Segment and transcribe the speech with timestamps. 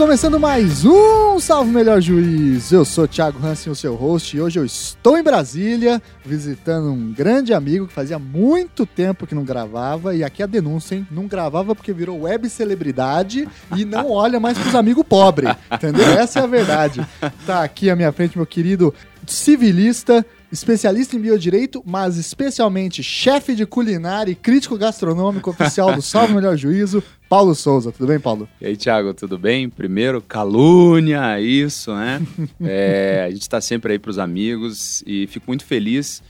[0.00, 2.72] Começando mais um Salve Melhor Juiz.
[2.72, 7.12] Eu sou Thiago Hansen, o seu host, e hoje eu estou em Brasília visitando um
[7.12, 10.16] grande amigo que fazia muito tempo que não gravava.
[10.16, 11.06] E aqui a denúncia, hein?
[11.10, 13.46] Não gravava porque virou web celebridade
[13.76, 15.54] e não olha mais pros amigos pobres.
[15.70, 16.08] Entendeu?
[16.14, 17.06] Essa é a verdade.
[17.44, 18.94] Tá aqui à minha frente meu querido
[19.26, 26.32] civilista, especialista em biodireito, mas especialmente chefe de culinária e crítico gastronômico oficial do Salve
[26.32, 27.92] Melhor Juízo, Paulo Souza.
[27.92, 28.48] Tudo bem, Paulo?
[28.60, 29.70] E aí, Thiago, tudo bem?
[29.70, 32.20] Primeiro, calúnia, isso, né?
[32.60, 36.24] é, a gente está sempre aí para os amigos e fico muito feliz.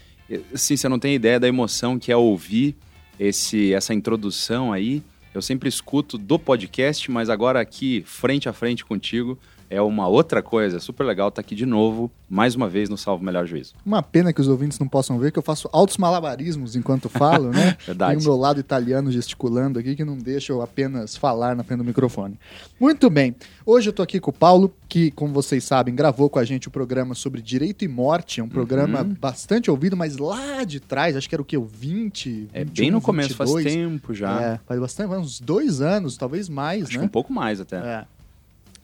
[0.52, 2.76] Assim, você não tem ideia da emoção que é ouvir
[3.18, 5.02] esse, essa introdução aí.
[5.32, 9.38] Eu sempre escuto do podcast, mas agora aqui, frente a frente contigo,
[9.70, 10.78] é uma outra coisa.
[10.78, 13.74] É super legal estar tá aqui de novo, mais uma vez no Salvo Melhor Juízo.
[13.86, 17.50] Uma pena que os ouvintes não possam ver que eu faço altos malabarismos enquanto falo,
[17.50, 17.76] né?
[17.86, 18.16] Verdade.
[18.16, 21.78] Tem o meu lado italiano gesticulando aqui que não deixa eu apenas falar na frente
[21.78, 22.38] do microfone.
[22.80, 23.36] Muito bem.
[23.64, 26.66] Hoje eu tô aqui com o Paulo, que, como vocês sabem, gravou com a gente
[26.66, 28.40] o programa sobre direito e morte.
[28.40, 29.14] É um programa uhum.
[29.20, 31.56] bastante ouvido, mas lá de trás, acho que era o que?
[31.56, 32.48] O 20?
[32.52, 33.52] É 21, bem no começo, 22.
[33.52, 34.42] faz tempo já.
[34.42, 37.04] É, faz bastante, uns dois anos, talvez mais, acho né?
[37.04, 37.76] um pouco mais até.
[37.76, 38.04] É.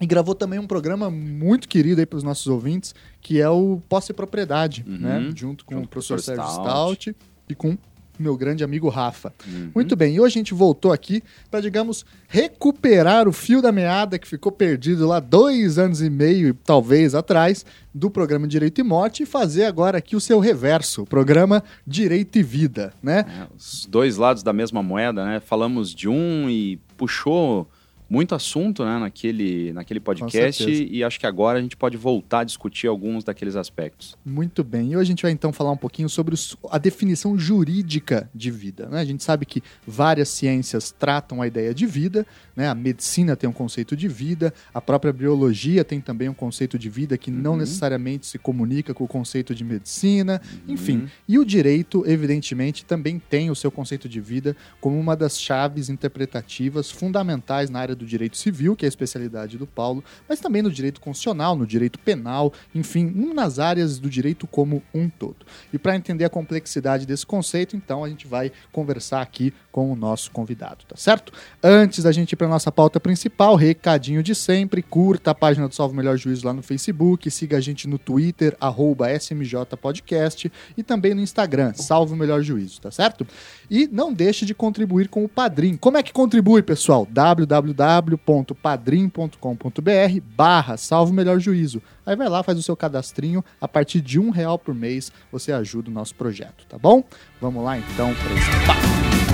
[0.00, 3.80] E gravou também um programa muito querido aí para os nossos ouvintes, que é o
[3.88, 4.98] Posse e Propriedade, uhum.
[4.98, 5.32] né?
[5.34, 6.62] Junto com Junto o professor Sérgio Stout.
[6.62, 7.16] Stout
[7.48, 7.78] e com
[8.18, 9.32] meu grande amigo Rafa.
[9.46, 9.70] Uhum.
[9.74, 14.18] Muito bem, e hoje a gente voltou aqui para, digamos, recuperar o fio da meada
[14.18, 19.22] que ficou perdido lá dois anos e meio, talvez, atrás, do programa Direito e Morte
[19.22, 23.24] e fazer agora aqui o seu reverso, o programa Direito e Vida, né?
[23.28, 25.40] É, os dois lados da mesma moeda, né?
[25.40, 27.68] Falamos de um e puxou
[28.08, 32.44] muito assunto né, naquele, naquele podcast e acho que agora a gente pode voltar a
[32.44, 34.16] discutir alguns daqueles aspectos.
[34.24, 34.92] Muito bem.
[34.92, 38.50] E hoje a gente vai então falar um pouquinho sobre os, a definição jurídica de
[38.50, 38.86] vida.
[38.86, 39.00] Né?
[39.00, 42.68] A gente sabe que várias ciências tratam a ideia de vida, né?
[42.68, 46.88] a medicina tem um conceito de vida, a própria biologia tem também um conceito de
[46.88, 47.36] vida que uhum.
[47.36, 50.74] não necessariamente se comunica com o conceito de medicina, uhum.
[50.74, 51.08] enfim.
[51.26, 55.88] E o direito, evidentemente, também tem o seu conceito de vida como uma das chaves
[55.88, 60.62] interpretativas fundamentais na área do direito civil, que é a especialidade do Paulo, mas também
[60.62, 65.46] no direito constitucional, no direito penal, enfim, nas áreas do direito como um todo.
[65.72, 69.96] E para entender a complexidade desse conceito, então a gente vai conversar aqui com o
[69.96, 71.32] nosso convidado, tá certo?
[71.62, 75.74] Antes da gente ir para nossa pauta principal, recadinho de sempre, curta a página do
[75.74, 80.82] Salvo Melhor Juízo lá no Facebook, siga a gente no Twitter, arroba SMJ Podcast, e
[80.82, 83.26] também no Instagram, Salvo Melhor Juízo, tá certo?
[83.70, 85.76] E não deixe de contribuir com o Padrim.
[85.76, 87.06] Como é que contribui, pessoal?
[87.10, 91.80] www www.padrim.com.br barra salvo melhor juízo.
[92.04, 95.52] Aí vai lá, faz o seu cadastrinho, a partir de um real por mês você
[95.52, 97.04] ajuda o nosso projeto, tá bom?
[97.40, 99.25] Vamos lá então para esse papo.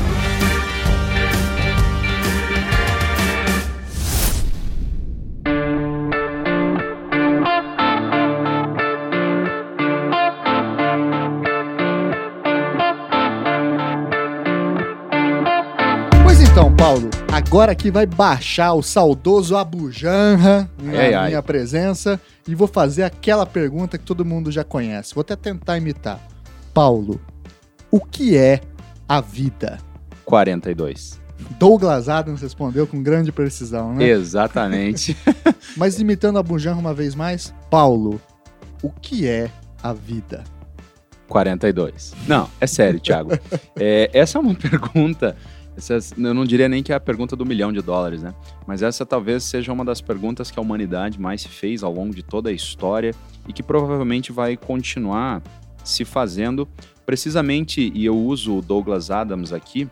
[17.32, 21.42] Agora aqui vai baixar o saudoso Abujanra na ai, minha ai.
[21.42, 25.14] presença e vou fazer aquela pergunta que todo mundo já conhece.
[25.14, 26.20] Vou até tentar imitar.
[26.74, 27.18] Paulo,
[27.90, 28.60] o que é
[29.08, 29.78] a vida?
[30.26, 31.20] 42.
[31.58, 34.04] Douglas Adams respondeu com grande precisão, né?
[34.04, 35.16] Exatamente.
[35.76, 38.20] Mas imitando a Bujanra uma vez mais, Paulo,
[38.82, 39.50] o que é
[39.82, 40.44] a vida?
[41.28, 42.12] 42.
[42.28, 43.32] Não, é sério, Thiago.
[43.76, 45.34] é, essa é uma pergunta
[45.76, 48.34] essa, eu não diria nem que é a pergunta do milhão de dólares, né?
[48.66, 52.14] Mas essa talvez seja uma das perguntas que a humanidade mais se fez ao longo
[52.14, 53.14] de toda a história
[53.48, 55.42] e que provavelmente vai continuar
[55.82, 56.68] se fazendo,
[57.04, 59.88] precisamente, e eu uso o Douglas Adams aqui,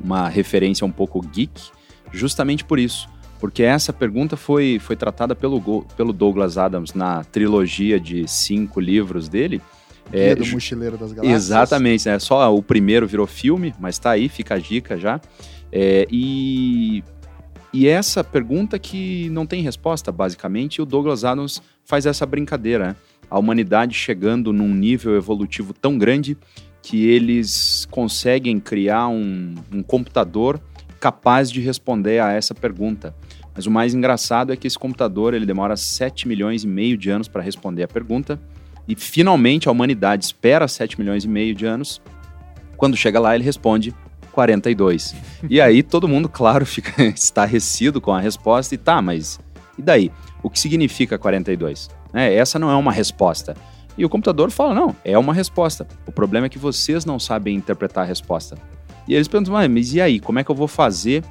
[0.00, 1.70] uma referência um pouco geek,
[2.12, 3.08] justamente por isso.
[3.40, 9.28] Porque essa pergunta foi, foi tratada pelo, pelo Douglas Adams na trilogia de cinco livros
[9.28, 9.60] dele,
[10.12, 11.44] é, do Mochileiro das Galáxias.
[11.44, 12.18] Exatamente, né?
[12.18, 15.20] Só o primeiro virou filme, mas tá aí, fica a dica já.
[15.72, 17.02] É, e,
[17.72, 22.96] e essa pergunta que não tem resposta, basicamente, o Douglas Adams faz essa brincadeira, né?
[23.28, 26.36] A humanidade chegando num nível evolutivo tão grande
[26.80, 30.60] que eles conseguem criar um, um computador
[31.00, 33.12] capaz de responder a essa pergunta.
[33.52, 37.10] Mas o mais engraçado é que esse computador ele demora 7 milhões e meio de
[37.10, 38.38] anos para responder a pergunta
[38.88, 42.00] e finalmente a humanidade espera 7 milhões e meio de anos.
[42.76, 43.94] Quando chega lá, ele responde
[44.32, 45.14] 42.
[45.48, 49.40] e aí todo mundo, claro, fica estarrecido com a resposta e tá, mas
[49.78, 50.10] e daí?
[50.42, 51.90] O que significa 42?
[52.14, 53.56] É, essa não é uma resposta.
[53.98, 55.86] E o computador fala: não, é uma resposta.
[56.06, 58.56] O problema é que vocês não sabem interpretar a resposta.
[59.08, 60.20] E eles perguntam: mas e aí?
[60.20, 61.24] Como é que eu vou fazer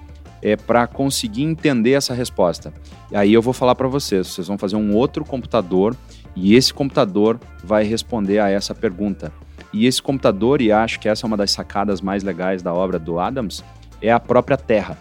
[0.45, 2.71] é, para conseguir entender essa resposta.
[3.11, 5.97] E aí eu vou falar para vocês, vocês vão fazer um outro computador
[6.35, 9.31] e esse computador vai responder a essa pergunta.
[9.71, 12.99] E esse computador, e acho que essa é uma das sacadas mais legais da obra
[12.99, 13.63] do Adams,
[14.01, 14.97] é a própria Terra.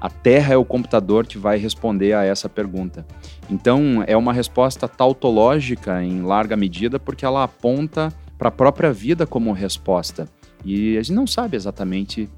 [0.00, 3.06] A Terra é o computador que vai responder a essa pergunta.
[3.50, 9.26] Então, é uma resposta tautológica em larga medida, porque ela aponta para a própria vida
[9.26, 10.28] como resposta.
[10.64, 12.28] E a gente não sabe exatamente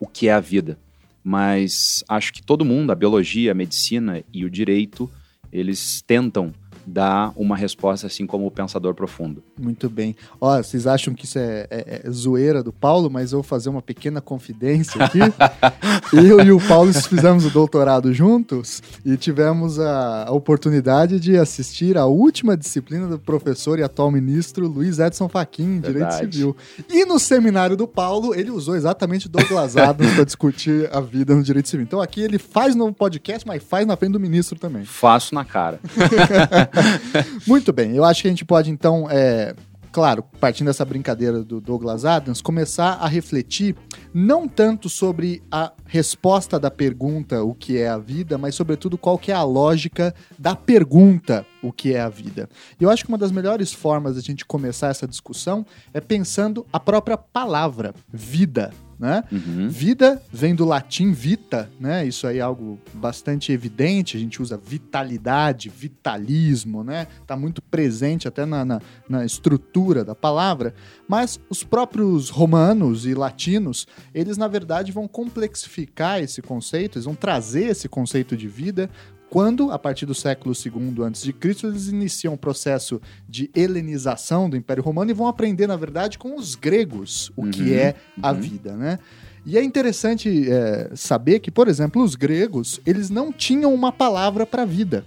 [0.00, 0.78] o que é a vida,
[1.22, 5.10] mas acho que todo mundo, a biologia, a medicina e o direito,
[5.52, 6.52] eles tentam
[6.86, 9.42] dá uma resposta assim como o pensador profundo.
[9.58, 10.16] Muito bem.
[10.40, 13.68] Ó, vocês acham que isso é, é, é zoeira do Paulo, mas eu vou fazer
[13.68, 15.20] uma pequena confidência aqui.
[16.12, 21.96] eu e o Paulo fizemos o doutorado juntos e tivemos a, a, oportunidade de assistir
[21.96, 26.56] a última disciplina do professor e atual ministro Luiz Edson Fachin, em Direito Civil.
[26.88, 31.42] E no seminário do Paulo, ele usou exatamente Douglas Adams para discutir a vida no
[31.42, 31.84] Direito Civil.
[31.84, 34.84] Então aqui ele faz no podcast, mas faz na frente do ministro também.
[34.84, 35.80] Faço na cara.
[37.46, 39.54] Muito bem, eu acho que a gente pode então, é,
[39.92, 43.76] claro, partindo dessa brincadeira do Douglas Adams, começar a refletir
[44.12, 49.18] não tanto sobre a resposta da pergunta o que é a vida, mas sobretudo qual
[49.18, 52.48] que é a lógica da pergunta o que é a vida.
[52.80, 56.00] E eu acho que uma das melhores formas de a gente começar essa discussão é
[56.00, 58.70] pensando a própria palavra vida
[59.00, 59.24] né?
[59.32, 59.68] Uhum.
[59.70, 62.06] Vida vem do latim vita, né?
[62.06, 67.06] Isso aí é algo bastante evidente, a gente usa vitalidade, vitalismo, né?
[67.26, 70.74] Tá muito presente até na, na, na estrutura da palavra,
[71.08, 77.14] mas os próprios romanos e latinos, eles na verdade vão complexificar esse conceito, eles vão
[77.14, 78.90] trazer esse conceito de vida
[79.30, 81.32] quando, a partir do século II a.C.,
[81.62, 86.36] eles iniciam um processo de helenização do Império Romano e vão aprender, na verdade, com
[86.36, 88.40] os gregos o uhum, que é a uhum.
[88.40, 88.98] vida, né?
[89.46, 94.44] E é interessante é, saber que, por exemplo, os gregos, eles não tinham uma palavra
[94.44, 95.06] para vida.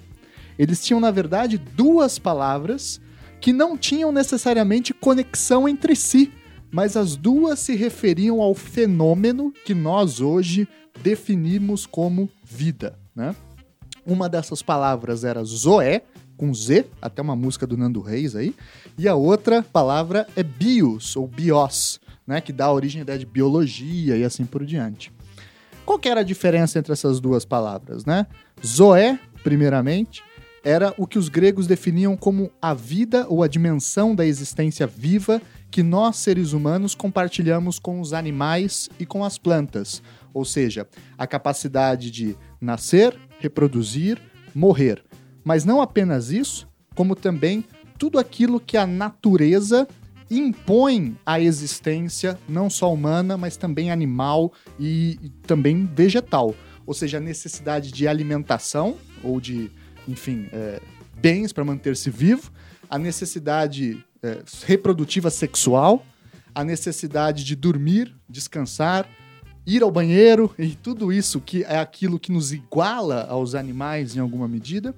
[0.58, 3.02] Eles tinham, na verdade, duas palavras
[3.42, 6.32] que não tinham necessariamente conexão entre si,
[6.72, 10.66] mas as duas se referiam ao fenômeno que nós hoje
[11.04, 13.36] definimos como vida, né?
[14.06, 16.02] Uma dessas palavras era Zoé,
[16.36, 18.56] com Z, até uma música do Nando Reis aí,
[18.98, 23.26] e a outra palavra é bios, ou bios, né, que dá origem à ideia de
[23.26, 25.12] biologia e assim por diante.
[25.86, 28.26] Qual que era a diferença entre essas duas palavras, né?
[28.66, 30.24] Zoé, primeiramente,
[30.64, 35.42] era o que os gregos definiam como a vida ou a dimensão da existência viva
[35.70, 40.02] que nós, seres humanos, compartilhamos com os animais e com as plantas.
[40.34, 44.18] Ou seja, a capacidade de nascer, reproduzir,
[44.56, 45.04] morrer.
[45.44, 47.66] Mas não apenas isso, como também
[48.00, 49.86] tudo aquilo que a natureza
[50.32, 56.56] impõe à existência, não só humana, mas também animal e, também vegetal.
[56.86, 59.70] Ou seja, a necessidade de alimentação ou de,
[60.08, 60.82] enfim, é,
[61.22, 62.50] bens para manter-se vivo,
[62.90, 66.04] a necessidade é, reprodutiva sexual,
[66.56, 69.08] a necessidade de dormir, descansar,
[69.66, 74.20] ir ao banheiro e tudo isso que é aquilo que nos iguala aos animais em
[74.20, 74.94] alguma medida,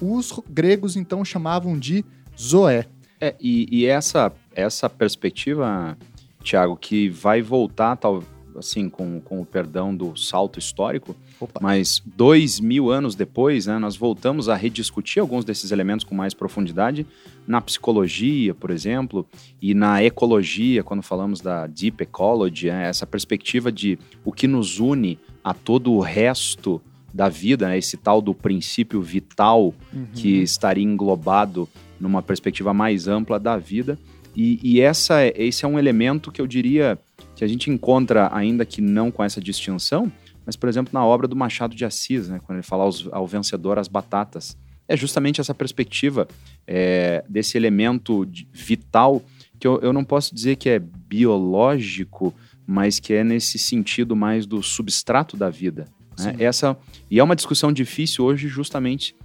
[0.00, 2.04] os gregos então chamavam de
[2.38, 2.86] zoé.
[3.20, 5.96] É, e, e essa, essa perspectiva,
[6.42, 8.22] Tiago, que vai voltar, tal,
[8.56, 11.60] assim, com, com o perdão do salto histórico, Opa.
[11.62, 16.34] mas dois mil anos depois, né, nós voltamos a rediscutir alguns desses elementos com mais
[16.34, 17.06] profundidade
[17.46, 19.26] na psicologia, por exemplo,
[19.60, 24.78] e na ecologia, quando falamos da deep ecology, né, essa perspectiva de o que nos
[24.78, 26.80] une a todo o resto
[27.12, 30.06] da vida, né, esse tal do princípio vital uhum.
[30.14, 33.98] que estaria englobado numa perspectiva mais ampla da vida.
[34.34, 36.98] E, e essa, é, esse é um elemento que eu diria
[37.40, 40.12] que a gente encontra, ainda que não com essa distinção,
[40.44, 43.26] mas, por exemplo, na obra do Machado de Assis, né, quando ele fala aos, ao
[43.26, 46.28] vencedor as batatas, é justamente essa perspectiva
[46.66, 49.22] é, desse elemento vital
[49.58, 52.34] que eu, eu não posso dizer que é biológico,
[52.66, 55.86] mas que é nesse sentido mais do substrato da vida.
[56.18, 56.36] Né?
[56.40, 56.76] Essa,
[57.10, 59.16] e é uma discussão difícil hoje justamente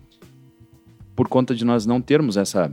[1.13, 2.71] por conta de nós não termos essa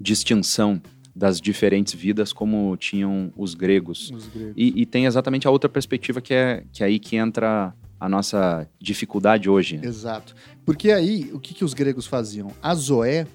[0.00, 0.80] distinção
[1.14, 4.10] das diferentes vidas como tinham os gregos.
[4.10, 4.54] Os gregos.
[4.56, 8.08] E, e, tem exatamente a outra perspectiva que é, que é aí que entra a
[8.08, 9.80] nossa dificuldade hoje.
[9.82, 10.34] Exato.
[10.64, 12.50] Porque aí, o que, que os gregos faziam?
[12.60, 13.26] A Zoé,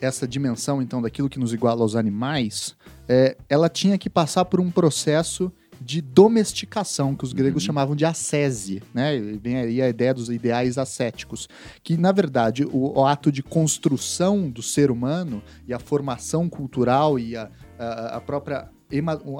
[0.00, 2.76] essa dimensão, então, daquilo que nos iguala aos animais,
[3.08, 7.66] é, ela tinha que passar por um processo de domesticação, que os gregos uhum.
[7.66, 9.16] chamavam de ascese, né?
[9.16, 11.48] E vem aí a ideia dos ideais ascéticos,
[11.82, 17.18] que na verdade o, o, ato de construção do ser humano e a formação cultural
[17.18, 18.68] e a, a, a própria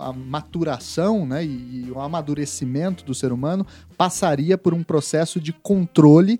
[0.00, 3.66] a maturação né, e o amadurecimento do ser humano
[3.96, 6.38] passaria por um processo de controle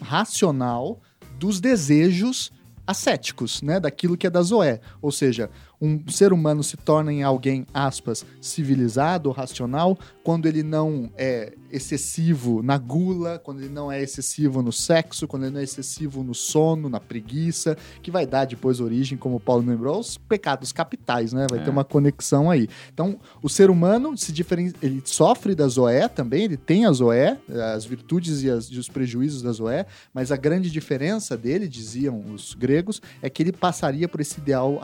[0.00, 0.98] racional
[1.38, 2.50] dos desejos
[2.86, 4.80] ascéticos, né, daquilo que é da Zoé.
[5.00, 11.10] Ou seja, um ser humano se torna em alguém, aspas, civilizado, racional, quando ele não
[11.16, 15.64] é excessivo na gula, quando ele não é excessivo no sexo, quando ele não é
[15.64, 20.16] excessivo no sono, na preguiça, que vai dar depois origem, como o Paulo lembrou, aos
[20.16, 21.46] pecados capitais, né?
[21.48, 21.62] Vai é.
[21.62, 22.68] ter uma conexão aí.
[22.92, 24.72] Então, o ser humano se diferen...
[24.82, 27.38] ele sofre da Zoé também, ele tem a Zoé,
[27.74, 32.20] as virtudes e, as, e os prejuízos da Zoé, mas a grande diferença dele, diziam
[32.32, 34.80] os gregos, é que ele passaria por esse ideal,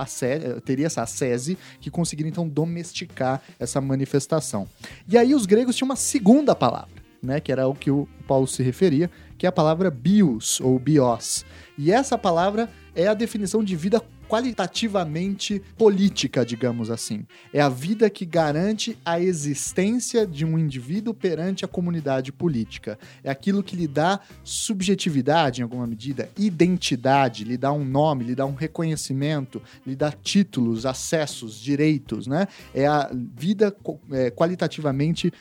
[0.64, 4.68] teria essa ascese, que conseguiria então domesticar essa manifestação.
[5.08, 6.75] E aí os gregos tinham uma segunda palavra,
[7.22, 10.78] né, que era o que o Paulo se referia, que é a palavra bios ou
[10.78, 11.44] bios.
[11.78, 17.24] E essa palavra é a definição de vida qualitativamente política, digamos assim.
[17.52, 22.98] É a vida que garante a existência de um indivíduo perante a comunidade política.
[23.22, 28.34] É aquilo que lhe dá subjetividade, em alguma medida, identidade, lhe dá um nome, lhe
[28.34, 32.48] dá um reconhecimento, lhe dá títulos, acessos, direitos, né?
[32.74, 33.74] É a vida
[34.10, 35.32] é, qualitativamente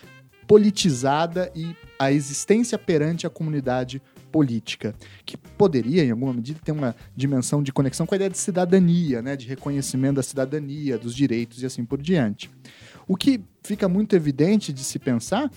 [0.48, 4.94] politizada e a existência perante a comunidade política,
[5.26, 9.22] que poderia, em alguma medida, ter uma dimensão de conexão com a ideia de cidadania,
[9.22, 12.52] né, de reconhecimento da cidadania, dos direitos e assim por diante.
[13.08, 15.50] O que fica muito evidente de se pensar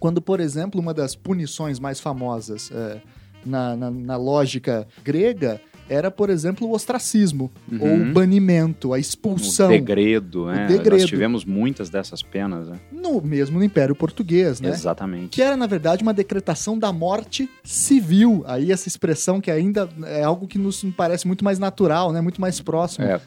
[0.00, 3.00] quando, por exemplo, uma das punições mais famosas é,
[3.44, 7.80] na, na, na lógica grega era, por exemplo, o ostracismo, uhum.
[7.80, 9.66] ou o banimento, a expulsão.
[9.66, 10.66] O degredo, né?
[10.66, 11.00] O degredo.
[11.00, 12.78] Nós tivemos muitas dessas penas, né?
[12.92, 14.68] No mesmo no Império Português, né?
[14.68, 15.30] Exatamente.
[15.30, 18.44] Que era, na verdade, uma decretação da morte civil.
[18.46, 22.20] Aí essa expressão que ainda é algo que nos parece muito mais natural, né?
[22.20, 23.04] Muito mais próximo.
[23.04, 23.20] É,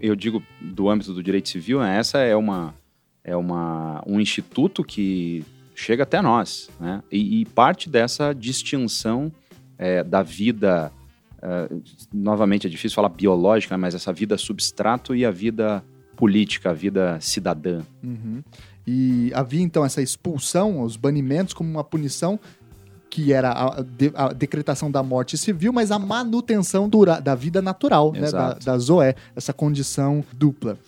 [0.00, 1.98] eu digo do âmbito do direito civil, né?
[1.98, 2.74] essa é uma
[3.22, 7.02] é uma um instituto que chega até nós, né?
[7.12, 9.30] E, e parte dessa distinção
[9.78, 10.90] é, da vida
[11.42, 11.82] Uh,
[12.12, 15.82] novamente é difícil falar biológica, mas essa vida substrato e a vida
[16.16, 17.80] política, a vida cidadã.
[18.04, 18.42] Uhum.
[18.86, 22.38] E havia então essa expulsão, os banimentos como uma punição
[23.08, 27.60] que era a, de, a, decretação da morte civil, mas a manutenção dura, da vida
[27.60, 30.78] natural, né, da, da Zoé, essa condição dupla.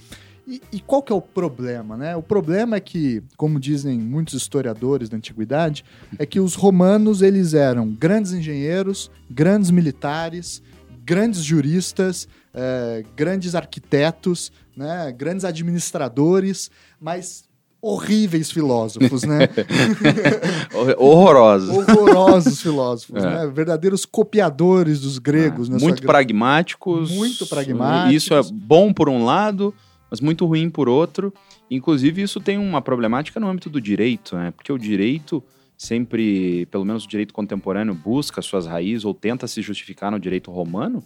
[0.47, 2.17] E, e, qual que é o problema, né?
[2.17, 5.85] O problema é que, como dizem muitos historiadores da antiguidade,
[6.19, 10.61] é que os romanos eles eram grandes engenheiros, grandes militares,
[11.05, 15.13] grandes juristas, é, grandes arquitetos, né?
[15.17, 16.71] Grandes administradores,
[17.01, 17.45] mas
[17.83, 19.49] horríveis filósofos, né?
[20.97, 21.77] Horrorosos.
[21.77, 23.29] Horrorosos filósofos, é.
[23.29, 23.53] né?
[23.53, 25.69] Verdadeiros copiadores dos gregos.
[25.69, 25.73] É.
[25.73, 27.11] Muito pragmáticos.
[27.11, 28.15] Muito pragmáticos.
[28.15, 29.75] Isso é bom por um lado,
[30.13, 31.33] mas muito ruim por outro.
[31.71, 34.51] Inclusive, isso tem uma problemática no âmbito do direito, né?
[34.51, 35.43] Porque o direito
[35.75, 40.51] sempre, pelo menos o direito contemporâneo, busca suas raízes ou tenta se justificar no direito
[40.51, 41.03] romano.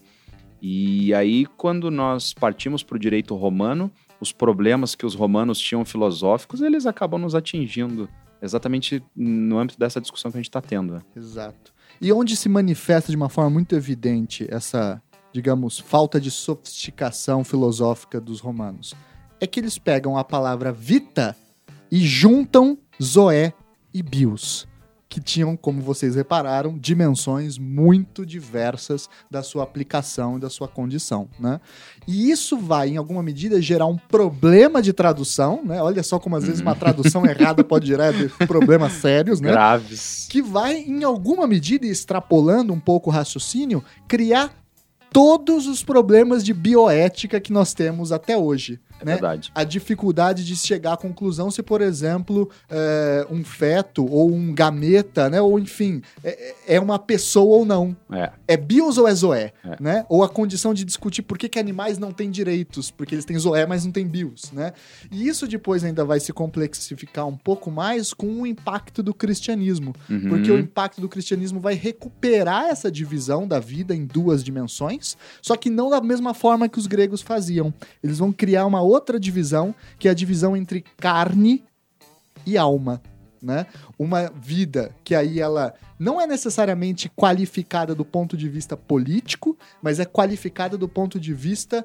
[0.60, 5.84] E aí, quando nós partimos para o direito romano, os problemas que os romanos tinham
[5.84, 8.08] filosóficos, eles acabam nos atingindo
[8.42, 10.94] exatamente no âmbito dessa discussão que a gente está tendo.
[10.94, 11.02] Né?
[11.14, 11.72] Exato.
[12.00, 15.00] E onde se manifesta de uma forma muito evidente essa
[15.36, 18.94] digamos, falta de sofisticação filosófica dos romanos.
[19.38, 21.36] É que eles pegam a palavra vita
[21.92, 23.52] e juntam Zoé
[23.92, 24.66] e Bios,
[25.10, 31.28] que tinham, como vocês repararam, dimensões muito diversas da sua aplicação e da sua condição,
[31.38, 31.60] né?
[32.08, 35.82] E isso vai, em alguma medida, gerar um problema de tradução, né?
[35.82, 38.14] Olha só como às vezes uma tradução errada pode gerar
[38.48, 39.50] problemas sérios, né?
[39.50, 40.28] Graves.
[40.30, 44.65] Que vai, em alguma medida, extrapolando um pouco o raciocínio, criar
[45.16, 48.78] todos os problemas de bioética que nós temos até hoje.
[49.00, 49.12] É né?
[49.12, 49.50] verdade.
[49.54, 55.28] A dificuldade de chegar à conclusão se, por exemplo, é, um feto ou um gameta,
[55.28, 55.40] né?
[55.40, 57.96] Ou enfim, é, é uma pessoa ou não.
[58.10, 58.30] É.
[58.48, 59.76] É bios ou é zoé, é.
[59.80, 60.06] né?
[60.08, 63.38] Ou a condição de discutir por que, que animais não têm direitos, porque eles têm
[63.38, 64.72] zoé, mas não têm bios, né?
[65.10, 69.94] E isso depois ainda vai se complexificar um pouco mais com o impacto do cristianismo.
[70.08, 70.28] Uhum.
[70.28, 75.56] Porque o impacto do cristianismo vai recuperar essa divisão da vida em duas dimensões, só
[75.56, 77.72] que não da mesma forma que os gregos faziam.
[78.02, 81.64] Eles vão criar uma outra divisão, que é a divisão entre carne
[82.46, 83.02] e alma.
[83.42, 83.66] Né?
[83.98, 90.00] Uma vida que aí ela não é necessariamente qualificada do ponto de vista político, mas
[90.00, 91.84] é qualificada do ponto de vista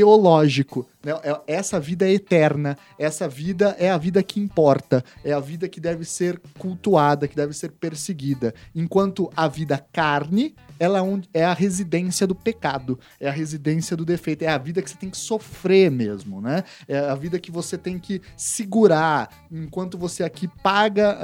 [0.00, 0.88] teológico.
[1.04, 1.12] Né?
[1.22, 5.68] É- Essa vida é eterna, essa vida é a vida que importa, é a vida
[5.68, 8.54] que deve ser cultuada, que deve ser perseguida.
[8.74, 14.04] Enquanto a vida carne, ela é é a residência do pecado, é a residência do
[14.04, 16.64] defeito, é a vida que você tem que sofrer mesmo, né?
[16.88, 21.18] É a vida que você tem que segurar, enquanto você aqui paga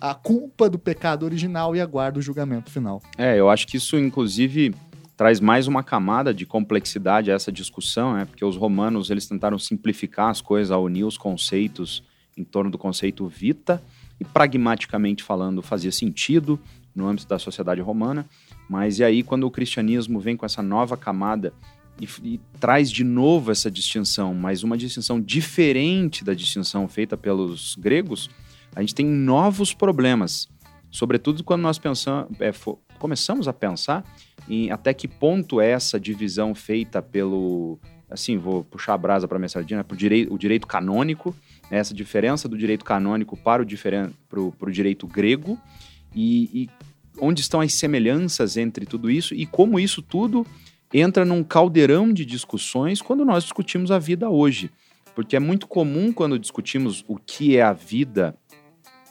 [0.00, 3.02] ah, a culpa do pecado original e aguarda o julgamento final.
[3.16, 4.74] É, eu acho que isso, inclusive,
[5.18, 8.24] traz mais uma camada de complexidade a essa discussão, né?
[8.24, 12.04] Porque os romanos, eles tentaram simplificar as coisas, unir os conceitos
[12.36, 13.82] em torno do conceito vita,
[14.20, 16.56] e pragmaticamente falando, fazia sentido
[16.94, 18.26] no âmbito da sociedade romana.
[18.70, 21.52] Mas e aí, quando o cristianismo vem com essa nova camada
[22.00, 27.74] e, e traz de novo essa distinção, mas uma distinção diferente da distinção feita pelos
[27.74, 28.30] gregos,
[28.72, 30.48] a gente tem novos problemas.
[30.92, 34.04] Sobretudo quando nós pensamos, é, fo- começamos a pensar
[34.48, 37.78] em até que ponto essa divisão feita pelo.
[38.10, 41.36] Assim, vou puxar a brasa para a minha sardinha, pro direito, o direito canônico,
[41.70, 45.58] né, essa diferença do direito canônico para o, diferen, pro, pro direito grego,
[46.14, 46.70] e, e
[47.20, 50.46] onde estão as semelhanças entre tudo isso e como isso tudo
[50.92, 54.70] entra num caldeirão de discussões quando nós discutimos a vida hoje.
[55.14, 58.34] Porque é muito comum quando discutimos o que é a vida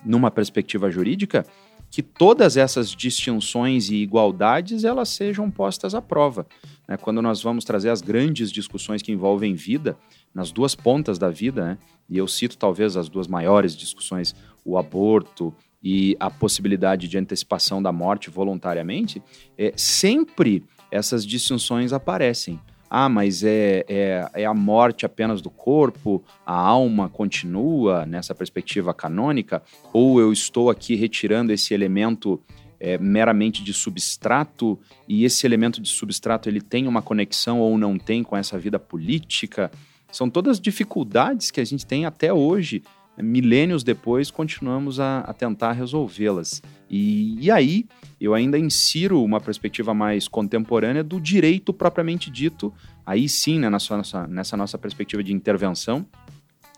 [0.03, 1.46] numa perspectiva jurídica,
[1.89, 6.46] que todas essas distinções e igualdades elas sejam postas à prova.
[6.88, 6.98] né?
[6.98, 9.98] Quando nós vamos trazer as grandes discussões que envolvem vida,
[10.34, 11.77] nas duas pontas da vida, né?
[12.10, 17.82] e eu cito talvez as duas maiores discussões, o aborto e a possibilidade de antecipação
[17.82, 19.22] da morte voluntariamente,
[19.58, 22.60] é, sempre essas distinções aparecem.
[22.89, 28.94] Ah, mas é, é, é a morte apenas do corpo, a alma continua nessa perspectiva
[28.94, 32.41] canônica, ou eu estou aqui retirando esse elemento
[32.79, 37.98] é, meramente de substrato e esse elemento de substrato ele tem uma conexão ou não
[37.98, 39.72] tem com essa vida política?
[40.12, 42.84] São todas dificuldades que a gente tem até hoje,
[43.17, 46.62] milênios depois, continuamos a, a tentar resolvê-las.
[46.89, 47.86] E, e aí
[48.20, 52.73] eu ainda insiro uma perspectiva mais contemporânea do direito propriamente dito,
[53.06, 56.06] aí sim, né, nessa, nossa, nessa nossa perspectiva de intervenção,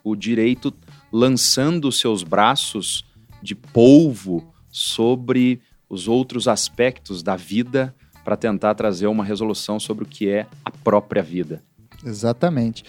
[0.03, 0.73] o direito
[1.11, 3.05] lançando seus braços
[3.41, 10.07] de polvo sobre os outros aspectos da vida para tentar trazer uma resolução sobre o
[10.07, 11.63] que é a própria vida.
[12.05, 12.83] Exatamente.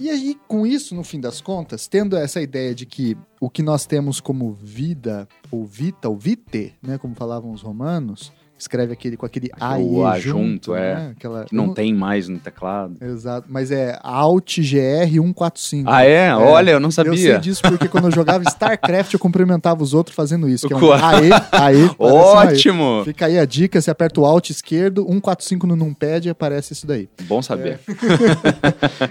[0.00, 3.62] E aí, com isso, no fim das contas, tendo essa ideia de que o que
[3.62, 9.16] nós temos como vida, ou vita, ou vite, né, como falavam os romanos, escreve aquele
[9.16, 10.94] com aquele A e O A junto, é.
[10.94, 12.96] né, aquela, Que não tem mais no teclado.
[13.00, 15.90] Exato, mas é Alt GR 145.
[15.90, 16.34] Ah, é?
[16.34, 17.38] Olha, eu não Eu sei sabia.
[17.38, 20.92] disso porque quando eu jogava StarCraft eu cumprimentava os outros fazendo isso, que é um
[20.92, 22.04] aê, aê, parece um.
[22.04, 23.02] Ótimo!
[23.04, 26.86] Fica aí a dica, você aperta o Alt esquerdo, 145 no numpad e aparece isso
[26.86, 27.08] daí.
[27.24, 27.80] Bom saber.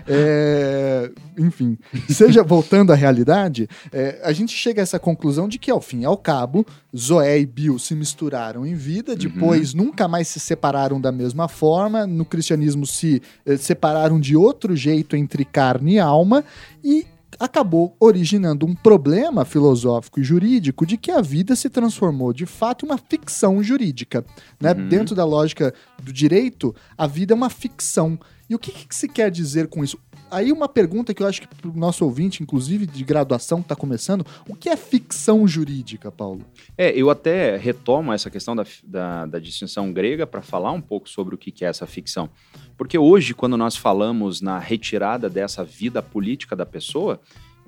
[0.08, 1.78] É, enfim,
[2.10, 6.02] seja voltando à realidade, é, a gente chega a essa conclusão de que, ao fim
[6.02, 11.02] e ao cabo, Zoé e Bill se misturaram em vida, depois nunca mais se separaram
[11.02, 16.44] da mesma forma, no cristianismo se eh, separaram de outro jeito entre carne e alma,
[16.84, 17.06] e
[17.40, 22.86] acabou originando um problema filosófico e jurídico de que a vida se transformou de fato
[22.86, 24.24] em uma ficção jurídica.
[24.60, 24.74] Né?
[24.74, 24.88] Uhum.
[24.88, 28.20] Dentro da lógica do direito, a vida é uma ficção.
[28.52, 29.98] E o que, que se quer dizer com isso?
[30.30, 33.64] Aí uma pergunta que eu acho que para o nosso ouvinte, inclusive de graduação que
[33.66, 36.42] está começando, o que é ficção jurídica, Paulo?
[36.78, 41.08] É, eu até retomo essa questão da, da, da distinção grega para falar um pouco
[41.08, 42.30] sobre o que é essa ficção.
[42.78, 47.22] Porque hoje, quando nós falamos na retirada dessa vida política da pessoa,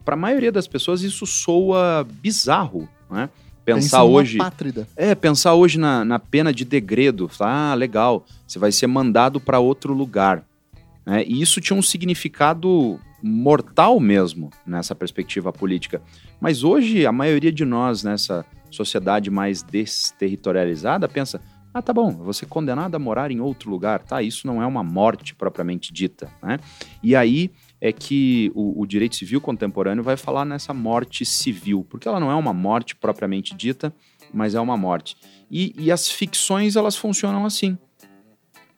[0.03, 3.29] para a maioria das pessoas isso soa bizarro, né?
[3.63, 4.37] Pensa Pensar hoje.
[4.37, 4.85] Pátrida.
[4.97, 7.31] É, pensar hoje na, na pena de degredo.
[7.39, 10.43] Ah, legal, você vai ser mandado para outro lugar.
[11.05, 11.23] Né?
[11.25, 16.01] E isso tinha um significado mortal mesmo nessa perspectiva política.
[16.39, 21.41] Mas hoje, a maioria de nós nessa sociedade mais desterritorializada pensa:
[21.73, 24.21] ah, tá bom, ser condenado a morar em outro lugar, tá?
[24.21, 26.59] Isso não é uma morte propriamente dita, né?
[27.01, 32.07] E aí é que o, o direito civil contemporâneo vai falar nessa morte civil, porque
[32.07, 33.93] ela não é uma morte propriamente dita,
[34.33, 35.17] mas é uma morte.
[35.49, 37.77] E, e as ficções, elas funcionam assim.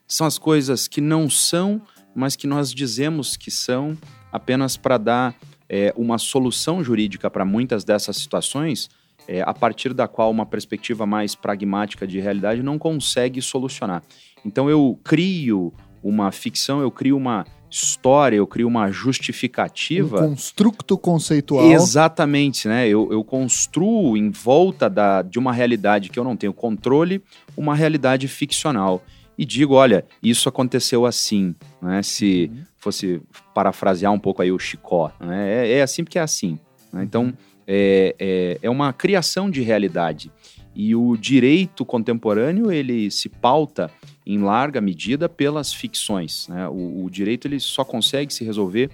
[0.08, 1.82] São as coisas que não são,
[2.16, 3.98] mas que nós dizemos que são,
[4.32, 5.36] apenas para dar
[5.70, 8.90] é, uma solução jurídica para muitas dessas situações,
[9.28, 14.04] é, a partir da qual uma perspectiva mais pragmática de realidade não consegue solucionar.
[14.46, 15.74] Então eu crio
[16.04, 20.22] uma ficção, eu crio uma história, eu crio uma justificativa.
[20.22, 21.72] Um construto conceitual.
[21.72, 22.88] Exatamente, né?
[22.88, 27.22] Eu, eu construo em volta da, de uma realidade que eu não tenho controle,
[27.58, 29.04] uma realidade ficcional.
[29.38, 32.02] E digo, olha, isso aconteceu assim, né?
[32.02, 32.64] Se uhum.
[32.78, 33.22] fosse
[33.54, 35.68] parafrasear um pouco aí o Chicó, né?
[35.68, 36.60] é, é assim porque é assim.
[36.92, 37.04] Né?
[37.04, 37.34] Então,
[37.68, 40.32] é, é, é uma criação de realidade.
[40.74, 43.90] E o direito contemporâneo, ele se pauta
[44.26, 46.48] em larga medida pelas ficções.
[46.50, 46.68] Né?
[46.68, 48.90] O, o direito ele só consegue se resolver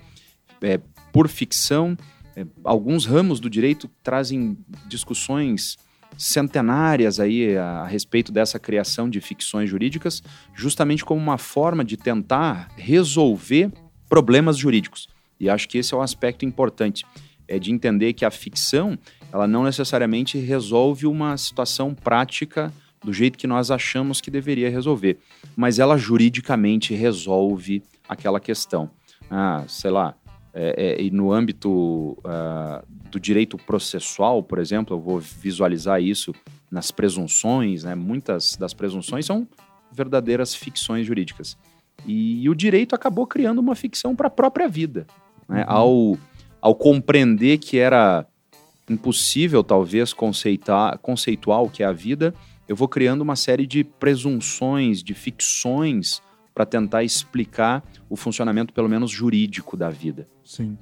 [0.61, 0.79] é,
[1.11, 1.97] por ficção.
[2.35, 5.77] É, alguns ramos do direito trazem discussões
[6.17, 10.21] centenárias aí a, a, respeito dessa criação de ficções jurídicas,
[10.53, 13.71] justamente como uma forma de tentar resolver
[14.07, 15.07] problemas jurídicos.
[15.39, 17.05] E acho que esse é um aspecto importante,
[17.47, 18.97] é de entender que a ficção,
[19.31, 22.71] ela não necessariamente resolve uma situação prática
[23.03, 25.17] do jeito que nós achamos que deveria resolver,
[25.55, 28.89] mas ela juridicamente resolve aquela questão.
[29.29, 30.13] Ah, sei lá,
[30.53, 36.33] é, é, e no âmbito uh, do direito processual, por exemplo, eu vou visualizar isso
[36.69, 37.95] nas presunções, né?
[37.95, 39.47] muitas das presunções são
[39.91, 41.57] verdadeiras ficções jurídicas.
[42.05, 45.05] E, e o direito acabou criando uma ficção para a própria vida.
[45.47, 45.61] Né?
[45.63, 45.69] Uhum.
[45.69, 46.17] Ao,
[46.61, 48.25] ao compreender que era
[48.89, 52.33] impossível, talvez, conceitar, conceituar o que é a vida,
[52.67, 56.21] eu vou criando uma série de presunções, de ficções
[56.53, 60.27] para tentar explicar o funcionamento, pelo menos jurídico, da vida.
[60.43, 60.77] Sim.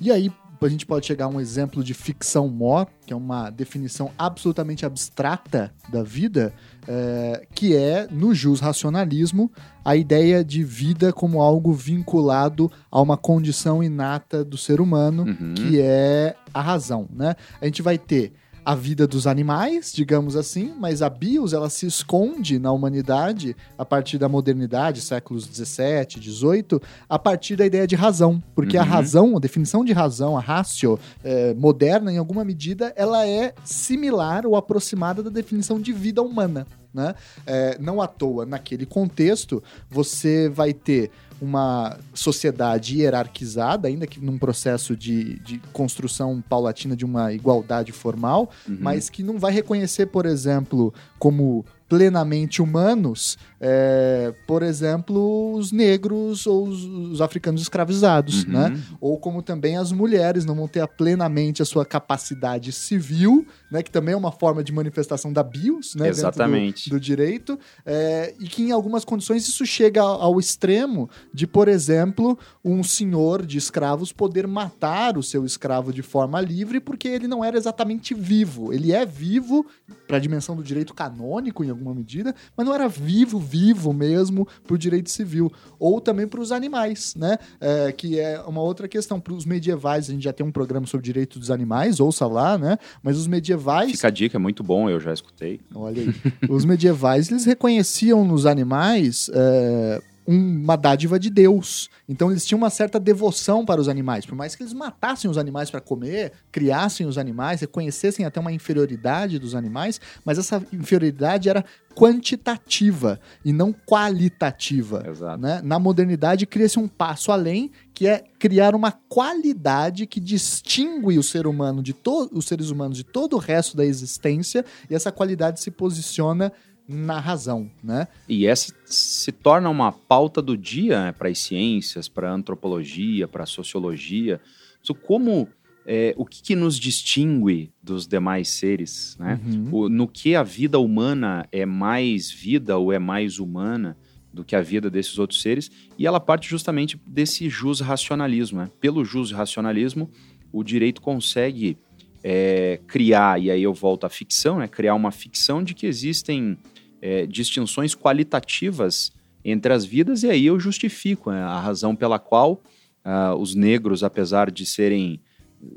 [0.00, 0.30] E aí,
[0.66, 4.86] a gente pode chegar a um exemplo de ficção mor, que é uma definição absolutamente
[4.86, 6.54] abstrata da vida,
[6.88, 9.50] é, que é, no jus racionalismo,
[9.84, 15.54] a ideia de vida como algo vinculado a uma condição inata do ser humano, uhum.
[15.54, 17.08] que é a razão.
[17.12, 17.34] Né?
[17.60, 18.32] A gente vai ter
[18.64, 23.84] a vida dos animais, digamos assim, mas a BIOS ela se esconde na humanidade a
[23.84, 28.82] partir da modernidade, séculos 17, 18, a partir da ideia de razão, porque uhum.
[28.82, 33.52] a razão, a definição de razão, a ratio é, moderna, em alguma medida, ela é
[33.64, 36.66] similar ou aproximada da definição de vida humana.
[36.92, 37.12] Né?
[37.44, 41.10] É, não à toa, naquele contexto, você vai ter
[41.44, 48.50] uma sociedade hierarquizada, ainda que num processo de, de construção paulatina de uma igualdade formal,
[48.68, 48.78] uhum.
[48.80, 56.46] mas que não vai reconhecer, por exemplo, como plenamente humanos, é, por exemplo, os negros
[56.46, 58.52] ou os, os africanos escravizados, uhum.
[58.52, 58.82] né?
[59.00, 63.82] Ou como também as mulheres não vão ter plenamente a sua capacidade civil, né?
[63.82, 66.08] Que também é uma forma de manifestação da bios, né?
[66.08, 66.88] Exatamente.
[66.88, 71.68] Do, do, direito, é, e que em algumas condições isso chega ao extremo de, por
[71.68, 77.28] exemplo, um senhor de escravos poder matar o seu escravo de forma livre porque ele
[77.28, 78.72] não era exatamente vivo.
[78.72, 79.66] Ele é vivo
[80.06, 84.48] para a dimensão do direito canônico, em alguma medida, mas não era vivo, vivo mesmo
[84.66, 85.52] para o direito civil.
[85.78, 87.38] Ou também para os animais, né?
[87.60, 89.20] É, que é uma outra questão.
[89.20, 92.56] Para os medievais, a gente já tem um programa sobre direito dos animais, ouça lá,
[92.56, 92.78] né?
[93.02, 93.92] Mas os medievais.
[93.92, 95.60] Fica a dica, é muito bom, eu já escutei.
[95.74, 96.14] Olha aí.
[96.48, 99.30] os medievais, eles reconheciam nos animais.
[99.32, 101.90] É, uma dádiva de Deus.
[102.08, 104.24] Então eles tinham uma certa devoção para os animais.
[104.24, 108.52] Por mais que eles matassem os animais para comer, criassem os animais, reconhecessem até uma
[108.52, 115.04] inferioridade dos animais, mas essa inferioridade era quantitativa e não qualitativa.
[115.38, 115.60] Né?
[115.62, 121.46] Na modernidade cria-se um passo além, que é criar uma qualidade que distingue o ser
[121.46, 121.94] humano de
[122.32, 126.52] os seres humanos de todo o resto da existência, e essa qualidade se posiciona
[126.88, 128.08] na razão, né?
[128.28, 133.26] E essa se torna uma pauta do dia né, para as ciências, para a antropologia,
[133.26, 134.40] para a sociologia.
[134.82, 135.48] So, como
[135.86, 139.40] é, o que, que, nos distingue dos demais seres, né?
[139.44, 139.68] Uhum.
[139.72, 143.96] O, no que a vida humana é mais vida ou é mais humana
[144.32, 145.70] do que a vida desses outros seres?
[145.98, 148.58] E ela parte justamente desse jus racionalismo.
[148.58, 148.70] Né?
[148.80, 150.10] Pelo jus racionalismo,
[150.52, 151.78] o direito consegue
[152.22, 154.66] é, criar, e aí eu volto à ficção, né?
[154.66, 156.56] criar uma ficção de que existem
[157.04, 159.12] é, distinções qualitativas
[159.44, 162.62] entre as vidas, e aí eu justifico né, a razão pela qual
[163.04, 165.20] uh, os negros, apesar de serem.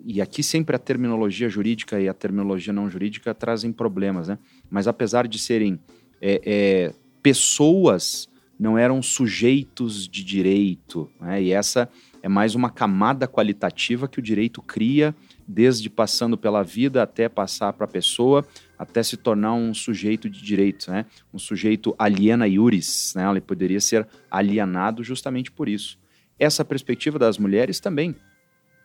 [0.06, 4.38] E aqui sempre a terminologia jurídica e a terminologia não jurídica trazem problemas, né?
[4.70, 5.80] Mas apesar de serem
[6.22, 11.44] é, é, pessoas, não eram sujeitos de direito, né?
[11.44, 11.90] E essa
[12.24, 15.14] é mais uma camada qualitativa que o direito cria,
[15.46, 18.46] desde passando pela vida até passar para a pessoa,
[18.78, 21.06] até se tornar um sujeito de direito, né?
[21.34, 23.30] Um sujeito aliena iuris, né?
[23.30, 25.98] Ele poderia ser alienado justamente por isso.
[26.40, 28.16] Essa perspectiva das mulheres também,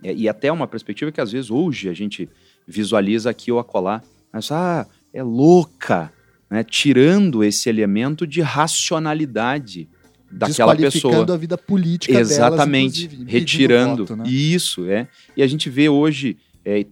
[0.02, 2.28] e até uma perspectiva que às vezes hoje a gente
[2.66, 4.02] visualiza aqui ou acolá,
[4.32, 6.12] mas ah, é louca,
[6.50, 6.64] né?
[6.64, 9.88] Tirando esse elemento de racionalidade
[10.32, 11.34] daquela pessoa.
[11.34, 14.06] a vida política Exatamente, delas, retirando.
[14.06, 14.24] Voto, né?
[14.26, 15.06] Isso, é.
[15.36, 16.84] E a gente vê hoje, é,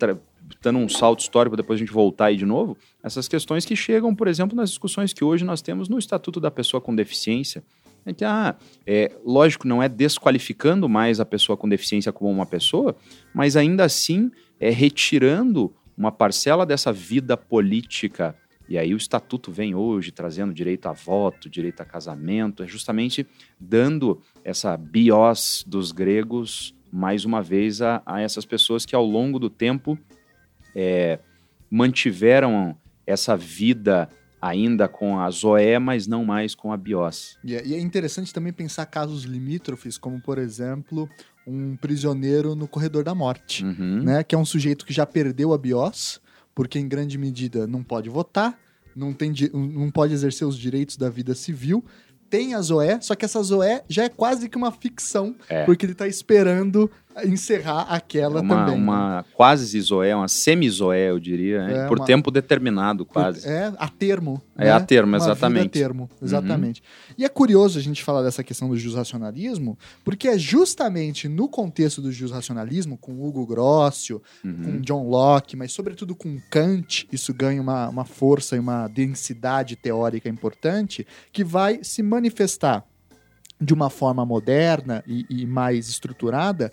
[0.62, 4.14] dando um salto histórico, depois a gente voltar aí de novo, essas questões que chegam,
[4.14, 7.62] por exemplo, nas discussões que hoje nós temos no Estatuto da Pessoa com Deficiência.
[8.06, 12.96] Então, ah, é, lógico, não é desqualificando mais a pessoa com deficiência como uma pessoa,
[13.34, 18.34] mas ainda assim é retirando uma parcela dessa vida política.
[18.68, 23.26] E aí o estatuto vem hoje trazendo direito a voto, direito a casamento, é justamente
[23.58, 29.38] dando essa bios dos gregos mais uma vez a, a essas pessoas que ao longo
[29.38, 29.98] do tempo
[30.74, 31.18] é,
[31.70, 32.76] mantiveram
[33.10, 34.08] essa vida
[34.40, 37.36] ainda com a Zoé, mas não mais com a Bios.
[37.44, 41.08] E é, e é interessante também pensar casos limítrofes, como por exemplo
[41.46, 44.02] um prisioneiro no corredor da morte, Uhum.
[44.02, 44.22] né?
[44.24, 46.20] Que é um sujeito que já perdeu a Bios,
[46.54, 48.58] porque em grande medida não pode votar,
[48.96, 51.84] não, tem, não pode exercer os direitos da vida civil.
[52.30, 55.64] Tem a Zoé, só que essa Zoé já é quase que uma ficção, É.
[55.64, 56.90] porque ele tá esperando
[57.24, 58.76] encerrar aquela uma, também.
[58.76, 58.82] né?
[58.82, 61.84] uma quase zoé, uma semi-zoé, eu diria, né?
[61.84, 63.46] É, por uma- tempo determinado, quase.
[63.48, 64.40] É, a termo.
[64.56, 64.70] É, né?
[64.70, 65.66] a termo, exatamente.
[65.66, 66.82] a termo, exatamente.
[67.18, 72.00] E é curioso a gente falar dessa questão do jusracionalismo, porque é justamente no contexto
[72.00, 74.62] do jusracionalismo, com Hugo Grossio, Uhum.
[74.62, 79.76] com John Locke, mas sobretudo com Kant, isso ganha uma, uma força e uma densidade
[79.76, 82.84] teórica importante, que vai se manifestar
[83.62, 86.72] de uma forma moderna e, e mais estruturada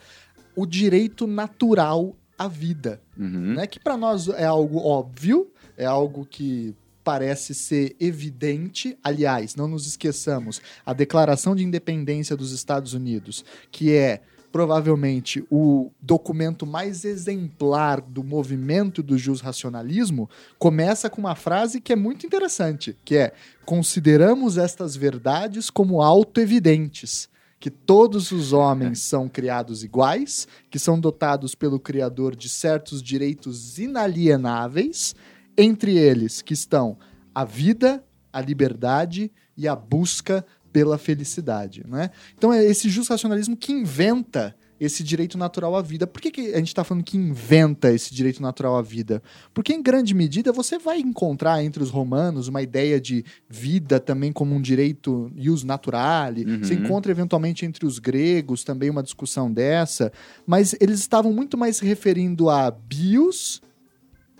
[0.58, 3.54] o direito natural à vida Uhum.
[3.54, 3.65] né?
[3.67, 8.98] Que para nós é algo óbvio, é algo que parece ser evidente.
[9.04, 15.91] Aliás, não nos esqueçamos, a Declaração de Independência dos Estados Unidos, que é provavelmente o
[16.02, 22.98] documento mais exemplar do movimento do jusracionalismo, começa com uma frase que é muito interessante,
[23.06, 23.34] que é:
[23.65, 31.56] "Consideramos estas verdades como autoevidentes." Que todos os homens são criados iguais, que são dotados
[31.56, 35.15] pelo Criador de certos direitos inalienáveis,
[35.58, 36.98] entre eles que estão
[37.34, 41.84] a vida, a liberdade e a busca pela felicidade.
[41.88, 42.12] Né?
[42.38, 46.06] Então é esse justo racionalismo que inventa esse direito natural à vida.
[46.06, 49.22] Por que, que a gente está falando que inventa esse direito natural à vida?
[49.54, 54.32] Porque, em grande medida, você vai encontrar entre os romanos uma ideia de vida também
[54.32, 56.46] como um direito ius naturale.
[56.46, 56.63] Uhum.
[56.63, 60.12] Você encontra, eventualmente, entre os gregos também uma discussão dessa.
[60.46, 63.62] Mas eles estavam muito mais se referindo a bios,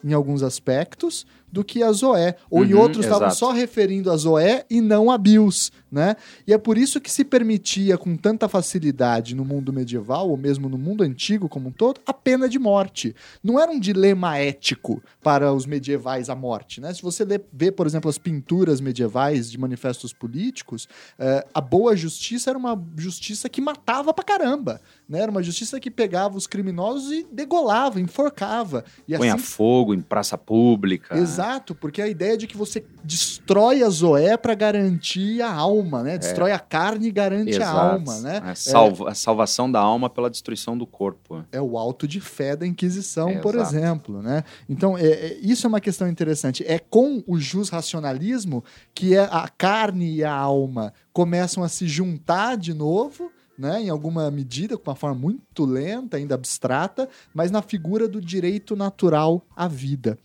[0.04, 2.36] em alguns aspectos, do que a Zoé.
[2.50, 6.16] Ou em Uhum, outros estavam só referindo a Zoé e não a bios, né?
[6.46, 10.68] E é por isso que se permitia com tanta facilidade no mundo medieval, ou mesmo
[10.68, 13.16] no mundo antigo como um todo, a pena de morte.
[13.44, 16.94] Não era um dilema ético para os medievais a morte, né?
[16.94, 22.50] Se você vê, por exemplo, as pinturas medievais de manifestos políticos, eh, a boa justiça
[22.50, 25.20] era uma justiça que matava pra caramba, né?
[25.20, 28.84] Era uma justiça que pegava os criminosos e degolava, enforcava.
[29.08, 31.18] E Põe a assim fogo em praça pública.
[31.18, 31.37] Exato,
[31.76, 36.18] porque a ideia de que você destrói a Zoé para garantir a alma, né?
[36.18, 37.78] Destrói a carne e garante Exato.
[37.78, 38.42] a alma, né?
[38.44, 41.44] A, salva- a salvação da alma pela destruição do corpo.
[41.52, 43.76] É o alto de fé da Inquisição, É, por exato.
[43.76, 44.44] exemplo, né?
[44.70, 46.64] Então, é, é- isso é uma questão interessante.
[46.68, 51.88] É com o jus racionalismo que é a carne e a alma começam a se
[51.88, 53.82] juntar de novo, né?
[53.82, 58.76] Em alguma medida, com uma forma muito lenta, ainda abstrata, mas na figura do direito
[58.76, 60.18] natural à vida.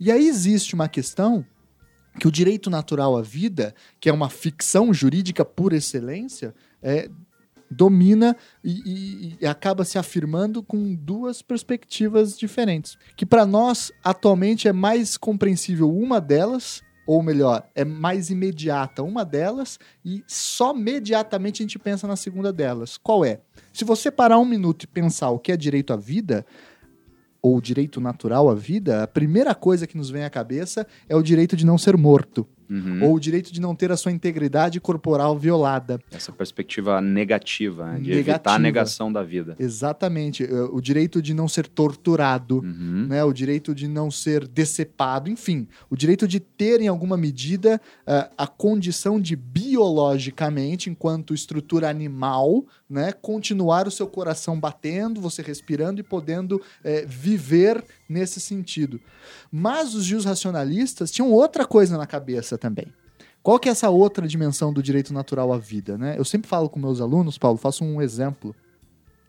[0.00, 1.44] E aí existe uma questão
[2.18, 7.08] que o direito natural à vida, que é uma ficção jurídica por excelência, é,
[7.70, 12.96] domina e, e- e acaba se afirmando com duas perspectivas diferentes.
[13.16, 19.24] Que para nós, atualmente, é mais compreensível uma delas, ou melhor, é mais imediata uma
[19.24, 22.98] delas, e só imediatamente a gente pensa na segunda delas.
[22.98, 23.40] Qual é?
[23.72, 26.44] Se você parar um minuto e pensar o que é direito à vida,
[27.40, 31.22] ou direito natural à vida, a primeira coisa que nos vem à cabeça é o
[31.22, 33.02] direito de não ser morto, Uhum.
[33.04, 35.98] ou o direito de não ter a sua integridade corporal violada.
[36.12, 38.54] Essa perspectiva negativa, né, de evitar Negativa.
[38.54, 39.56] a negação da vida.
[39.58, 40.44] Exatamente.
[40.44, 43.06] eh, O direito de não ser torturado, Uhum.
[43.08, 43.24] né?
[43.24, 48.28] o direito de não ser decepado, enfim, o direito de ter, em alguma medida, eh,
[48.36, 53.12] a condição de biologicamente, enquanto estrutura animal, né?
[53.12, 59.00] continuar o seu coração batendo, você respirando e podendo eh, viver nesse sentido.
[59.50, 62.86] Mas os juros racionalistas tinham outra coisa na cabeça também.
[63.42, 66.16] Qual que é essa outra dimensão do direito natural à vida, né?
[66.18, 68.54] Eu sempre falo com meus alunos, Paulo, faço um exemplo,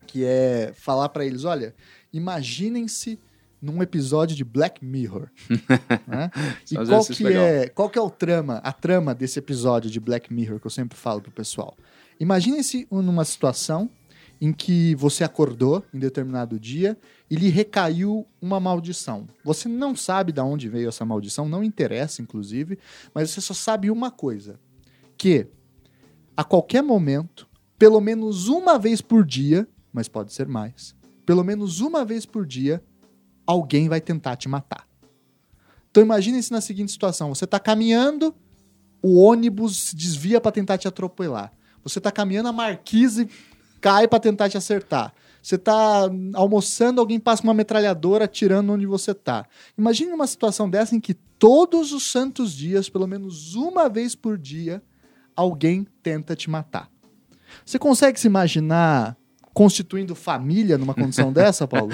[0.07, 1.75] que é falar para eles, olha,
[2.11, 3.19] imaginem-se
[3.61, 5.29] num episódio de Black Mirror.
[6.07, 6.31] né?
[6.71, 7.43] E qual que, legal.
[7.43, 10.71] é, qual que é o trama, a trama desse episódio de Black Mirror que eu
[10.71, 11.77] sempre falo pro pessoal?
[12.19, 13.89] Imaginem-se numa situação
[14.41, 16.97] em que você acordou em determinado dia
[17.29, 19.27] e lhe recaiu uma maldição.
[19.43, 22.79] Você não sabe de onde veio essa maldição, não interessa, inclusive,
[23.13, 24.59] mas você só sabe uma coisa:
[25.17, 25.47] que
[26.35, 31.81] a qualquer momento, pelo menos uma vez por dia, mas pode ser mais, pelo menos
[31.81, 32.81] uma vez por dia,
[33.45, 34.87] alguém vai tentar te matar.
[35.91, 38.33] Então imagine-se na seguinte situação: você está caminhando,
[39.01, 41.51] o ônibus desvia para tentar te atropelar.
[41.83, 43.29] Você está caminhando, a marquise
[43.81, 45.13] cai para tentar te acertar.
[45.41, 49.45] Você está almoçando, alguém passa uma metralhadora atirando onde você está.
[49.77, 54.37] Imagine uma situação dessa em que todos os santos dias, pelo menos uma vez por
[54.37, 54.83] dia,
[55.35, 56.89] alguém tenta te matar.
[57.65, 59.15] Você consegue se imaginar
[59.53, 61.91] constituindo família numa condição dessa, Paulo?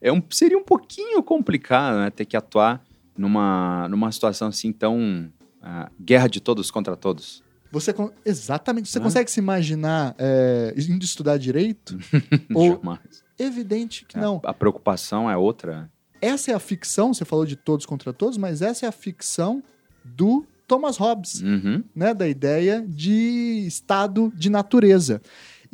[0.00, 2.10] é um, seria um pouquinho complicado, né?
[2.10, 2.82] Ter que atuar
[3.16, 5.30] numa, numa situação assim tão.
[5.62, 7.42] Uh, guerra de todos contra todos.
[7.72, 8.90] Você exatamente.
[8.90, 11.98] Você consegue se imaginar é, indo estudar direito?
[12.54, 13.24] ou Jamais.
[13.38, 14.40] Evidente que é, não.
[14.44, 15.90] A preocupação é outra.
[16.20, 17.14] Essa é a ficção.
[17.14, 19.62] Você falou de todos contra todos, mas essa é a ficção
[20.04, 21.82] do Thomas Hobbes, uhum.
[21.94, 22.12] né?
[22.12, 25.22] Da ideia de estado de natureza.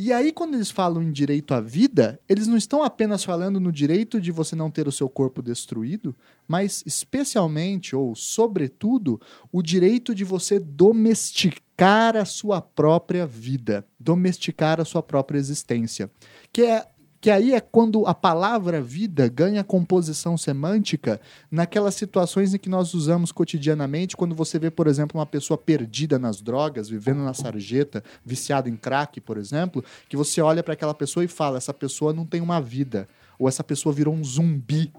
[0.00, 3.72] E aí, quando eles falam em direito à vida, eles não estão apenas falando no
[3.72, 6.14] direito de você não ter o seu corpo destruído,
[6.46, 14.84] mas especialmente ou sobretudo o direito de você domesticar a sua própria vida, domesticar a
[14.84, 16.10] sua própria existência,
[16.52, 16.86] que é
[17.20, 22.94] que aí é quando a palavra vida ganha composição semântica naquelas situações em que nós
[22.94, 28.04] usamos cotidianamente, quando você vê, por exemplo, uma pessoa perdida nas drogas, vivendo na sarjeta,
[28.24, 32.12] viciada em crack, por exemplo, que você olha para aquela pessoa e fala: essa pessoa
[32.12, 34.92] não tem uma vida, ou essa pessoa virou um zumbi,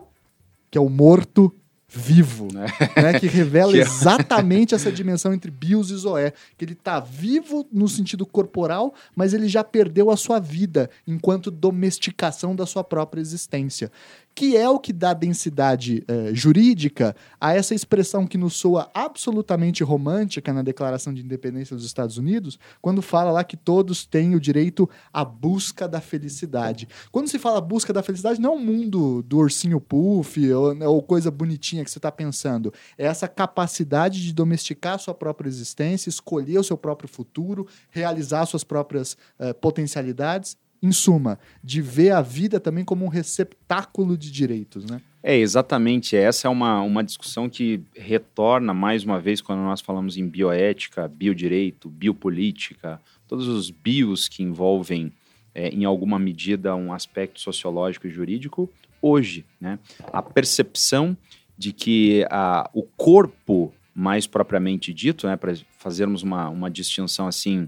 [0.69, 1.53] que é o morto
[1.89, 2.67] vivo, né?
[2.95, 3.19] né?
[3.19, 3.69] que revela.
[3.79, 8.93] É exatamente essa dimensão entre bios e zoé, que ele está vivo no sentido corporal,
[9.15, 13.91] mas ele já perdeu a sua vida enquanto domesticação da sua própria existência
[14.33, 19.83] que é o que dá densidade é, jurídica a essa expressão que nos soa absolutamente
[19.83, 24.39] romântica na Declaração de Independência dos Estados Unidos, quando fala lá que todos têm o
[24.39, 26.87] direito à busca da felicidade.
[27.11, 31.03] Quando se fala busca da felicidade, não é o mundo do ursinho puff ou, ou
[31.03, 32.73] coisa bonitinha que você está pensando.
[32.97, 38.45] É essa capacidade de domesticar a sua própria existência, escolher o seu próprio futuro, realizar
[38.45, 44.31] suas próprias uh, potencialidades em suma, de ver a vida também como um receptáculo de
[44.31, 45.01] direitos, né?
[45.21, 46.15] É, exatamente.
[46.15, 51.07] Essa é uma, uma discussão que retorna mais uma vez quando nós falamos em bioética,
[51.07, 55.11] biodireito, biopolítica, todos os bios que envolvem,
[55.53, 58.69] é, em alguma medida, um aspecto sociológico e jurídico,
[59.01, 59.45] hoje.
[59.59, 59.77] Né?
[60.13, 61.17] A percepção
[61.57, 67.67] de que a, o corpo, mais propriamente dito, né, para fazermos uma, uma distinção assim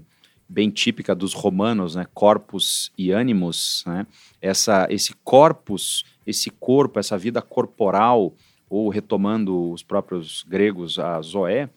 [0.52, 2.06] bem típica dos romanos, né?
[2.12, 4.06] Corpus e animus, né?
[4.40, 8.34] Essa, esse corpus, esse corpo, essa vida corporal,
[8.68, 11.70] ou retomando os próprios gregos, a zoé,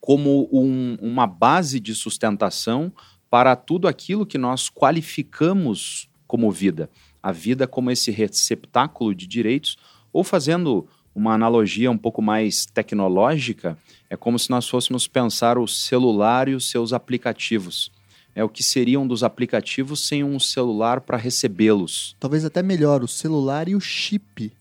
[0.00, 2.92] como um, uma base de sustentação
[3.28, 6.88] para tudo aquilo que nós qualificamos como vida.
[7.22, 9.76] A vida como esse receptáculo de direitos,
[10.12, 13.76] ou fazendo uma analogia um pouco mais tecnológica,
[14.10, 17.92] é como se nós fôssemos pensar o celular e os seus aplicativos.
[18.34, 22.16] É o que seriam dos aplicativos sem um celular para recebê-los.
[22.18, 24.52] Talvez até melhor, o celular e o chip.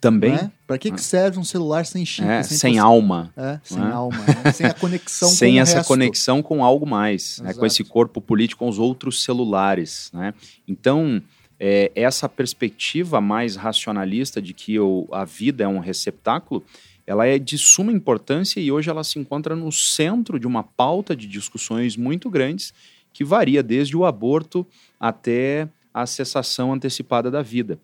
[0.00, 0.34] Também.
[0.34, 0.50] É?
[0.66, 2.28] Para que, que serve um celular sem chip?
[2.28, 3.32] É, sem, sem alma.
[3.36, 3.86] É, sem é?
[3.86, 4.18] alma.
[4.18, 4.50] Né?
[4.52, 5.88] Sem a conexão sem com essa resto.
[5.88, 7.54] conexão com algo mais, né?
[7.54, 10.10] com esse corpo político, com os outros celulares.
[10.12, 10.34] Né?
[10.68, 11.22] Então,
[11.58, 14.76] é, essa perspectiva mais racionalista de que
[15.12, 16.62] a vida é um receptáculo,
[17.06, 21.14] ela é de suma importância e hoje ela se encontra no centro de uma pauta
[21.14, 22.74] de discussões muito grandes
[23.12, 24.66] que varia desde o aborto
[24.98, 27.78] até a cessação antecipada da vida.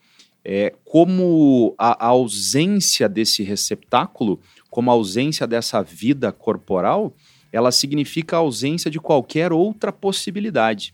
[0.44, 7.14] É, como a, a ausência desse receptáculo, como a ausência dessa vida corporal,
[7.52, 10.92] ela significa a ausência de qualquer outra possibilidade.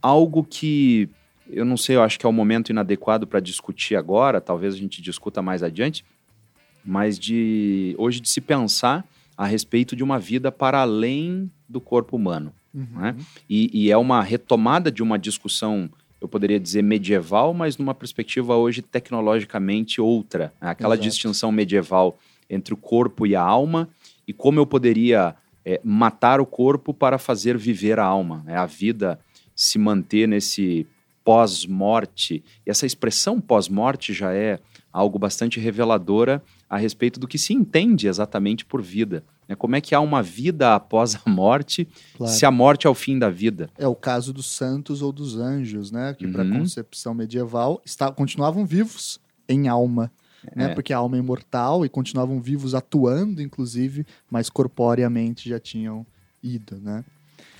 [0.00, 1.08] Algo que
[1.48, 4.78] eu não sei, eu acho que é o momento inadequado para discutir agora, talvez a
[4.78, 6.04] gente discuta mais adiante,
[6.84, 9.04] mas de hoje de se pensar
[9.36, 12.52] a respeito de uma vida para além do corpo humano.
[12.74, 12.86] Uhum.
[12.94, 13.16] Né?
[13.48, 15.90] E, e, é uma retomada de uma discussão,
[16.20, 20.52] eu poderia dizer medieval, mas numa perspectiva hoje tecnologicamente outra.
[20.60, 20.70] Né?
[20.70, 21.08] Aquela Exato.
[21.08, 23.88] distinção medieval entre o corpo e a alma
[24.26, 25.34] e como eu poderia
[25.64, 28.42] é, matar o corpo para fazer viver a alma.
[28.44, 28.56] Né?
[28.56, 29.18] A vida
[29.54, 30.86] se manter nesse
[31.24, 32.42] pós-morte.
[32.66, 34.58] E essa expressão pós-morte já é
[34.92, 36.42] algo bastante reveladora
[36.72, 39.22] a respeito do que se entende exatamente por vida.
[39.46, 39.54] Né?
[39.54, 42.32] Como é que há uma vida após a morte, claro.
[42.32, 43.68] se a morte é o fim da vida?
[43.76, 46.14] É o caso dos santos ou dos anjos, né?
[46.18, 46.32] Que uhum.
[46.32, 50.10] para a concepção medieval está, continuavam vivos em alma.
[50.56, 50.70] Né?
[50.70, 50.74] É.
[50.74, 56.06] Porque a alma é imortal e continuavam vivos atuando, inclusive, mas corporeamente já tinham
[56.42, 57.04] ido, né?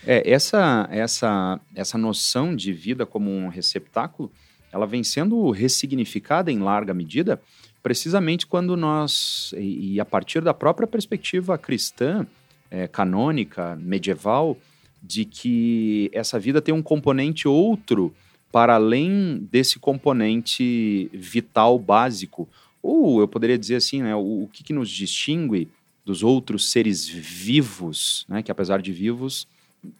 [0.06, 4.32] É, essa, essa, essa noção de vida como um receptáculo,
[4.72, 7.38] ela vem sendo ressignificada em larga medida
[7.82, 12.26] precisamente quando nós, e, e a partir da própria perspectiva cristã,
[12.70, 14.56] é, canônica, medieval,
[15.02, 18.14] de que essa vida tem um componente outro
[18.52, 22.48] para além desse componente vital básico.
[22.82, 25.68] Ou eu poderia dizer assim, né, o, o que, que nos distingue
[26.04, 29.46] dos outros seres vivos, né, que apesar de vivos,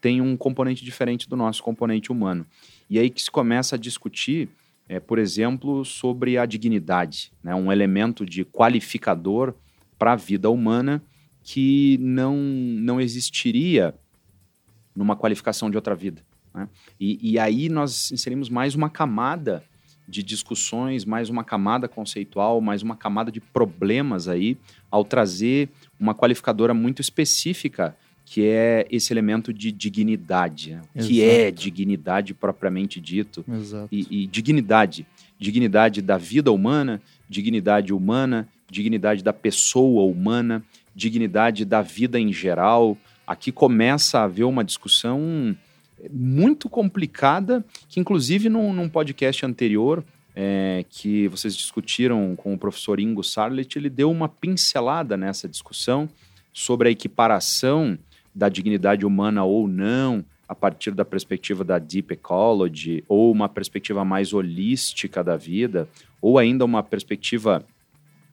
[0.00, 2.46] tem um componente diferente do nosso componente humano.
[2.88, 4.48] E aí que se começa a discutir
[4.88, 7.54] é, por exemplo, sobre a dignidade, né?
[7.54, 9.54] um elemento de qualificador
[9.98, 11.02] para a vida humana
[11.42, 13.94] que não, não existiria
[14.94, 16.22] numa qualificação de outra vida.
[16.54, 16.68] Né?
[17.00, 19.64] E, e aí nós inserimos mais uma camada
[20.06, 24.58] de discussões, mais uma camada conceitual, mais uma camada de problemas aí,
[24.90, 25.68] ao trazer
[25.98, 27.96] uma qualificadora muito específica
[28.32, 31.02] que é esse elemento de dignidade, né?
[31.02, 33.44] que é dignidade propriamente dito.
[33.92, 35.06] E, e, dignidade.
[35.38, 40.64] Dignidade da vida humana, dignidade humana, dignidade da pessoa humana,
[40.94, 42.96] dignidade da vida em geral.
[43.26, 45.54] Aqui começa a haver uma discussão
[46.10, 50.02] muito complicada, que inclusive num, num podcast anterior,
[50.34, 56.08] é, que vocês discutiram com o professor Ingo Sarlet, ele deu uma pincelada nessa discussão
[56.50, 57.98] sobre a equiparação
[58.34, 64.04] da dignidade humana ou não, a partir da perspectiva da deep ecology, ou uma perspectiva
[64.04, 65.88] mais holística da vida,
[66.20, 67.64] ou ainda uma perspectiva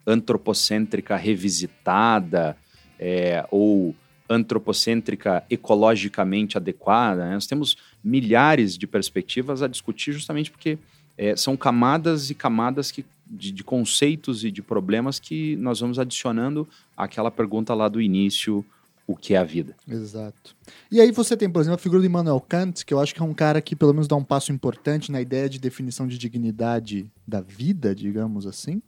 [0.05, 2.57] antropocêntrica revisitada,
[2.99, 3.95] é, ou
[4.29, 7.25] antropocêntrica ecologicamente adequada.
[7.25, 7.33] Né?
[7.33, 10.77] Nós temos milhares de perspectivas a discutir justamente porque
[11.17, 15.97] é, são camadas e camadas que, de, de, conceitos e de problemas que nós vamos
[15.97, 18.63] adicionando àquela pergunta lá do início
[19.09, 19.75] o que é a vida.
[19.87, 20.55] Exato.
[20.91, 23.19] E aí você tem, por exemplo, a figura de Immanuel Kant, que eu acho que
[23.19, 26.15] é um cara que pelo menos dá um passo importante na ideia de definição de
[26.15, 28.79] dignidade da vida, digamos assim.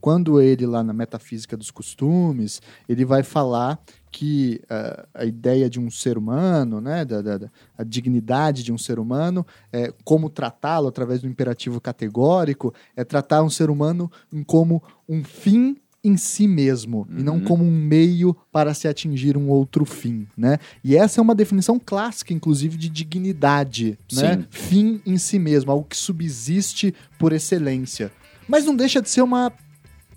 [0.00, 3.80] Quando ele, lá na Metafísica dos Costumes, ele vai falar
[4.12, 8.72] que uh, a ideia de um ser humano, né, da, da, da a dignidade de
[8.72, 14.08] um ser humano, é, como tratá-lo através do imperativo categórico, é tratar um ser humano
[14.46, 17.18] como um fim em si mesmo uhum.
[17.18, 17.44] e não uhum.
[17.44, 20.58] como um meio para se atingir um outro fim, né?
[20.84, 24.32] E essa é uma definição clássica, inclusive, de dignidade, né?
[24.32, 24.38] Sim.
[24.38, 24.46] né?
[24.50, 28.12] Fim em si mesmo, algo que subsiste por excelência.
[28.46, 29.50] Mas não deixa de ser uma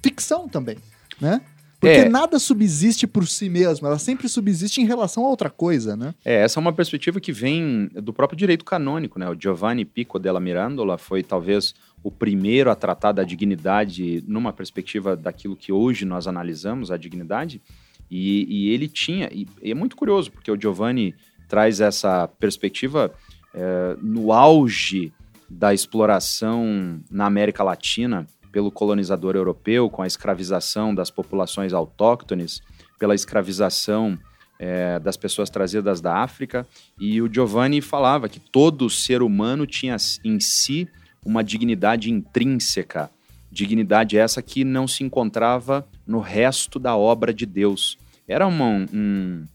[0.02, 0.78] ficção também,
[1.22, 1.42] né?
[1.80, 2.10] Porque é.
[2.10, 6.14] nada subsiste por si mesmo, ela sempre subsiste em relação a outra coisa, né?
[6.26, 9.30] É, essa é uma perspectiva que vem do próprio direito canônico, né?
[9.30, 15.16] O Giovanni Pico della Mirandola foi talvez o primeiro a tratar da dignidade numa perspectiva
[15.16, 17.62] daquilo que hoje nós analisamos, a dignidade,
[18.10, 21.16] e, e ele tinha, e, e, é muito curioso, porque o Giovanni
[21.48, 23.14] traz essa perspectiva
[23.54, 25.12] é, no auge
[25.50, 32.62] da exploração na América Latina, pelo colonizador europeu, com a escravização das populações autóctones,
[32.98, 34.18] pela escravização
[34.60, 36.66] é, das pessoas trazidas da África.
[37.00, 40.88] E o Giovanni falava que todo ser humano tinha em si
[41.28, 43.12] uma dignidade intrínseca,
[43.52, 47.98] dignidade essa que não se encontrava no resto da obra de Deus.
[48.26, 49.46] Era uma, um,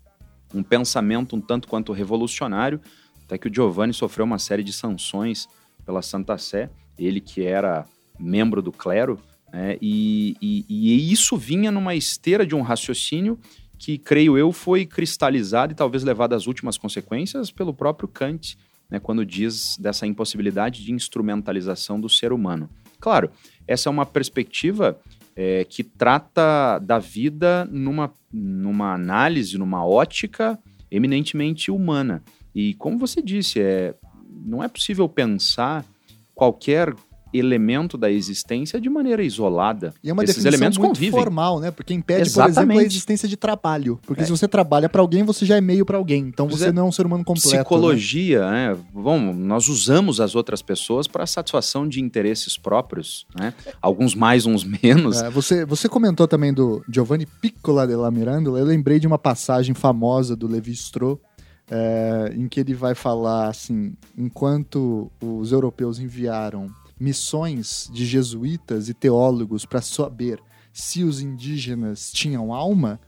[0.54, 2.78] um pensamento um tanto quanto revolucionário,
[3.24, 5.48] até que o Giovanni sofreu uma série de sanções
[5.86, 6.68] pela Santa Sé,
[6.98, 7.86] ele que era
[8.20, 9.18] membro do clero,
[9.50, 9.78] né?
[9.80, 13.38] e, e, e isso vinha numa esteira de um raciocínio
[13.78, 18.58] que, creio eu, foi cristalizado e talvez levado às últimas consequências pelo próprio Kant,
[18.92, 22.68] né, quando diz dessa impossibilidade de instrumentalização do ser humano.
[23.00, 23.30] Claro,
[23.66, 25.00] essa é uma perspectiva
[25.34, 30.58] é, que trata da vida numa, numa análise, numa ótica
[30.90, 32.22] eminentemente humana.
[32.54, 33.94] E como você disse, é,
[34.44, 35.86] não é possível pensar
[36.34, 36.94] qualquer
[37.32, 39.94] elemento da existência de maneira isolada.
[40.02, 41.18] E é uma Esses elementos muito convivem.
[41.18, 41.70] formal, né?
[41.70, 42.54] Porque impede, Exatamente.
[42.54, 43.98] por exemplo, a existência de trabalho.
[44.06, 44.24] Porque é.
[44.24, 46.20] se você trabalha para alguém, você já é meio para alguém.
[46.26, 46.72] Então você é.
[46.72, 47.48] não é um ser humano completo.
[47.48, 47.58] Né?
[47.58, 48.74] Psicologia, né?
[48.74, 48.78] né?
[48.92, 53.54] Bom, nós usamos as outras pessoas para satisfação de interesses próprios, né?
[53.80, 55.20] Alguns mais, uns menos.
[55.22, 58.58] É, você, você comentou também do Giovanni Piccola della Mirandola.
[58.58, 61.18] Eu lembrei de uma passagem famosa do Levi Strauss,
[61.70, 66.70] é, em que ele vai falar assim: enquanto os europeus enviaram
[67.02, 70.40] missões de jesuítas e teólogos para saber
[70.72, 73.00] se os indígenas tinham alma,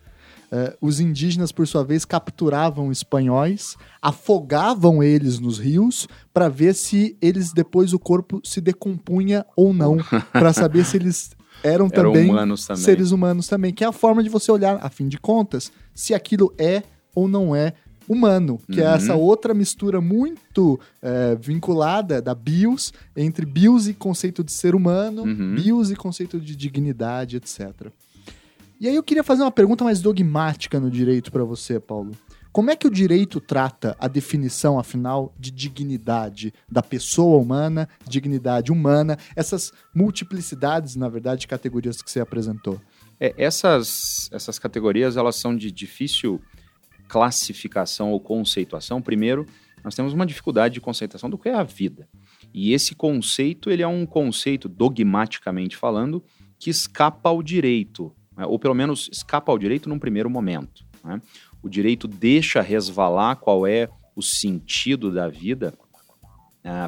[0.50, 7.16] uh, os indígenas, por sua vez, capturavam espanhóis, afogavam eles nos rios para ver se
[7.22, 9.96] eles depois o corpo se decompunha ou não,
[10.32, 11.30] para saber se eles
[11.62, 12.82] eram, Eram também, humanos também.
[12.82, 16.12] seres humanos também, que é a forma de você olhar, a fim de contas, se
[16.12, 16.82] aquilo é
[17.14, 17.74] ou não é
[18.08, 18.94] humano, que é Uhum.
[18.94, 25.22] essa outra mistura muito é, vinculada da bios, entre bios e conceito de ser humano,
[25.22, 25.54] Uhum.
[25.54, 27.88] bios e conceito de dignidade, etc.
[28.80, 32.10] E aí eu queria fazer uma pergunta mais dogmática no direito para você, Paulo.
[32.52, 38.70] Como é que o direito trata a definição, afinal, de dignidade da pessoa humana, dignidade
[38.70, 42.80] humana, essas multiplicidades, na verdade, de categorias que você apresentou?
[43.18, 46.40] É, essas, essas categorias elas são de difícil
[47.08, 49.00] classificação ou conceituação.
[49.00, 49.46] Primeiro,
[49.82, 52.08] nós temos uma dificuldade de conceituação do que é a vida.
[52.52, 56.24] E esse conceito ele é um conceito, dogmaticamente falando,
[56.58, 58.46] que escapa ao direito, né?
[58.46, 60.86] ou pelo menos escapa ao direito num primeiro momento.
[61.04, 61.20] né?
[61.62, 65.74] O direito deixa resvalar qual é o sentido da vida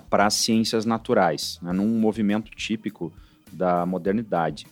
[0.08, 1.72] para as ciências naturais, né?
[1.72, 3.12] num movimento típico
[3.52, 4.66] da modernidade.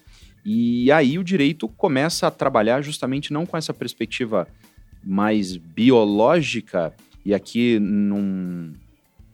[0.45, 4.47] E aí o direito começa a trabalhar justamente não com essa perspectiva
[5.05, 6.95] mais biológica,
[7.25, 8.73] e aqui num,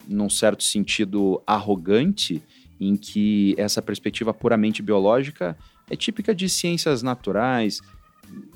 [0.08, 2.42] num certo sentido arrogante,
[2.80, 5.56] em que essa perspectiva puramente biológica
[5.90, 7.80] é típica de ciências naturais,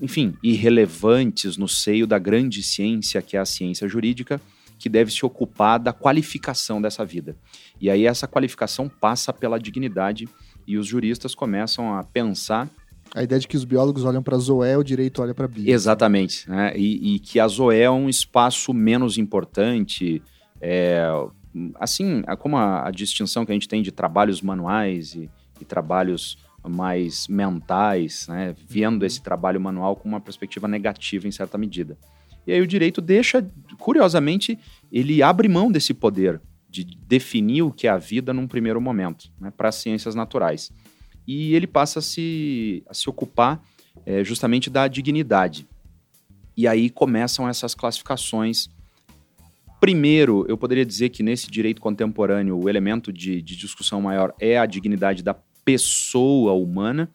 [0.00, 4.40] enfim, irrelevantes no seio da grande ciência que é a ciência jurídica,
[4.78, 7.36] que deve se ocupar da qualificação dessa vida.
[7.80, 10.28] E aí essa qualificação passa pela dignidade
[10.66, 12.68] e os juristas começam a pensar
[13.14, 15.70] A ideia de que os biólogos olham para Zoé, o direito olha para Bio.
[15.70, 16.76] Exatamente, né?
[16.76, 20.20] E, e que a Zoé é um espaço menos importante,
[20.60, 21.06] é,
[21.76, 25.64] assim, é como a, a distinção que a gente tem de trabalhos manuais e, e
[25.64, 26.36] trabalhos
[26.66, 28.52] mais mentais, né?
[28.66, 31.96] Vendo esse trabalho manual com uma perspectiva negativa em certa medida.
[32.44, 33.46] E aí o direito deixa,
[33.78, 34.58] curiosamente,
[34.90, 39.30] ele abre mão desse poder de definir o que é a vida num primeiro momento,
[39.40, 39.52] né?
[39.56, 40.72] Para as ciências naturais.
[41.26, 43.62] E ele passa a se, a se ocupar
[44.04, 45.66] é, justamente da dignidade.
[46.56, 48.68] E aí começam essas classificações.
[49.80, 54.58] Primeiro, eu poderia dizer que nesse direito contemporâneo o elemento de, de discussão maior é
[54.58, 57.10] a dignidade da pessoa humana.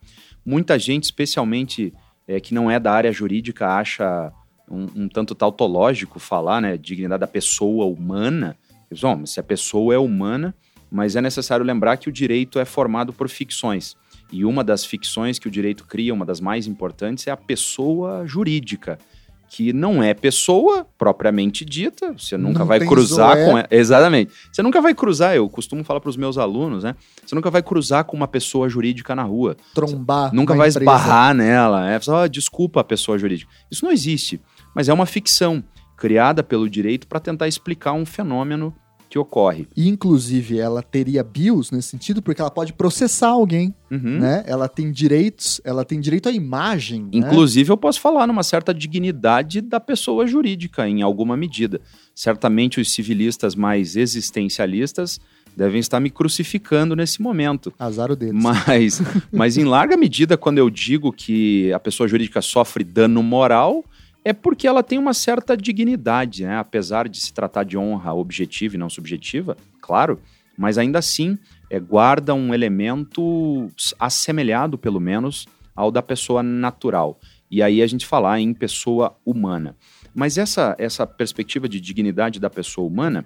[0.46, 1.94] Muita gente, especialmente
[2.28, 4.32] é, que não é da área jurídica, acha
[4.70, 8.58] um, um tanto tautológico falar, né, dignidade da pessoa humana.
[9.02, 10.54] Bom, se a pessoa é humana,
[10.92, 13.96] mas é necessário lembrar que o direito é formado por ficções.
[14.32, 18.26] E uma das ficções que o direito cria, uma das mais importantes, é a pessoa
[18.28, 19.00] jurídica,
[19.48, 23.46] que não é pessoa propriamente dita, você nunca Não vai cruzar Zoé.
[23.46, 23.58] com.
[23.58, 23.68] ela.
[23.72, 24.32] Exatamente.
[24.52, 26.96] Você nunca vai cruzar, eu costumo falar para os meus alunos, né?
[27.26, 29.58] Você nunca vai cruzar com uma pessoa jurídica na rua.
[29.74, 30.32] Trombar.
[30.34, 30.80] Nunca uma vai empresa.
[30.80, 31.90] esbarrar nela.
[31.90, 33.52] É só, desculpa a pessoa jurídica.
[33.72, 34.40] Isso não existe,
[34.76, 35.64] mas é uma ficção
[35.98, 38.72] criada pelo direito para tentar explicar um fenômeno
[39.10, 39.68] que ocorre.
[39.76, 44.20] E, inclusive, ela teria bios nesse sentido, porque ela pode processar alguém, Uhum.
[44.20, 44.44] né?
[44.46, 47.10] Ela tem direitos, ela tem direito à imagem, né?
[47.14, 51.82] Inclusive, eu posso falar numa certa dignidade da pessoa jurídica, em alguma medida.
[52.14, 55.20] Certamente, os civilistas mais existencialistas
[55.56, 57.74] devem estar me crucificando nesse momento.
[57.78, 58.42] Azar o deles.
[58.42, 59.02] Mas,
[59.32, 63.84] mas em larga medida, quando eu digo que a pessoa jurídica sofre dano moral,
[64.24, 66.58] é porque ela tem uma certa dignidade, né?
[66.58, 70.20] apesar de se tratar de honra objetiva e não subjetiva, claro,
[70.58, 71.38] mas ainda assim
[71.70, 77.20] é, guarda um elemento assemelhado, pelo menos, ao da pessoa natural.
[77.50, 79.76] E aí a gente falar em pessoa humana.
[80.14, 83.24] Mas essa, essa perspectiva de dignidade da pessoa humana,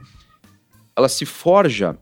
[0.96, 1.98] ela se forja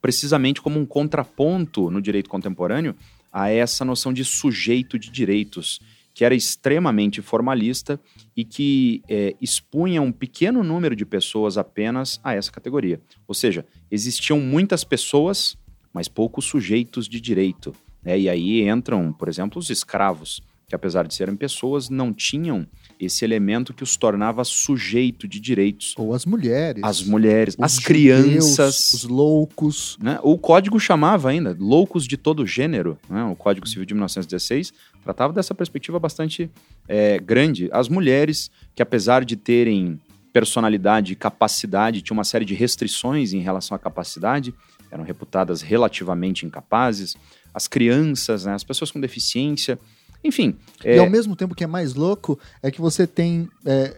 [0.00, 2.94] precisamente como um contraponto no direito contemporâneo
[3.32, 5.80] a essa noção de sujeito de direitos,
[6.20, 7.98] que era extremamente formalista
[8.36, 13.00] e que é, expunha um pequeno número de pessoas apenas a essa categoria.
[13.26, 15.56] Ou seja, existiam muitas pessoas,
[15.94, 17.74] mas poucos sujeitos de direito.
[18.02, 18.18] né?
[18.20, 22.64] E aí entram, por exemplo, os escravos, que apesar de serem pessoas, não tinham
[23.00, 25.94] esse elemento que os tornava sujeito de direitos.
[25.98, 26.80] Ou as mulheres.
[26.84, 29.98] As mulheres, as judeus, crianças, Os loucos.
[30.00, 30.20] né?
[30.22, 33.24] O código chamava ainda loucos de todo gênero, né?
[33.24, 36.48] o Código Civil de 1916 tratava dessa perspectiva bastante
[36.86, 37.68] é, grande.
[37.72, 39.98] As mulheres, que apesar de terem
[40.32, 44.54] personalidade e capacidade, tinham uma série de restrições em relação à capacidade,
[44.88, 47.16] eram reputadas relativamente incapazes.
[47.52, 48.54] As crianças, né?
[48.54, 49.76] as pessoas com deficiência,
[50.22, 50.56] enfim.
[50.84, 53.96] E ao mesmo tempo que é mais louco, é que você tem é,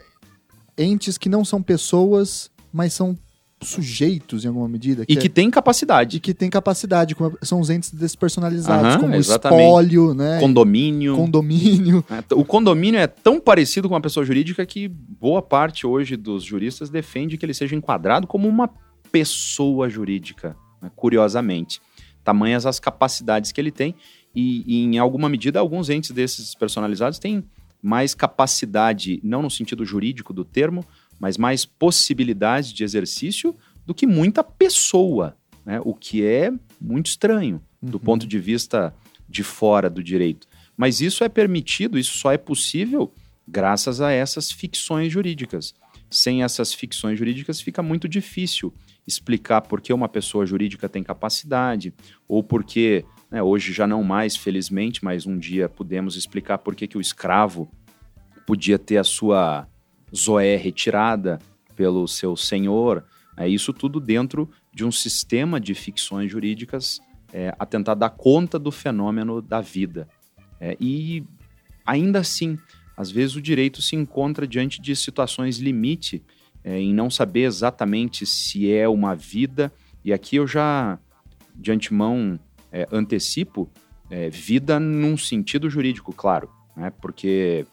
[0.76, 3.16] entes que não são pessoas, mas são
[3.64, 5.04] sujeitos em alguma medida.
[5.08, 6.16] E que é, tem capacidade.
[6.16, 9.62] e que tem capacidade, como são os entes despersonalizados, Aham, como exatamente.
[9.62, 10.40] espólio, né?
[10.40, 11.16] Condomínio.
[11.16, 12.04] Condomínio.
[12.08, 12.24] né?
[12.34, 16.90] O condomínio é tão parecido com uma pessoa jurídica que boa parte hoje dos juristas
[16.90, 18.68] defende que ele seja enquadrado como uma
[19.10, 20.90] pessoa jurídica, né?
[20.96, 21.80] curiosamente.
[22.24, 23.94] Tamanhas as capacidades que ele tem,
[24.34, 27.44] e, e, em alguma medida alguns entes desses personalizados têm
[27.82, 30.84] mais capacidade, não no sentido jurídico do termo,
[31.18, 33.54] mas mais possibilidades de exercício
[33.84, 35.80] do que muita pessoa, né?
[35.84, 38.04] o que é muito estranho do Uhum.
[38.04, 38.94] ponto de vista
[39.28, 40.46] de fora do direito.
[40.76, 43.12] Mas isso é permitido, isso só é possível
[43.46, 45.74] graças a essas ficções jurídicas.
[46.08, 48.72] Sem essas ficções jurídicas fica muito difícil
[49.06, 51.92] explicar por que uma pessoa jurídica tem capacidade,
[52.28, 56.74] ou por que, né, hoje já não mais, felizmente, mas um dia pudemos explicar por
[56.74, 57.66] que, que o escravo
[58.46, 59.66] podia ter a sua
[60.14, 61.38] zoé retirada
[61.74, 63.02] pelo seu senhor.
[63.34, 67.00] É isso tudo dentro de um sistema de ficções jurídicas
[67.32, 70.06] é, a tentar dar conta do fenômeno da vida.
[70.60, 71.24] É, e
[71.86, 72.58] ainda assim,
[72.94, 76.22] às vezes o direito se encontra diante de situações limite
[76.62, 79.72] é, em não saber exatamente se é uma vida.
[80.04, 80.98] E aqui eu já,
[81.54, 82.38] de antemão,
[82.72, 83.68] é, antecipo
[84.10, 86.92] é, vida num sentido jurídico, claro, né?
[87.00, 87.66] porque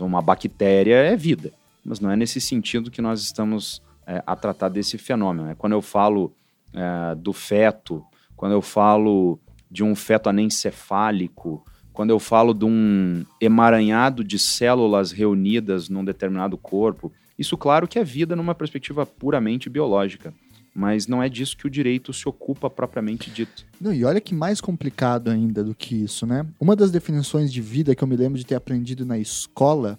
[0.00, 1.52] uma bactéria é vida,
[1.84, 5.48] mas não é nesse sentido que nós estamos é, a tratar desse fenômeno.
[5.48, 5.54] né?
[5.58, 6.32] Quando eu falo
[6.72, 8.04] é, do feto,
[8.36, 9.38] quando eu falo
[9.70, 16.56] de um feto anencefálico, quando eu falo de um emaranhado de células reunidas num determinado
[16.58, 20.32] corpo, isso, claro, que é vida numa perspectiva puramente biológica,
[20.76, 23.64] mas não é disso que o direito se ocupa propriamente dito.
[23.80, 26.44] Não, e olha que mais complicado ainda do que isso, né?
[26.60, 29.98] Uma das definições de vida que eu me lembro de ter aprendido na escola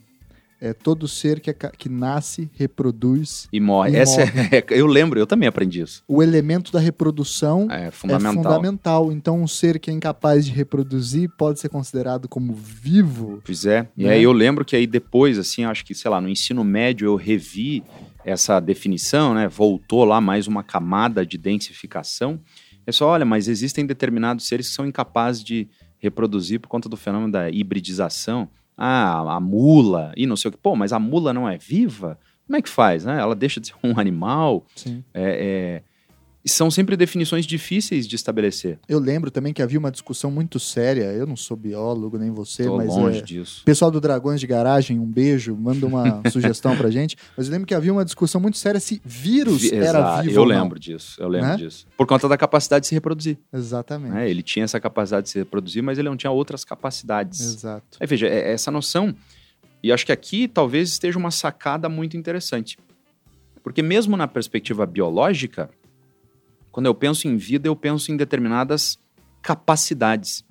[0.59, 3.47] é todo ser que, é que nasce, reproduz.
[3.53, 3.91] E morre.
[3.91, 6.01] E Essa é- eu lembro, eu também aprendi isso.
[6.07, 8.43] O elemento da reprodução É é fundamental.
[8.43, 9.11] fundamental.
[9.11, 13.39] Então, um ser que é incapaz de reproduzir pode ser considerado como vivo.
[13.45, 13.87] Pois é.
[13.95, 14.11] E Né?
[14.13, 17.15] aí eu lembro que aí depois, assim, acho que, sei lá, no ensino médio eu
[17.15, 17.83] revi
[18.27, 19.47] essa definição, né?
[19.47, 22.41] Voltou lá mais uma camada de densificação.
[22.85, 26.97] É só, olha, mas existem determinados seres que são incapazes de reproduzir por conta do
[26.97, 28.49] fenômeno da hibridização.
[28.75, 30.57] Ah, a mula e não sei o que.
[30.57, 32.19] Pô, mas a mula não é viva?
[32.45, 33.17] Como é que faz, né?
[33.17, 34.65] Ela deixa de ser um animal?
[34.75, 35.01] Sim.
[35.13, 35.83] É, é...
[36.45, 38.79] E são sempre definições difíceis de estabelecer.
[38.87, 41.03] Eu lembro também que havia uma discussão muito séria.
[41.11, 43.63] Eu não sou biólogo, nem você, Tô mas longe é, disso.
[43.65, 47.17] Pessoal do Dragões de Garagem, um beijo, manda uma sugestão pra gente.
[47.35, 50.41] Mas eu lembro que havia uma discussão muito séria se vírus Vi- era vivo Eu
[50.43, 50.61] ou não.
[50.63, 51.57] lembro disso, eu lembro Né?
[51.57, 51.85] disso.
[51.97, 53.37] Por conta da capacidade de se reproduzir.
[53.51, 54.13] Exatamente.
[54.13, 54.29] né?
[54.29, 57.41] Ele tinha essa capacidade de se reproduzir, mas ele não tinha outras capacidades.
[57.41, 57.97] Exato.
[57.99, 59.13] Aí veja, é- essa noção,
[59.83, 62.77] e acho que aqui talvez esteja uma sacada muito interessante.
[63.61, 65.69] Porque mesmo na perspectiva biológica,
[66.77, 68.99] quando eu penso em vida, eu penso em determinadas
[69.41, 70.45] capacidades.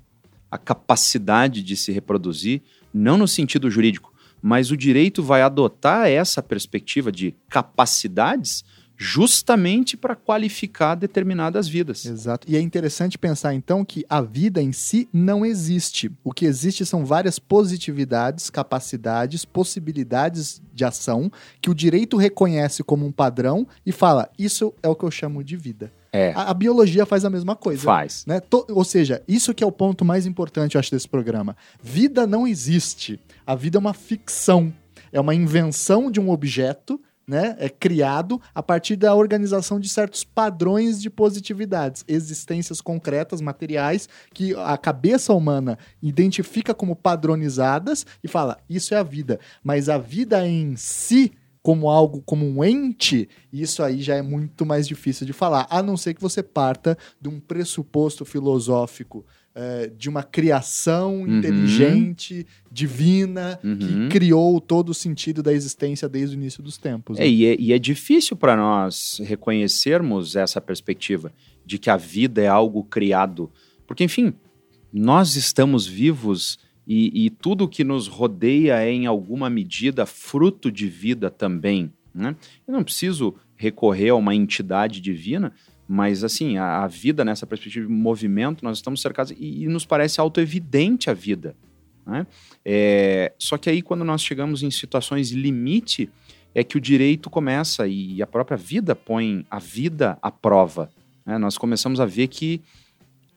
[0.51, 2.63] A capacidade de se reproduzir,
[2.93, 4.13] não no sentido jurídico,
[4.43, 8.65] mas o direito vai adotar essa perspectiva de capacidades
[8.97, 12.05] justamente para qualificar determinadas vidas.
[12.05, 12.45] Exato.
[12.51, 16.11] E é interessante pensar então que a vida em si não existe.
[16.25, 23.07] O que existe são várias positividades, capacidades, possibilidades de ação que o direito reconhece como
[23.07, 25.93] um padrão e fala: isso é o que eu chamo de vida.
[26.13, 27.83] É, A, a biologia faz a mesma coisa.
[27.83, 28.25] faz.
[28.27, 28.41] Né?
[28.41, 31.57] To- ou seja, isso que é o ponto mais importante, eu acho, desse programa.
[31.83, 33.21] Vida não existe.
[33.47, 34.73] A vida é uma ficção.
[35.13, 37.57] É uma invenção de um objeto, né?
[37.59, 44.55] É criado a partir da organização de certos padrões de positividades, existências concretas, materiais, que
[44.55, 49.41] a cabeça humana identifica como padronizadas e fala: isso é a vida.
[49.63, 51.33] Mas a vida em si
[51.67, 55.83] como algo, como um ente, isso aí já é muito mais difícil de falar, a
[55.83, 61.39] não ser que você parta de um pressuposto filosófico eh, de uma criação Uhum.
[61.39, 63.79] inteligente, divina, Uhum.
[63.79, 67.19] que criou todo o sentido da existência desde o início dos tempos.
[67.19, 67.29] É, né?
[67.29, 71.33] e, é, e é difícil para nós reconhecermos essa perspectiva
[71.65, 73.51] de que a vida é algo criado.
[73.89, 74.33] Porque, enfim,
[74.93, 80.87] nós estamos vivos e, e tudo que nos rodeia é, em alguma medida, fruto de
[80.87, 81.93] vida também.
[82.15, 82.37] Né?
[82.67, 85.53] Eu não preciso recorrer a uma entidade divina,
[85.89, 89.85] mas, assim, a, a vida nessa perspectiva de movimento, nós estamos cercados e, e nos
[89.85, 91.57] parece autoevidente a vida.
[92.07, 92.27] Né?
[92.65, 96.09] É, só que aí, quando nós chegamos em situações limite,
[96.55, 100.91] é que o direito começa e a própria vida põe a vida à prova.
[101.25, 101.37] né?
[101.37, 102.63] Nós começamos a ver que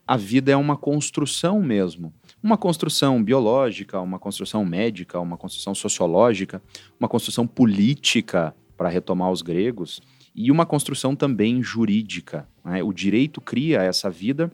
[0.08, 2.14] a vida é uma construção mesmo.
[2.42, 6.62] Uma construção biológica, uma construção médica, uma construção sociológica,
[7.00, 10.02] uma construção política, para retomar os gregos.
[10.34, 12.48] e uma construção também jurídica.
[12.64, 12.82] Né?
[12.82, 14.50] O direito cria essa vida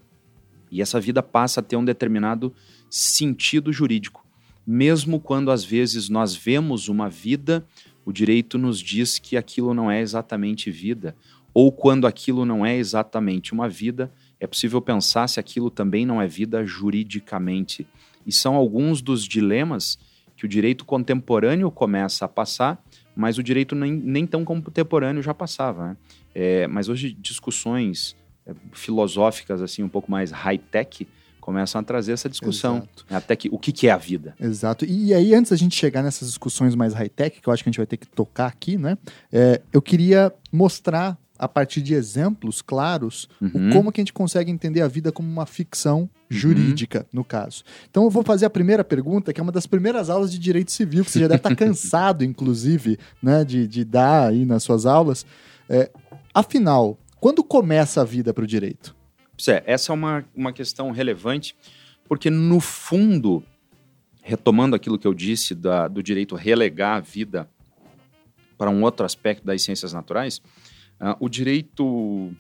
[0.72, 2.52] e essa vida passa a ter um determinado
[2.90, 4.26] sentido jurídico.
[4.66, 7.64] Mesmo quando às vezes nós vemos uma vida,
[8.04, 11.16] o direito nos diz que aquilo não é exatamente vida,
[11.54, 16.22] ou quando aquilo não é exatamente uma vida, é possível pensar se aquilo também não
[16.22, 17.88] é vida juridicamente.
[18.26, 19.98] E são alguns dos dilemas
[20.36, 22.84] que o direito contemporâneo começa a passar,
[23.16, 25.90] mas o direito nem, nem tão contemporâneo já passava.
[25.90, 25.98] Né?
[26.34, 28.16] É, mas hoje discussões
[28.46, 31.08] é, filosóficas assim um pouco mais high-tech
[31.46, 32.78] começam a trazer essa discussão.
[32.78, 33.06] Exato.
[33.08, 34.36] Até que o que, que é a vida.
[34.40, 34.84] Exato.
[34.84, 37.72] E aí, antes da gente chegar nessas discussões mais high-tech, que eu acho que a
[37.72, 38.98] gente vai ter que tocar aqui, né?
[39.32, 43.70] É, eu queria mostrar a partir de exemplos claros, uhum.
[43.72, 46.10] como que a gente consegue entender a vida como uma ficção uhum.
[46.30, 47.06] jurídica, uhum.
[47.20, 47.64] no caso.
[47.90, 50.72] Então eu vou fazer a primeira pergunta, que é uma das primeiras aulas de direito
[50.72, 54.86] civil, que você já deve estar cansado, inclusive, né, de, de dar aí nas suas
[54.86, 55.26] aulas.
[55.70, 55.92] É,
[56.34, 58.96] afinal, quando começa a vida para o direito?
[59.48, 61.56] É, essa é uma, uma questão relevante,
[62.08, 63.44] porque no fundo,
[64.22, 67.50] retomando aquilo que eu disse da, do direito relegar a vida
[68.58, 70.42] para um outro aspecto das ciências naturais,
[71.00, 72.34] Uh, o direito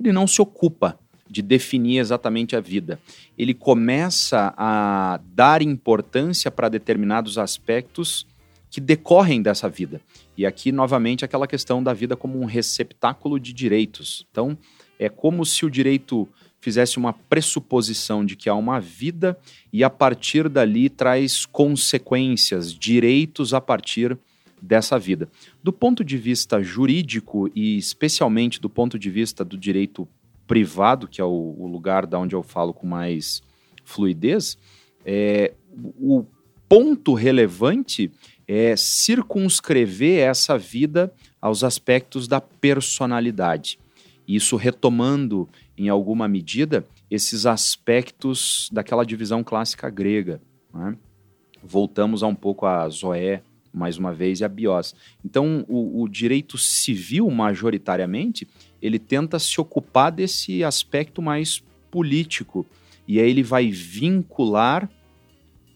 [0.00, 0.98] ele não se ocupa
[1.28, 2.98] de definir exatamente a vida.
[3.38, 8.26] Ele começa a dar importância para determinados aspectos
[8.70, 10.00] que decorrem dessa vida.
[10.36, 14.26] E aqui, novamente, aquela questão da vida como um receptáculo de direitos.
[14.30, 14.56] Então,
[14.98, 16.28] é como se o direito
[16.60, 19.38] fizesse uma pressuposição de que há uma vida
[19.72, 24.18] e, a partir dali, traz consequências, direitos a partir
[24.60, 25.28] dessa vida.
[25.62, 30.08] Do ponto de vista jurídico e especialmente do ponto de vista do direito
[30.46, 33.42] privado, que é o, o lugar da onde eu falo com mais
[33.84, 34.58] fluidez,
[35.04, 35.54] é,
[35.98, 36.24] o
[36.68, 38.10] ponto relevante
[38.46, 43.78] é circunscrever essa vida aos aspectos da personalidade.
[44.26, 50.40] Isso retomando, em alguma medida, esses aspectos daquela divisão clássica grega.
[50.72, 50.96] Né?
[51.62, 53.42] Voltamos a um pouco a Zoé,
[53.72, 54.94] mais uma vez, e a BIOS.
[55.24, 58.46] Então, o, o, direito civil, majoritariamente,
[58.80, 62.66] ele tenta se ocupar desse aspecto mais político,
[63.06, 64.88] e aí ele vai vincular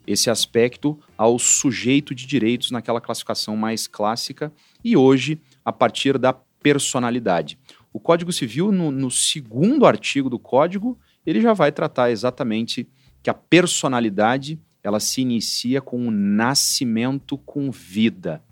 [0.06, 4.52] esse aspecto ao sujeito de direitos naquela classificação mais clássica,
[4.84, 7.58] e hoje, a partir da personalidade.
[7.92, 12.88] O Código Civil, no, no segundo artigo do Código, ele já vai tratar exatamente
[13.22, 18.42] que a personalidade ela se inicia com o nascimento com vida.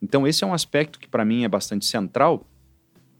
[0.00, 2.44] Então esse é um aspecto que para mim é bastante central,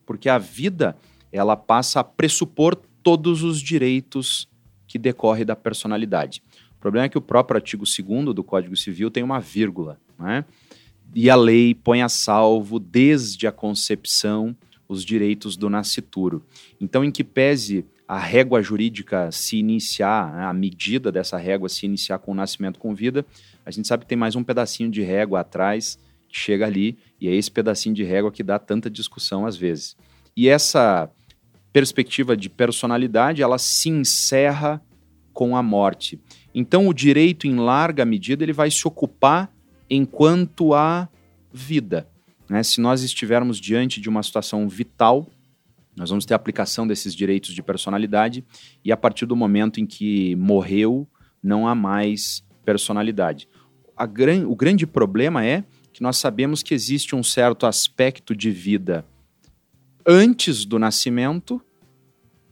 [0.07, 0.97] porque a vida
[1.31, 4.49] ela passa a pressupor todos os direitos
[4.87, 6.43] que decorrem da personalidade.
[6.77, 10.45] O problema é que o próprio artigo 2 do Código Civil tem uma vírgula, né?
[11.15, 14.57] E a lei põe a salvo desde a concepção
[14.89, 16.45] os direitos do nascituro.
[16.81, 21.87] Então, em que pese a régua jurídica se iniciar, né, a medida dessa régua se
[21.87, 23.25] iniciar com o nascimento com vida,
[23.65, 25.99] a gente sabe que tem mais um pedacinho de régua atrás
[26.29, 29.97] que chega ali, e é esse pedacinho de régua que dá tanta discussão às vezes.
[30.37, 31.11] E essa
[31.73, 34.83] perspectiva de personalidade, ela se encerra
[35.33, 36.21] com a morte.
[36.55, 39.51] Então o direito em larga medida ele vai se ocupar
[39.89, 41.09] enquanto há
[41.53, 42.07] vida.
[42.49, 42.63] Né?
[42.63, 45.27] Se nós estivermos diante de uma situação vital,
[45.97, 48.45] nós vamos ter aplicação desses direitos de personalidade
[48.85, 51.07] e a partir do momento em que morreu,
[51.43, 53.49] não há mais personalidade.
[54.13, 59.05] Gran o grande problema é que nós sabemos que existe um certo aspecto de vida
[60.07, 61.61] antes do nascimento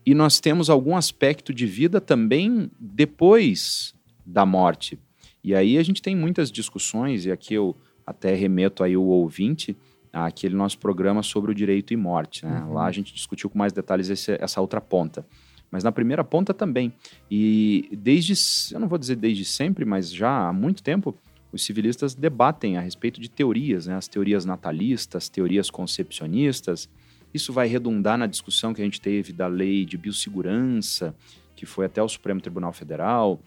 [0.05, 4.99] e nós temos algum aspecto de vida também depois da morte.
[5.43, 7.77] E aí a gente tem muitas discussões, e aqui eu
[8.07, 9.77] até remeto aí o ouvinte,
[10.13, 12.45] aquele nosso programa sobre o direito e morte.
[12.45, 12.61] Né?
[12.63, 12.75] Uhum.
[12.75, 15.25] Lá a gente discutiu com mais detalhes esse, essa outra ponta.
[15.71, 16.93] Mas na primeira ponta também.
[17.31, 18.35] E desde,
[18.75, 21.17] eu não vou dizer desde sempre, mas já há muito tempo,
[21.53, 23.95] os civilistas debatem a respeito de teorias, né?
[23.95, 26.89] as teorias natalistas, teorias concepcionistas.
[27.33, 31.15] Isso vai redundar na discussão que a gente teve da lei de biossegurança,
[31.55, 33.41] que foi até o Supremo Tribunal Federal,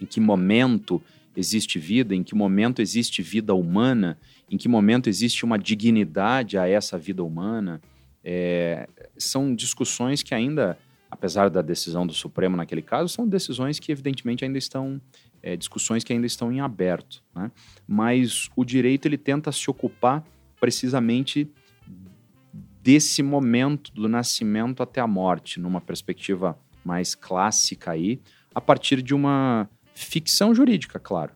[0.00, 1.02] em que momento
[1.36, 4.18] existe vida, em que momento existe vida humana,
[4.50, 7.80] em que momento existe uma dignidade a essa vida humana.
[8.24, 10.78] É, são discussões que ainda,
[11.10, 15.00] apesar da decisão do Supremo naquele caso, são decisões que evidentemente ainda estão,
[15.42, 17.22] é, discussões que ainda estão em aberto.
[17.34, 17.50] Né?
[17.86, 20.24] Mas o direito ele tenta se ocupar
[20.58, 21.50] precisamente
[22.82, 28.20] desse momento do nascimento até a morte, numa perspectiva mais clássica aí,
[28.54, 31.32] a partir de uma ficção jurídica, claro.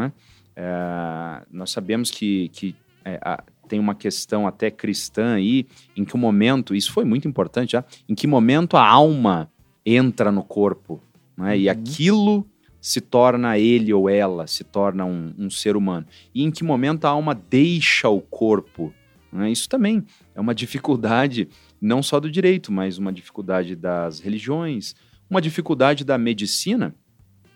[0.00, 0.12] É?
[0.54, 2.74] É, nós sabemos que, que
[3.04, 7.72] é, a, tem uma questão até cristã aí, em que momento, isso foi muito importante
[7.72, 9.50] já, em que momento a alma
[9.84, 11.00] entra no corpo,
[11.36, 11.58] né?
[11.58, 11.72] E Uhum.
[11.72, 12.46] aquilo
[12.80, 16.06] se torna ele ou ela, se torna um, um ser humano.
[16.34, 18.92] E em que momento a alma deixa o corpo.
[19.32, 19.50] né?
[19.50, 21.48] Isso também é uma dificuldade,
[21.80, 24.94] não só do direito, mas uma dificuldade das religiões,
[25.30, 26.94] uma dificuldade da medicina,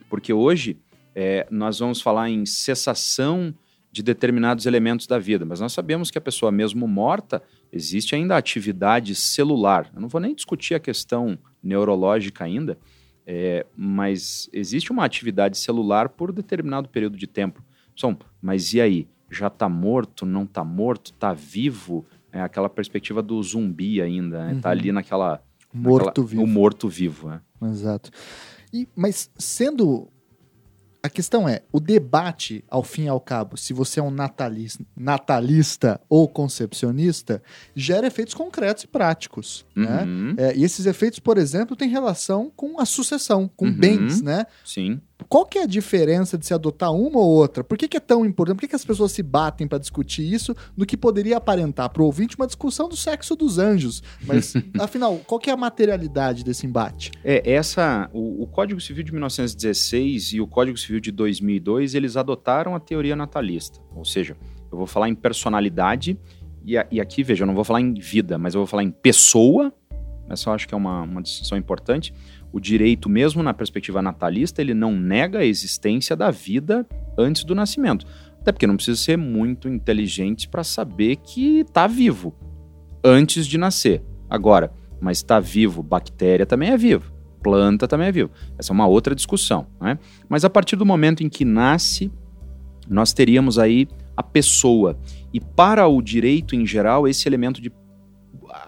[0.08, 0.78] porque hoje
[1.18, 3.54] é, nós vamos falar em cessação
[3.90, 7.42] de determinados elementos da vida, mas nós sabemos que a pessoa, mesmo morta,
[7.72, 9.90] existe ainda a atividade celular.
[9.94, 12.76] Eu não vou nem discutir a questão neurológica ainda,
[13.26, 17.64] é, mas existe uma atividade celular por determinado período de tempo.
[17.94, 19.08] Som, mas e aí?
[19.30, 20.26] Já está morto?
[20.26, 21.12] Não está morto?
[21.12, 22.04] Está vivo?
[22.30, 24.60] É aquela perspectiva do zumbi ainda, né?
[24.60, 24.72] Tá Uhum.
[24.72, 25.42] ali naquela...
[25.72, 26.42] Morto-vivo.
[26.42, 27.40] O morto-vivo, né?
[27.62, 28.10] Exato.
[28.72, 30.08] E, mas sendo.
[31.06, 34.84] A questão é, o debate, ao fim e ao cabo, se você é um natalista,
[34.96, 37.40] natalista ou concepcionista,
[37.76, 39.64] gera efeitos concretos e práticos.
[39.76, 40.02] Né?
[40.02, 43.72] Uhum, É, e esses efeitos, por exemplo, têm relação com a sucessão, com Uhum.
[43.78, 44.46] bens, né?
[44.64, 45.00] Sim.
[45.28, 47.64] Qual que é a diferença de se adotar uma ou outra?
[47.64, 48.56] Por que, que é tão importante?
[48.56, 52.02] Por que, que as pessoas se batem para discutir isso no que poderia aparentar para
[52.02, 54.02] o ouvinte uma discussão do sexo dos anjos?
[54.24, 57.10] Mas, afinal, qual que é a materialidade desse embate?
[57.24, 62.16] É, essa, o, o Código Civil de 1916 e o Código Civil de 2002, eles
[62.16, 63.80] adotaram a teoria natalista.
[63.94, 64.36] Ou seja,
[64.70, 66.18] eu vou falar em personalidade,
[66.64, 68.82] e, a- e aqui, veja, eu não vou falar em vida, mas eu vou falar
[68.82, 69.72] em pessoa,
[70.28, 72.12] essa eu acho que é uma, uma distinção importante.
[72.56, 76.86] O direito, mesmo na perspectiva natalista, ele não nega a existência da vida
[77.18, 78.06] antes do nascimento.
[78.40, 82.34] Até porque não precisa ser muito inteligente para saber que está vivo
[83.04, 84.02] antes de nascer.
[84.30, 88.30] Agora, mas está vivo, bactéria também é vivo, planta também é vivo.
[88.56, 89.66] Essa é uma outra discussão.
[89.78, 89.98] Né?
[90.26, 92.10] Mas a partir do momento em que nasce,
[92.88, 93.86] nós teríamos aí
[94.16, 94.98] a pessoa.
[95.30, 97.70] E para o direito em geral, esse elemento de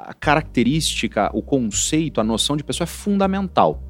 [0.09, 3.82] a característica, o conceito, a noção de pessoa é fundamental.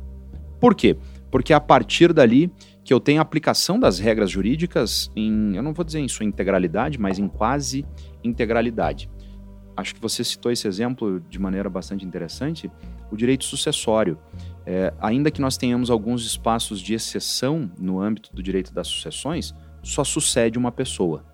[0.61, 0.97] Por quê?
[1.31, 2.53] Porque é a partir dali
[2.83, 6.27] que eu tenho a aplicação das regras jurídicas em, eu não vou dizer em sua
[6.27, 7.87] integralidade, mas em quase
[8.25, 9.09] integralidade.
[9.77, 12.69] Acho que você citou esse exemplo de maneira bastante interessante,
[13.13, 14.19] o direito sucessório.
[14.67, 19.55] É, ainda que nós tenhamos alguns espaços de exceção no âmbito do direito das sucessões,
[19.85, 21.25] só sucede uma pessoa.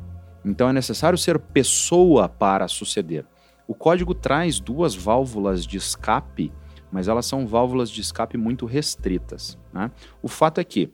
[0.45, 3.25] Então é necessário ser pessoa para suceder.
[3.67, 6.53] O código traz duas válvulas de escape,
[6.93, 9.59] mas elas são válvulas de escape muito restritas.
[9.73, 9.91] Né?
[10.23, 10.93] O fato é que,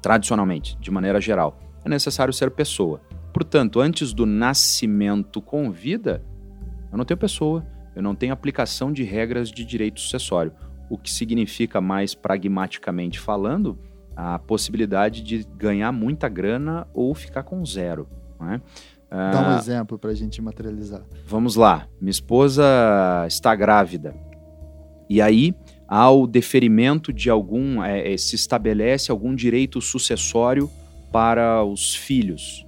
[0.00, 3.00] tradicionalmente, de maneira geral, é necessário ser pessoa.
[3.32, 6.24] Portanto, antes do nascimento com vida,
[6.90, 10.52] eu não tenho pessoa, eu não tenho aplicação de regras de direito sucessório,
[10.88, 13.78] o que significa, mais pragmaticamente falando,
[14.16, 18.08] a possibilidade de ganhar muita grana ou ficar com zero.
[18.40, 18.60] Né?
[19.10, 21.02] Dá um Ah, exemplo para a gente materializar.
[21.26, 22.64] Vamos lá, minha esposa
[23.26, 24.14] está grávida.
[25.08, 25.54] E aí,
[25.86, 30.68] ao deferimento de algum, é, é, se estabelece algum direito sucessório
[31.12, 32.66] para os filhos.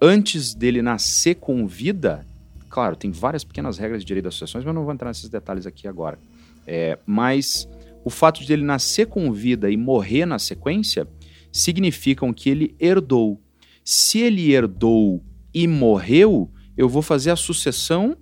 [0.00, 2.24] Antes dele nascer com vida,
[2.68, 5.28] claro, tem várias pequenas regras de direito das sucessões, mas eu não vou entrar nesses
[5.28, 6.18] detalhes aqui agora.
[6.66, 7.68] É, mas
[8.04, 11.06] o fato de ele nascer com vida e morrer na sequência
[11.52, 13.40] significam que ele herdou.
[13.84, 15.22] Se ele herdou
[15.52, 18.16] e morreu, eu vou fazer a sucessão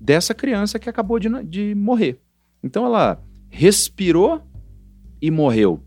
[0.00, 2.20] dessa criança que acabou de, de morrer.
[2.62, 4.42] Então ela respirou
[5.20, 5.82] e morreu,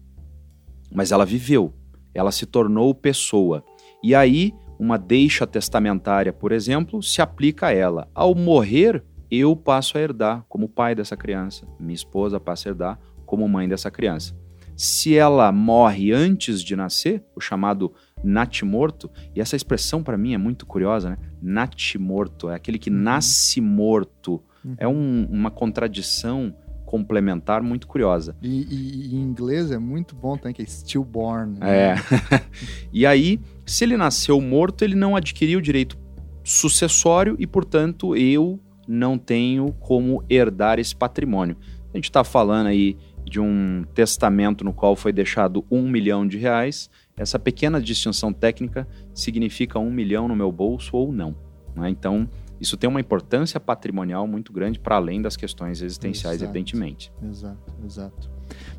[0.91, 1.73] mas ela viveu,
[2.13, 3.63] ela se tornou pessoa.
[4.03, 8.09] E aí, uma deixa testamentária, por exemplo, se aplica a ela.
[8.13, 12.99] Ao morrer, eu passo a herdar como pai dessa criança, minha esposa passa a herdar
[13.25, 14.35] como mãe dessa criança.
[14.75, 17.93] Se ela morre antes de nascer, o chamado
[18.23, 21.17] natimorto, e essa expressão para mim é muito curiosa, né?
[21.41, 22.97] Natimorto, é aquele que Uhum.
[22.97, 24.41] nasce morto.
[24.63, 24.75] Uhum.
[24.77, 26.53] É um- uma contradição
[26.85, 28.35] complementar muito curiosa.
[28.41, 31.57] E, e- e em inglês é muito bom também, que é stillborn.
[31.61, 31.95] É.
[31.95, 32.01] né?
[32.91, 35.97] e aí, se ele nasceu morto, ele não adquiriu o direito
[36.43, 41.55] sucessório e, portanto, eu não tenho como herdar esse patrimônio.
[41.93, 46.37] A gente está falando aí de um testamento no qual foi deixado um milhão de
[46.37, 46.89] reais.
[47.17, 51.35] Essa pequena distinção técnica significa um milhão no meu bolso ou não.
[51.75, 51.89] né?
[51.89, 52.27] Então,
[52.59, 56.51] isso tem uma importância patrimonial muito grande para além das questões existenciais, Exato.
[56.51, 57.11] evidentemente.
[57.23, 58.29] Exato, exato.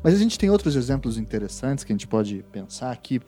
[0.01, 3.19] Mas a gente tem outros exemplos interessantes que a gente pode pensar aqui,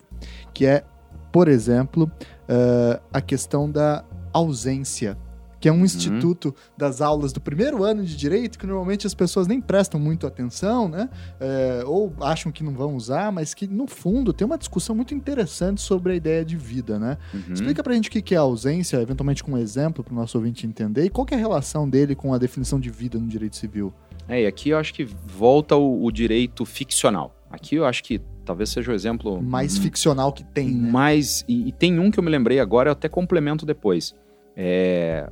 [0.54, 0.84] que é,
[1.32, 2.10] por exemplo,
[2.48, 5.18] eh, a questão da ausência,
[5.66, 5.84] que é um uhum.
[5.84, 10.28] instituto das aulas do primeiro ano de direito, que normalmente as pessoas nem prestam muito
[10.28, 11.10] atenção, né?
[11.40, 15.16] É, ou acham que não vão usar, mas que no fundo tem uma discussão muito
[15.16, 17.18] interessante sobre a ideia de vida, né?
[17.34, 17.54] Uhum.
[17.54, 20.38] Explica pra gente o que é a ausência, eventualmente com um exemplo para o nosso
[20.38, 23.56] ouvinte entender, e qual é a relação dele com a definição de vida no direito
[23.56, 23.92] civil.
[24.30, 27.36] É, e aqui eu acho que volta o, o direito ficcional.
[27.50, 30.70] Aqui eu acho que talvez seja o exemplo mais ficcional que tem.
[30.70, 30.92] Né?
[30.92, 34.14] Mais e, e, tem um que eu me lembrei agora, eu até complemento depois.
[34.56, 35.28] É,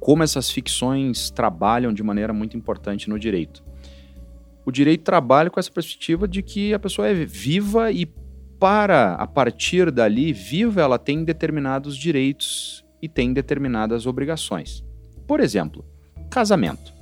[0.00, 3.62] como essas ficções trabalham de maneira muito importante no direito.
[4.64, 8.06] O direito trabalha com essa perspectiva de que a pessoa é viva e
[8.58, 14.84] para a partir dali viva ela tem determinados direitos e tem determinadas obrigações.
[15.26, 15.84] Por exemplo,
[16.30, 16.92] casamento.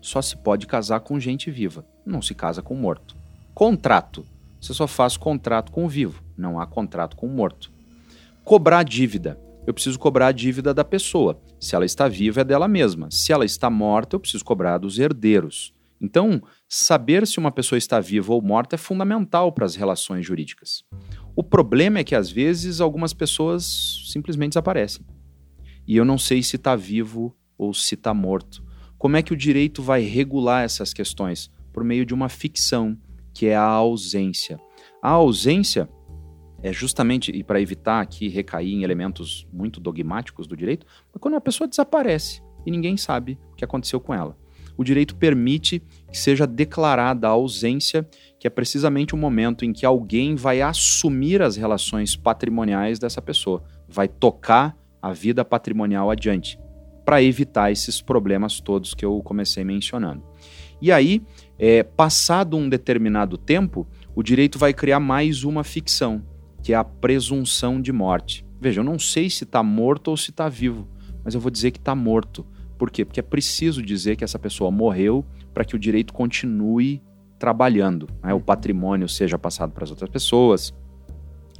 [0.00, 3.16] Só se pode casar com gente viva, não se casa com morto.
[3.54, 4.26] Contrato.
[4.60, 7.70] Você só faz contrato com o vivo, não há contrato com o morto.
[8.44, 9.38] Cobrar dívida.
[9.66, 11.42] Eu preciso cobrar a dívida da pessoa.
[11.58, 13.10] Se ela está viva, é dela mesma.
[13.10, 15.74] Se ela está morta, eu preciso cobrar dos herdeiros.
[16.00, 20.84] Então, saber se uma pessoa está viva ou morta é fundamental para as relações jurídicas.
[21.34, 25.04] O problema é que, às vezes, algumas pessoas simplesmente desaparecem.
[25.86, 28.64] E eu não sei se está vivo ou se está morto.
[28.98, 31.50] Como é que o direito vai regular essas questões?
[31.72, 32.96] Por meio de uma ficção,
[33.34, 34.58] que é a ausência.
[35.02, 35.88] A ausência
[36.62, 41.36] é justamente, e para evitar aqui recair em elementos muito dogmáticos do direito, é quando
[41.36, 44.36] a pessoa desaparece e ninguém sabe o que aconteceu com ela.
[44.76, 48.06] O direito permite que seja declarada a ausência,
[48.38, 53.64] que é precisamente o momento em que alguém vai assumir as relações patrimoniais dessa pessoa,
[53.88, 56.58] vai tocar a vida patrimonial adiante,
[57.04, 60.22] para evitar esses problemas todos que eu comecei mencionando.
[60.82, 61.22] E aí,
[61.58, 66.22] é, passado um determinado tempo, o direito vai criar mais uma ficção,
[66.66, 68.44] que é a presunção de morte.
[68.60, 70.88] Veja, eu não sei se está morto ou se está vivo,
[71.22, 72.44] mas eu vou dizer que está morto.
[72.76, 73.04] Por quê?
[73.04, 77.00] Porque é preciso dizer que essa pessoa morreu para que o direito continue
[77.38, 78.34] trabalhando, né?
[78.34, 80.74] o patrimônio seja passado para as outras pessoas.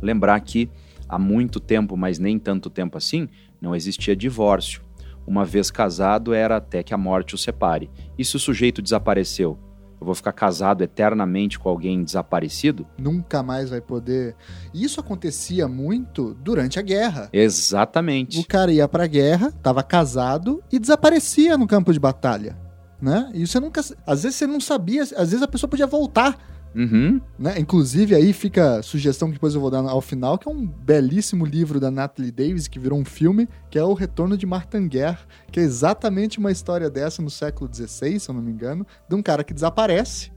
[0.02, 0.68] Lembrar que
[1.08, 3.28] há muito tempo, mas nem tanto tempo assim,
[3.60, 4.82] não existia divórcio.
[5.24, 7.88] Uma vez casado, era até que a morte o separe.
[8.18, 9.56] E se o sujeito desapareceu?
[10.00, 12.86] Eu vou ficar casado eternamente com alguém desaparecido?
[12.98, 14.36] Nunca mais vai poder.
[14.74, 17.28] Isso acontecia muito durante a guerra.
[17.32, 18.38] Exatamente.
[18.40, 22.58] O cara ia pra guerra, tava casado e desaparecia no campo de batalha.
[23.00, 23.30] Né?
[23.34, 23.80] E você nunca.
[24.06, 27.20] Às vezes você não sabia, às vezes a pessoa podia voltar Uhum.
[27.38, 27.58] Né?
[27.58, 30.66] Inclusive, aí fica a sugestão que depois eu vou dar ao final, que é um
[30.66, 35.18] belíssimo livro da Natalie Davis, que virou um filme, que é O Retorno de Martanger,
[35.50, 39.14] que é exatamente uma história dessa no século XVI, se eu não me engano, de
[39.14, 40.30] um cara que desaparece,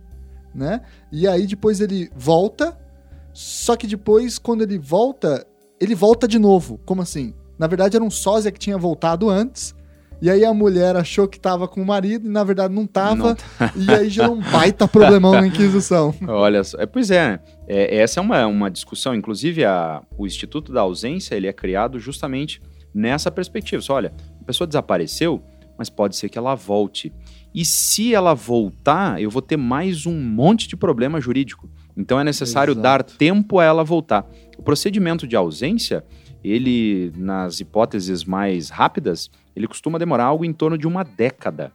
[0.56, 0.82] né?
[1.12, 2.80] E aí depois ele volta,
[3.34, 5.46] só que depois, quando ele volta,
[5.80, 6.80] ele volta de novo.
[6.86, 7.34] Como assim?
[7.58, 9.76] Na verdade, era um sósia que tinha voltado antes,
[10.22, 13.16] e aí a mulher achou que tava com o marido e na verdade não tava.
[13.16, 13.74] Não tá.
[13.76, 16.14] E aí gerou um baita problemão na Inquisição.
[16.28, 16.78] Olha só.
[16.80, 19.16] É, pois é, é, essa é uma, uma discussão.
[19.16, 22.62] Inclusive, a, o Instituto da Ausência ele é criado justamente
[22.94, 23.82] nessa perspectiva.
[23.82, 25.42] Só, olha, a pessoa desapareceu,
[25.78, 27.14] mas pode ser que ela volte.
[27.54, 31.70] E se ela voltar, eu vou ter mais um monte de problema jurídico.
[31.96, 32.84] Então é necessário Exato.
[32.84, 34.30] dar tempo a ela voltar.
[34.58, 36.04] O procedimento de ausência,
[36.44, 41.74] ele, nas hipóteses mais rápidas, ele costuma demorar algo em torno de uma década.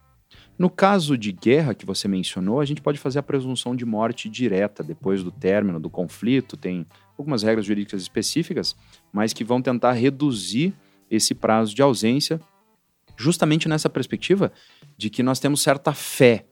[0.57, 4.29] No caso de guerra que você mencionou, a gente pode fazer a presunção de morte
[4.29, 6.55] direta depois do término do conflito.
[6.55, 6.85] Tem
[7.17, 8.75] algumas regras jurídicas específicas,
[9.11, 10.73] mas que vão tentar reduzir
[11.11, 12.39] esse prazo de ausência,
[13.17, 14.51] justamente nessa perspectiva
[14.97, 16.45] de que nós temos certa fé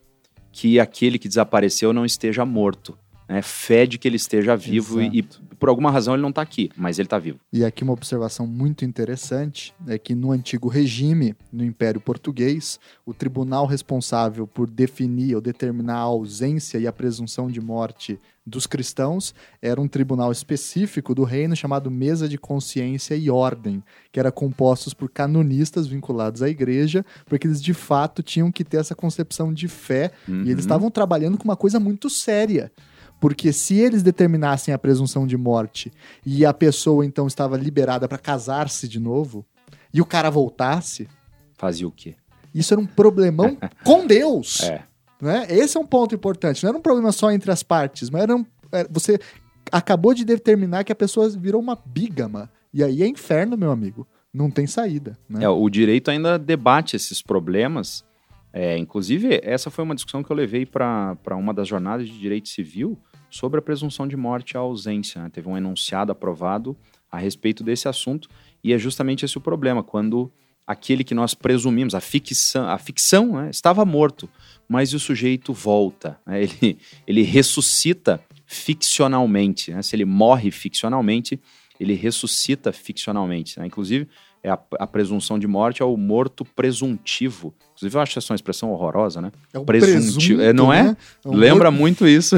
[0.51, 2.97] que aquele que desapareceu não esteja morto
[3.27, 5.25] né, fé de que ele esteja vivo e,
[5.63, 7.39] por alguma razão ele não está aqui, mas ele está vivo.
[7.53, 13.13] E aqui uma observação muito interessante é que no antigo regime, no Império Português, o
[13.13, 19.33] tribunal responsável por definir ou determinar a ausência e a presunção de morte dos cristãos
[19.61, 24.93] era um tribunal específico do reino chamado Mesa de Consciência e Ordem, que era compostos
[24.93, 29.69] por canonistas vinculados à igreja, porque eles de fato tinham que ter essa concepção de
[29.69, 30.39] fé uhum.
[30.39, 30.59] e eles uhum.
[30.59, 32.69] estavam trabalhando com uma coisa muito séria.
[33.23, 35.93] Porque se eles determinassem a presunção de morte
[36.25, 39.45] e a pessoa então estava liberada para casar-se de novo,
[39.93, 41.07] e o cara voltasse.
[41.53, 42.15] Fazia o quê?
[42.53, 44.63] Isso era um problemão com Deus.
[44.63, 44.83] É.
[45.21, 45.47] Né?
[45.49, 46.61] Esse é um ponto importante.
[46.63, 49.17] Não era um problema só entre as partes, mas era um, era, você
[49.71, 52.51] acabou de determinar que a pessoa virou uma bígama.
[52.73, 54.05] E aí é inferno, meu amigo.
[54.33, 55.17] Não tem saída.
[55.29, 55.45] Né?
[55.45, 58.03] É, o direito ainda debate esses problemas.
[58.51, 62.49] É, inclusive, essa foi uma discussão que eu levei para uma das jornadas de direito
[62.49, 62.99] civil
[63.33, 65.23] sobre a presunção de morte à ausência.
[65.23, 65.29] Né?
[65.33, 66.77] Teve um enunciado aprovado
[67.11, 68.29] a respeito desse assunto
[68.63, 70.31] e é justamente esse o problema, quando
[70.67, 74.29] aquele que nós presumimos, a ficção, a ficção né, estava morto,
[74.69, 76.77] mas o sujeito volta, né, ele,
[77.07, 79.71] ele ressuscita ficcionalmente.
[79.71, 81.41] Né, se ele morre ficcionalmente,
[81.79, 83.59] ele ressuscita ficcionalmente.
[83.59, 84.07] Né, inclusive,
[84.43, 87.53] é a, a, presunção de morte é o morto presuntivo.
[87.71, 89.31] Inclusive, eu acho essa uma expressão horrorosa, né?
[89.53, 90.83] É um presuntivo, é, não é?
[90.83, 90.97] né?
[91.23, 91.79] é um Lembra morto...
[91.79, 92.35] muito isso.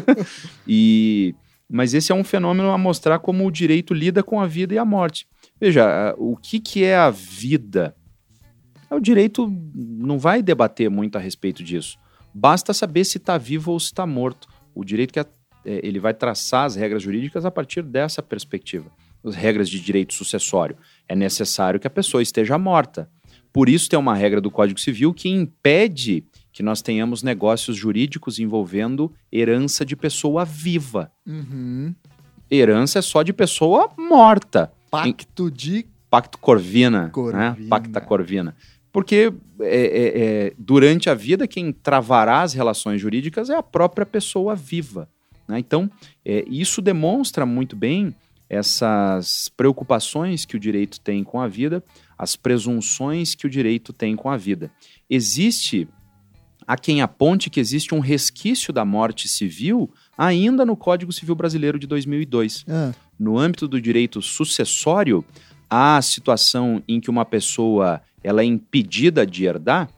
[0.66, 1.34] e
[1.68, 4.78] mas esse é um fenômeno a mostrar como o direito lida com a vida e
[4.78, 5.26] a morte.
[5.60, 7.94] Veja, o que, que é a vida?
[8.90, 11.98] O direito não vai debater muito a respeito disso.
[12.32, 14.48] Basta saber se está vivo ou se está morto.
[14.74, 15.26] O direito que é,
[15.64, 18.90] ele vai traçar as regras jurídicas a partir dessa perspectiva.
[19.24, 20.76] As regras de direito sucessório.
[21.08, 23.08] É necessário que a pessoa esteja morta.
[23.52, 28.38] Por isso tem uma regra do Código Civil que impede que nós tenhamos negócios jurídicos
[28.38, 31.10] envolvendo herança de pessoa viva.
[31.26, 31.94] Uhum.
[32.50, 34.72] Herança é só de pessoa morta.
[34.90, 35.86] Pacto de.
[36.10, 37.10] Pacto Corvina.
[37.10, 37.56] Corvina.
[37.58, 37.66] Né?
[37.68, 38.56] Pacta Corvina.
[38.92, 44.06] Porque é, é, é, durante a vida, quem travará as relações jurídicas é a própria
[44.06, 45.08] pessoa viva.
[45.48, 45.58] Né?
[45.58, 45.90] Então,
[46.24, 48.14] é, isso demonstra muito bem
[48.48, 51.82] essas preocupações que o direito tem com a vida,
[52.16, 54.70] as presunções que o direito tem com a vida.
[55.08, 55.88] Existe
[56.66, 61.78] há quem aponte que existe um resquício da morte civil ainda no Código Civil Brasileiro
[61.78, 62.64] de 2002.
[62.68, 62.94] É.
[63.18, 65.24] No âmbito do direito sucessório,
[65.68, 69.88] há a situação em que uma pessoa ela é impedida de herdar,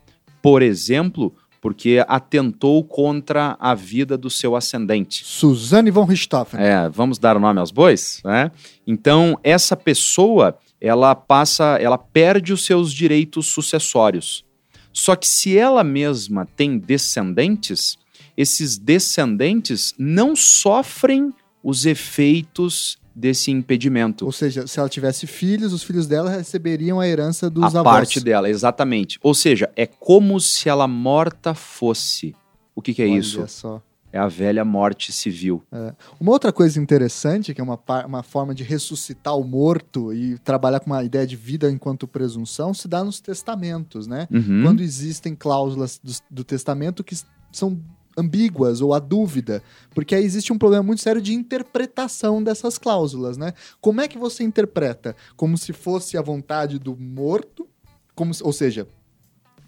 [0.43, 1.35] por exemplo,
[1.67, 5.25] porque atentou contra a vida do seu ascendente.
[5.25, 6.61] Suzane von Richthofen.
[6.61, 8.53] É, vamos dar o nome aos bois, né?
[8.87, 14.45] Então, essa pessoa, ela passa, ela perde os seus direitos sucessórios.
[14.93, 17.99] Só que se ela mesma tem descendentes,
[18.37, 24.27] esses descendentes não sofrem os efeitos desse impedimento.
[24.27, 27.83] Ou seja, se ela tivesse filhos, os filhos dela receberiam a herança dos a avós.
[27.83, 29.19] parte dela, exatamente.
[29.23, 32.37] Ou seja, é como se ela morta fosse.
[32.75, 33.49] O que, que é Olha isso?
[33.49, 33.83] Só.
[34.13, 35.63] É a velha morte civil.
[35.73, 35.95] É.
[36.21, 40.81] Uma outra coisa interessante, que é uma, uma forma de ressuscitar o morto e trabalhar
[40.81, 44.29] com uma ideia de vida enquanto presunção, se dá nos testamentos, né?
[44.31, 44.63] Uhum.
[44.63, 47.17] Quando existem cláusulas do, do testamento que
[47.51, 47.81] são
[48.17, 49.63] ambíguas ou a dúvida,
[49.95, 53.53] porque aí existe um problema muito sério de interpretação dessas cláusulas, né?
[53.81, 55.15] Como é que você interpreta?
[55.37, 57.69] Como se fosse a vontade do morto,
[58.15, 58.89] como, ou seja,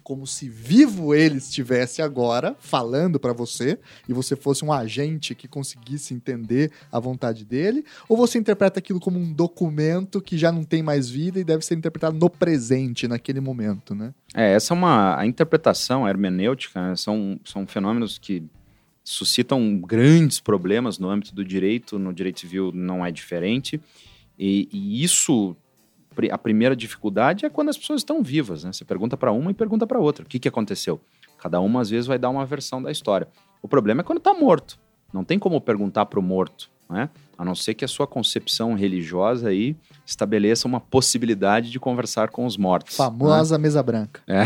[0.09, 5.47] como se vivo ele estivesse agora falando para você e você fosse um agente que
[5.47, 10.63] conseguisse entender a vontade dele, ou você interpreta aquilo como um documento que já não
[10.63, 14.11] tem mais vida e deve ser interpretado no presente, naquele momento, né?
[14.33, 16.95] É, essa é uma a interpretação hermenêutica, né?
[16.95, 18.41] são, são fenômenos que
[19.03, 23.79] suscitam grandes problemas no âmbito do direito, no direito civil não é diferente,
[24.39, 25.55] e, e isso
[26.31, 28.73] a primeira dificuldade é quando as pessoas estão vivas, né?
[28.73, 30.25] Você pergunta para uma e pergunta para outra.
[30.25, 30.99] O que, que aconteceu?
[31.37, 33.27] Cada uma, às vezes, vai dar uma versão da história.
[33.61, 34.79] O problema é quando está morto.
[35.13, 37.09] Não tem como perguntar para o morto, né?
[37.37, 39.75] A não ser que a sua concepção religiosa aí
[40.05, 42.97] estabeleça uma possibilidade de conversar com os mortos.
[42.97, 43.61] Famosa né?
[43.61, 44.21] mesa branca.
[44.27, 44.43] É.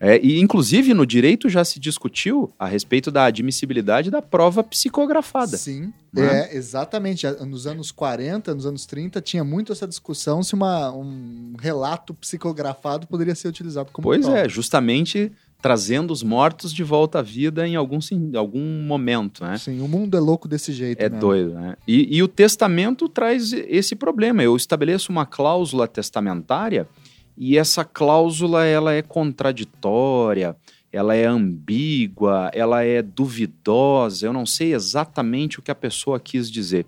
[0.16, 5.56] é, e, inclusive, no direito já se discutiu a respeito da admissibilidade da prova psicografada.
[5.56, 6.50] Sim, né?
[6.50, 7.26] é, exatamente.
[7.46, 13.06] Nos anos 40, nos anos 30, tinha muito essa discussão se uma, um relato psicografado
[13.06, 14.40] poderia ser utilizado como Pois prova.
[14.40, 15.32] é, justamente
[15.64, 19.56] trazendo os mortos de volta à vida em algum, em algum momento, né?
[19.56, 21.18] Sim, o mundo é louco desse jeito, É né?
[21.18, 21.74] doido, né?
[21.88, 24.42] E, e, o testamento traz esse problema.
[24.42, 26.86] Eu estabeleço uma cláusula testamentária
[27.34, 30.54] e essa cláusula ela é contraditória,
[30.92, 34.26] ela é ambígua, ela é duvidosa.
[34.26, 36.84] Eu não sei exatamente o que a pessoa quis dizer.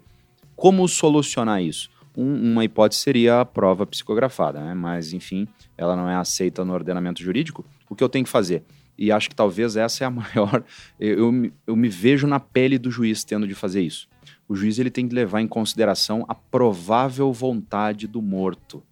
[0.54, 1.88] Como solucionar isso?
[2.14, 4.74] Um, uma hipótese seria a prova psicografada, né?
[4.74, 5.48] Mas, enfim,
[5.78, 8.62] ela não é aceita no ordenamento jurídico o que eu tenho que fazer.
[8.98, 10.64] E acho que talvez essa é a maior.
[10.98, 14.08] Eu, eu, eu, me vejo na pele do juiz tendo de fazer isso.
[14.48, 18.82] O juiz ele tem que levar em consideração a provável vontade do morto.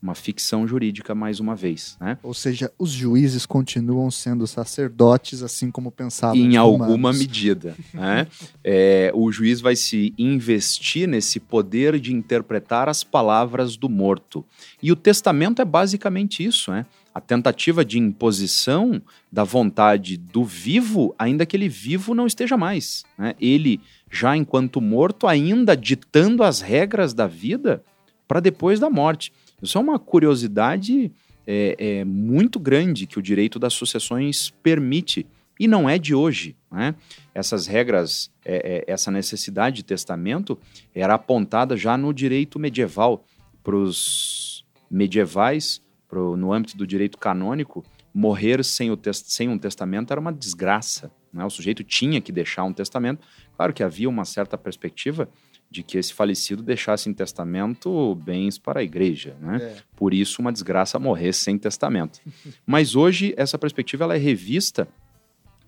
[0.00, 1.96] Uma ficção jurídica, mais uma vez.
[2.00, 2.16] Né?
[2.22, 6.36] Ou seja, os juízes continuam sendo sacerdotes, assim como pensavam.
[6.36, 7.74] Em alguma medida.
[7.92, 8.28] Né?
[8.62, 14.44] é, o juiz vai se investir nesse poder de interpretar as palavras do morto.
[14.80, 16.86] E o testamento é basicamente isso, né?
[17.18, 23.04] A tentativa de imposição da vontade do vivo, ainda que ele vivo não esteja mais.
[23.18, 23.34] Né?
[23.40, 27.82] Ele, já enquanto morto, ainda ditando as regras da vida
[28.28, 29.32] para depois da morte.
[29.60, 31.10] Isso é uma curiosidade
[31.44, 35.26] é, é, muito grande que o direito das sucessões permite.
[35.58, 36.54] E não é de hoje.
[36.70, 36.94] Né?
[37.34, 40.56] Essas regras, é, essa necessidade de testamento
[40.94, 43.24] era apontada já no direito medieval
[43.64, 50.10] para os medievais pro, no âmbito do direito canônico, morrer sem, o sem um testamento
[50.10, 51.10] era uma desgraça.
[51.32, 51.44] Né?
[51.44, 53.20] O sujeito tinha que deixar um testamento.
[53.56, 55.28] Claro que havia uma certa perspectiva
[55.70, 59.58] de que esse falecido deixasse em testamento bens para a igreja, né?
[59.60, 59.76] É.
[59.94, 62.20] Por isso, uma desgraça morrer sem testamento.
[62.66, 64.88] Mas hoje, essa perspectiva ela é revista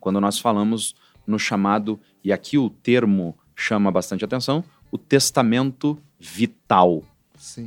[0.00, 0.96] quando nós falamos
[1.26, 7.04] no chamado, e aqui o termo chama bastante atenção, o testamento vital.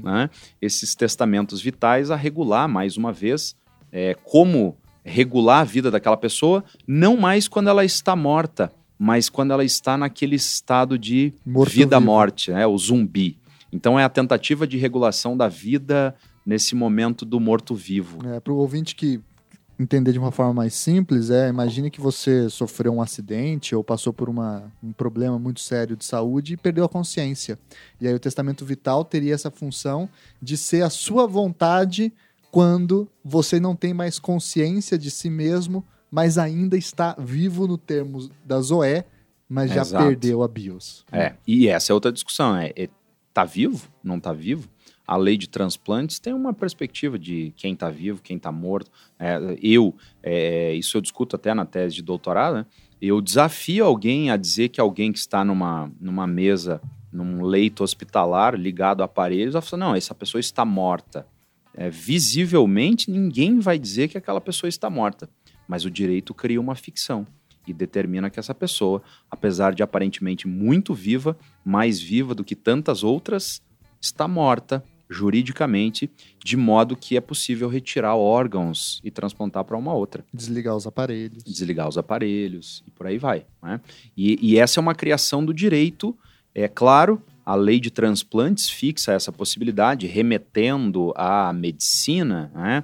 [0.04, 0.30] Né?
[0.62, 3.56] Esses testamentos vitais a regular, mais uma vez,
[3.92, 9.52] é, como regular a vida daquela pessoa, não mais quando ela está morta, mas quando
[9.52, 11.34] ela está naquele estado de
[11.68, 12.66] vida-morte, né?
[12.66, 13.38] o zumbi.
[13.72, 18.20] Então é a tentativa de regulação da vida nesse momento do morto-vivo.
[18.28, 19.20] É, Para o ouvinte que
[19.80, 24.14] entender de uma forma mais simples, é imagine que você sofreu um acidente ou passou
[24.14, 27.58] por uma, um problema muito sério de saúde e perdeu a consciência.
[28.00, 30.08] E aí o testamento vital teria essa função
[30.42, 32.14] de ser a sua vontade
[32.52, 38.30] quando você não tem mais consciência de si mesmo, mas ainda está vivo no termo
[38.46, 39.06] da Zoé,
[39.50, 40.06] mas já Exato.
[40.06, 41.04] perdeu a BIOS.
[41.12, 42.90] É, e essa é outra discussão, é, é
[43.34, 43.88] tá vivo?
[44.04, 44.70] Não tá vivo?
[45.06, 48.90] A lei de transplantes tem uma perspectiva de quem está vivo, quem está morto.
[49.20, 52.66] É, eu, é, isso eu discuto até na tese de doutorado, né?
[53.02, 56.82] eu desafio alguém a dizer que alguém que está numa, numa mesa,
[57.12, 61.28] num leito hospitalar, ligado a aparelhos, a falar, não, essa pessoa está morta.
[61.76, 65.28] É, visivelmente, ninguém vai dizer que aquela pessoa está morta
[65.68, 67.26] mas o direito cria uma ficção
[67.66, 69.02] e determina que essa pessoa,
[69.32, 73.62] apesar de aparentemente muito viva, mais viva do que tantas outras,
[74.02, 74.84] está morta
[75.14, 76.10] juridicamente,
[76.44, 80.26] de modo que é possível retirar órgãos e transplantar para uma outra.
[80.34, 81.44] Desligar os aparelhos.
[81.44, 83.46] Desligar os aparelhos e por aí vai.
[83.62, 83.80] Né?
[84.18, 86.18] E, e essa é uma criação do direito,
[86.54, 92.84] é claro, a lei de transplantes fixa essa possibilidade, remetendo à medicina, né?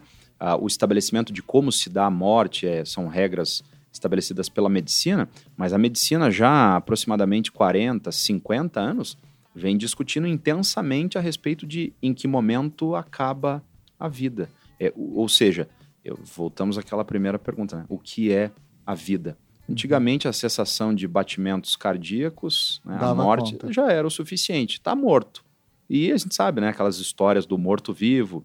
[0.62, 5.28] o estabelecimento de como se dá a morte é, são regras estabelecidas pela medicina,
[5.58, 9.18] mas a medicina já há aproximadamente 40, 50 anos
[9.60, 13.64] vem discutindo intensamente a respeito de em que momento acaba
[14.00, 14.50] a vida.
[14.80, 15.70] É, ou seja,
[16.04, 17.86] eu, voltamos àquela primeira pergunta, né?
[17.90, 18.52] o que é
[18.86, 19.38] a vida?
[19.70, 23.72] Antigamente a cessação de batimentos cardíacos, né, a morte, conta.
[23.72, 25.44] já era o suficiente, está morto.
[25.88, 28.44] E a gente sabe, né, aquelas histórias do morto-vivo,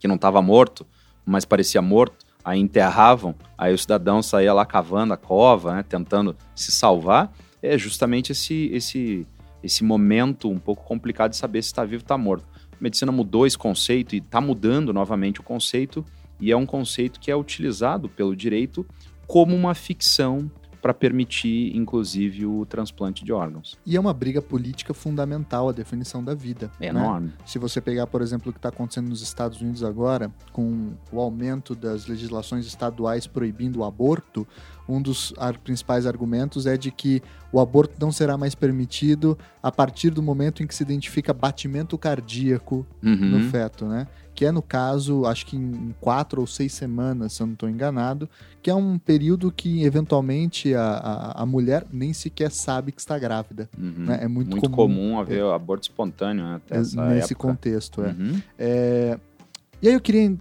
[0.00, 0.84] que não estava morto,
[1.24, 6.36] mas parecia morto, aí enterravam, aí o cidadão saía lá cavando a cova, né, tentando
[6.56, 9.26] se salvar, é justamente esse, esse,
[9.62, 12.46] esse momento um pouco complicado de saber se está vivo ou está morto.
[12.72, 16.04] A medicina mudou esse conceito e está mudando novamente o conceito,
[16.40, 18.86] e é um conceito que é utilizado pelo direito
[19.26, 23.78] como uma ficção para permitir, inclusive, o transplante de órgãos.
[23.84, 26.70] E é uma briga política fundamental a definição da vida.
[26.80, 27.00] É né?
[27.00, 27.32] enorme.
[27.44, 31.20] Se você pegar, por exemplo, o que está acontecendo nos Estados Unidos agora, com o
[31.20, 34.46] aumento das legislações estaduais proibindo o aborto,
[34.88, 37.22] um dos principais argumentos é de que
[37.52, 41.98] o aborto não será mais permitido a partir do momento em que se identifica batimento
[41.98, 43.14] cardíaco uhum.
[43.14, 44.06] no feto, né?
[44.38, 47.68] Que é no caso, acho que em quatro ou seis semanas, se eu não estou
[47.68, 48.30] enganado,
[48.62, 53.18] que é um período que eventualmente a, a, a, mulher nem sequer sabe que está
[53.18, 53.68] grávida.
[53.76, 54.04] Uhum.
[54.06, 54.20] Né?
[54.22, 57.48] É muito, muito comum, comum haver é, aborto espontâneo né, até essa nesse época.
[57.48, 58.04] contexto.
[58.04, 58.10] É.
[58.10, 58.42] Uhum.
[58.56, 59.18] é.
[59.82, 60.32] E aí eu queria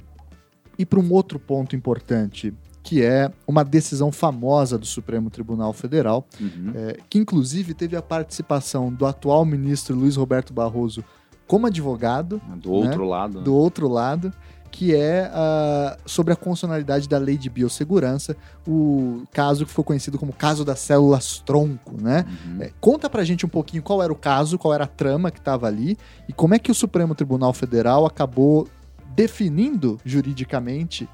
[0.77, 2.53] ir para um outro ponto importante,
[2.83, 6.71] que é uma decisão famosa do Supremo Tribunal Federal, uhum.
[6.75, 11.03] é, que inclusive teve a participação do atual ministro Luiz Roberto Barroso
[11.47, 12.41] como advogado.
[12.57, 13.09] Do outro né?
[13.09, 13.41] lado.
[13.41, 14.33] Do outro lado
[14.69, 18.35] que é uh, sobre a constitucionalidade da lei de biossegurança,
[18.67, 22.25] o caso que ficou conhecido como caso das células tronco, né?
[22.45, 22.61] Uhum.
[22.61, 25.39] É, conta pra gente um pouquinho qual era o caso, qual era a trama que
[25.39, 25.97] estava ali
[26.27, 28.67] e como é que o Supremo Tribunal Federal acabou
[29.15, 31.09] definindo juridicamente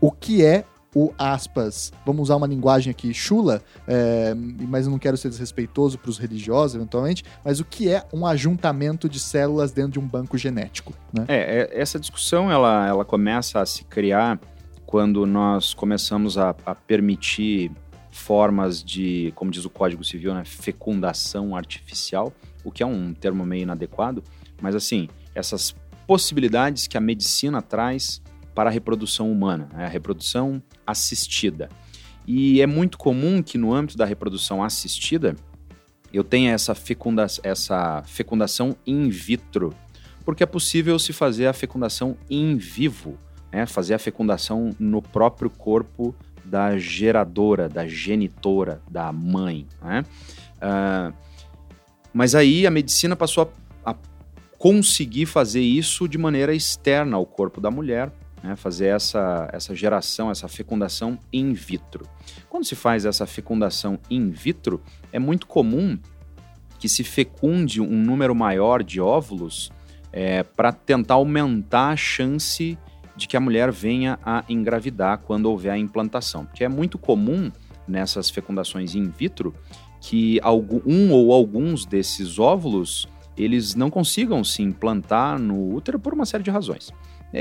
[0.00, 0.64] o que é
[0.94, 5.98] o aspas, vamos usar uma linguagem aqui chula, é, mas eu não quero ser desrespeitoso
[5.98, 10.06] para os religiosos, eventualmente, mas o que é um ajuntamento de células dentro de um
[10.06, 10.92] banco genético?
[11.12, 11.24] Né?
[11.28, 14.38] É, é, essa discussão ela, ela começa a se criar
[14.86, 17.72] quando nós começamos a, a permitir
[18.12, 23.44] formas de, como diz o Código Civil, né, fecundação artificial, o que é um termo
[23.44, 24.22] meio inadequado,
[24.62, 25.74] mas assim, essas
[26.06, 28.22] possibilidades que a medicina traz
[28.54, 29.84] para a reprodução humana, né?
[29.84, 31.68] a reprodução assistida.
[32.26, 35.34] E é muito comum que no âmbito da reprodução assistida
[36.12, 39.74] eu tenha essa, fecunda essa fecundação in vitro,
[40.24, 43.18] porque é possível se fazer a fecundação in vivo,
[43.52, 43.66] né?
[43.66, 46.14] fazer a fecundação no próprio corpo
[46.44, 49.66] da geradora, da genitora, da mãe.
[49.82, 50.04] Né?
[50.56, 51.14] Uh,
[52.12, 53.52] mas aí a medicina passou
[53.84, 53.96] a, a
[54.56, 58.12] conseguir fazer isso de maneira externa ao corpo da mulher,
[58.44, 62.06] né, fazer essa, essa geração, essa fecundação in vitro.
[62.50, 65.98] Quando se faz essa fecundação in vitro, é muito comum
[66.78, 69.72] que se fecunde um número maior de óvulos
[70.12, 72.78] é, para tentar aumentar a chance
[73.16, 76.44] de que a mulher venha a engravidar quando houver a implantação.
[76.44, 77.50] Porque é muito comum
[77.88, 79.54] nessas fecundações in vitro
[80.02, 80.38] que
[80.84, 83.08] um ou alguns desses óvulos
[83.38, 86.92] eles não consigam se implantar no útero por uma série de razões.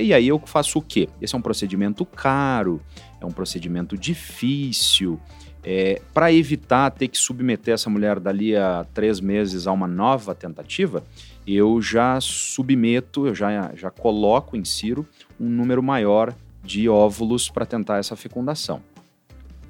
[0.02, 1.08] E aí eu faço o quê?
[1.22, 2.82] Esse é um procedimento caro,
[3.22, 5.20] é um procedimento difícil.
[5.66, 10.36] É, para evitar ter que submeter essa mulher dali a três meses a uma nova
[10.36, 11.04] tentativa,
[11.48, 15.08] eu já submeto, eu já, já coloco, insiro
[15.40, 16.34] um número maior
[16.64, 18.82] de óvulos para tentar essa fecundação.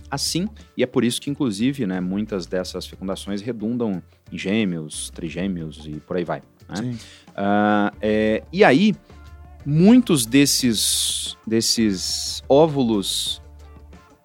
[0.09, 0.47] Assim,
[0.77, 4.01] e é por isso que, inclusive, né, muitas dessas fecundações redundam
[4.31, 6.43] em gêmeos, trigêmeos e por aí vai.
[6.69, 6.95] Né?
[7.29, 8.95] Uh, é, e aí,
[9.65, 13.41] muitos desses, desses óvulos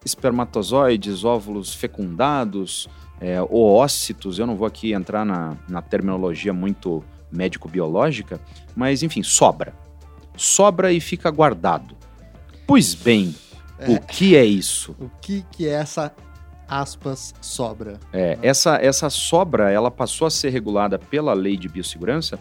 [0.05, 2.89] espermatozoides, óvulos fecundados,
[3.21, 8.41] é, oócitos, eu não vou aqui entrar na, na terminologia muito médico-biológica,
[8.75, 9.75] mas enfim, sobra.
[10.37, 11.97] Sobra e fica guardado.
[12.67, 13.35] Pois bem,
[13.79, 14.95] é, o que é isso?
[15.01, 16.15] O que, que é essa
[16.69, 17.99] aspas sobra?
[18.13, 22.39] É, essa, essa sobra ela passou a ser regulada pela lei de biossegurança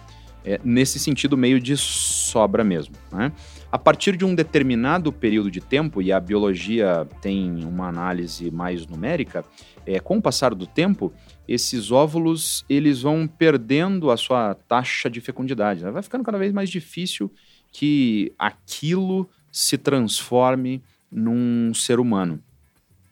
[0.48, 2.96] é, nesse sentido meio de sobra mesmo.
[3.12, 3.34] Né?
[3.70, 8.88] A partir de um determinado período de tempo, e a biologia tem uma análise mais
[8.88, 9.44] numérica,
[9.86, 11.12] é, com o passar do tempo,
[11.50, 15.84] esses óvulos eles vão perdendo a sua taxa de fecundidade.
[15.84, 15.92] Né?
[15.92, 17.30] Vai ficando cada vez mais difícil
[17.70, 22.42] que aquilo se transforme num ser humano.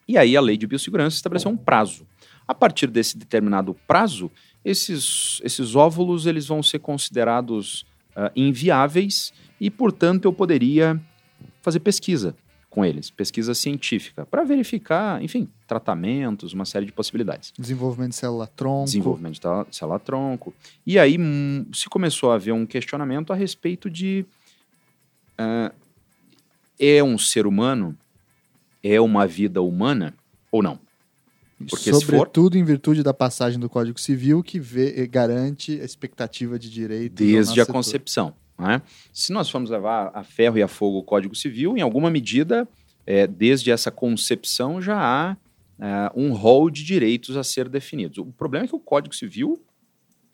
[0.08, 2.08] E aí a lei de biossegurança estabeleceu um prazo.
[2.48, 4.32] A partir desse determinado prazo,
[4.66, 7.86] esses, esses óvulos eles vão ser considerados
[8.16, 9.32] uh, inviáveis
[9.62, 11.00] e, portanto, eu poderia
[11.62, 12.36] fazer pesquisa
[12.68, 17.54] com eles, pesquisa científica, para verificar, enfim, tratamentos, uma série de possibilidades.
[17.58, 18.86] Desenvolvimento de célula-tronco.
[18.86, 19.40] Desenvolvimento
[19.70, 20.54] de célula-tronco.
[20.86, 24.26] E aí hum, se começou a haver um questionamento a respeito de
[25.40, 25.74] uh,
[26.78, 27.98] é um ser humano,
[28.84, 30.14] é uma vida humana
[30.52, 30.78] ou não?
[31.70, 36.60] Porque Sobretudo for, em virtude da passagem do Código Civil que vê, garante a expectativa
[36.60, 37.14] de direito.
[37.14, 38.34] Desde a concepção.
[38.60, 38.82] Né?
[39.14, 42.68] Se nós formos levar a ferro e a fogo o Código Civil, em alguma medida,
[43.06, 45.38] é, desde essa concepção já há
[45.80, 48.18] é, um rol de direitos a ser definidos.
[48.18, 49.62] O problema é que o Código Civil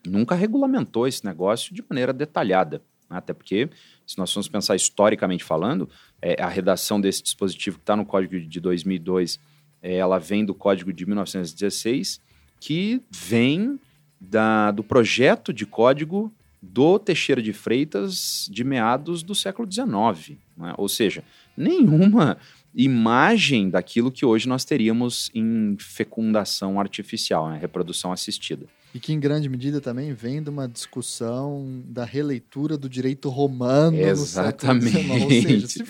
[0.06, 2.82] nunca regulamentou esse negócio de maneira detalhada.
[3.08, 3.16] Né?
[3.18, 3.68] Até porque,
[4.06, 5.88] se nós formos pensar historicamente falando,
[6.20, 9.42] é, a redação desse dispositivo que está no Código de 2002 é,
[9.82, 12.20] ela vem do Código de 1916,
[12.60, 13.78] que vem
[14.20, 16.32] da, do projeto de código
[16.62, 20.38] do Teixeira de Freitas de meados do século XIX.
[20.56, 20.72] Né?
[20.78, 21.24] Ou seja,
[21.56, 22.38] nenhuma
[22.72, 27.58] imagem daquilo que hoje nós teríamos em fecundação artificial, né?
[27.58, 28.66] reprodução assistida.
[28.94, 33.98] E que em grande medida também vem de uma discussão da releitura do direito romano
[33.98, 34.84] Exatamente.
[34.84, 35.22] no século XIX.
[35.22, 35.86] Ou seja, se é,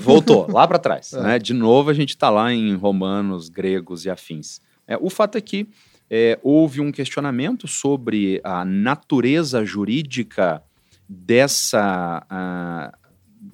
[0.00, 1.12] voltou lá para trás.
[1.20, 1.22] É.
[1.22, 1.38] Né?
[1.38, 4.60] De novo, a gente está lá em romanos, gregos e afins.
[4.86, 5.68] É, o fato é que
[6.10, 10.62] é, houve um questionamento sobre a natureza jurídica
[11.08, 12.26] dessa,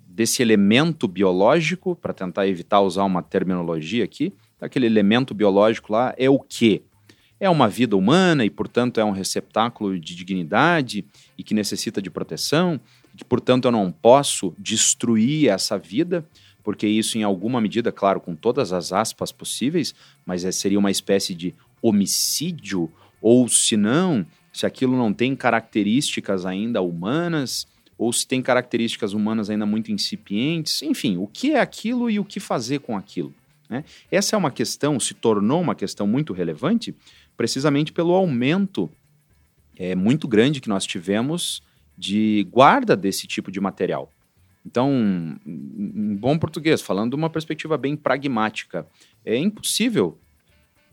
[0.07, 4.33] desse elemento biológico, para tentar evitar usar uma terminologia aqui.
[4.61, 6.83] Aquele elemento biológico lá é o quê?
[7.39, 11.05] É uma vida humana e, portanto, é um receptáculo de dignidade
[11.37, 12.81] e que necessita de proteção
[13.24, 16.26] portanto, eu não posso destruir essa vida,
[16.62, 19.94] porque isso, em alguma medida, claro, com todas as aspas possíveis,
[20.24, 22.90] mas é, seria uma espécie de homicídio,
[23.20, 27.66] ou se não, se aquilo não tem características ainda humanas,
[27.98, 32.24] ou se tem características humanas ainda muito incipientes, enfim, o que é aquilo e o
[32.24, 33.34] que fazer com aquilo.
[33.68, 33.84] Né?
[34.10, 36.94] Essa é uma questão, se tornou uma questão muito relevante,
[37.36, 38.90] precisamente pelo aumento
[39.76, 41.62] é, muito grande que nós tivemos
[41.97, 44.10] de guarda desse tipo de material.
[44.64, 44.90] Então,
[45.47, 48.86] em bom português, falando de uma perspectiva bem pragmática,
[49.24, 50.18] é impossível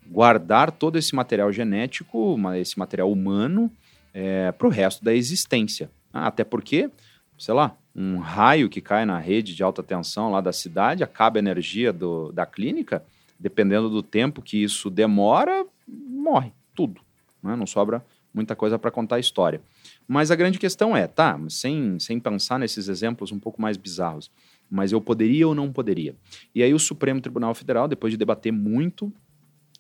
[0.08, 3.72] guardar todo esse material genético, esse material humano,
[4.14, 5.90] é, para o resto da existência.
[6.14, 6.90] Ah, até porque,
[7.38, 11.38] sei lá, um raio que cai na rede de alta tensão lá da cidade, acaba
[11.38, 13.04] a energia do, da clínica,
[13.40, 17.02] dependendo do tempo que isso demora, morre tudo.
[17.42, 17.56] Né?
[17.56, 19.62] Não sobra muita coisa para contar a história.
[20.08, 24.30] Mas a grande questão é, tá, sem, sem pensar nesses exemplos um pouco mais bizarros,
[24.70, 26.16] mas eu poderia ou não poderia?
[26.54, 29.12] E aí o Supremo Tribunal Federal, depois de debater muito,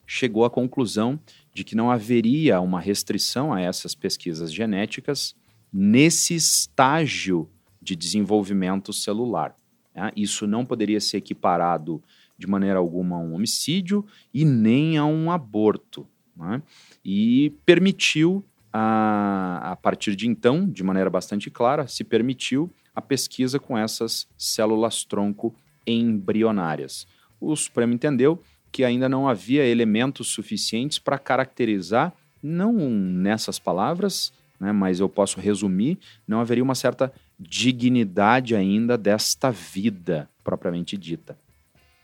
[0.06, 1.20] chegou à conclusão
[1.54, 5.36] de que não haveria uma restrição a essas pesquisas genéticas
[5.72, 7.50] nesse estágio
[7.82, 9.56] de desenvolvimento celular.
[9.96, 10.12] Né?
[10.16, 12.02] Isso não poderia ser equiparado
[12.38, 16.08] de maneira alguma a um homicídio e nem a um aborto.
[16.36, 16.62] Né?
[17.04, 18.44] E permitiu,
[18.74, 24.28] a, a partir de então, de maneira bastante clara, se permitiu a pesquisa com essas
[24.36, 25.56] células-tronco
[25.86, 27.08] embrionárias.
[27.40, 28.42] O Supremo entendeu
[28.72, 35.40] que ainda não havia elementos suficientes para caracterizar, não nessas palavras, né, mas eu posso
[35.40, 41.38] resumir, não haveria uma certa dignidade ainda desta vida propriamente dita.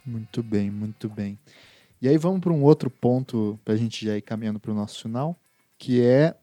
[0.06, 1.38] Muito bem, muito bem.
[2.02, 4.76] E aí vamos para um outro ponto para a gente já ir caminhando para o
[4.76, 5.38] nosso final,
[5.78, 6.36] que é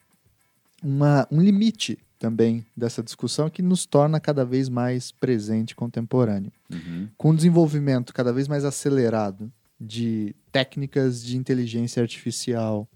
[0.83, 6.53] uma, um limite também dessa discussão que nos torna cada vez mais presente e contemporâneo.
[6.71, 7.09] Uhum.
[7.17, 12.89] Com o desenvolvimento cada vez mais acelerado de técnicas de inteligência artificial,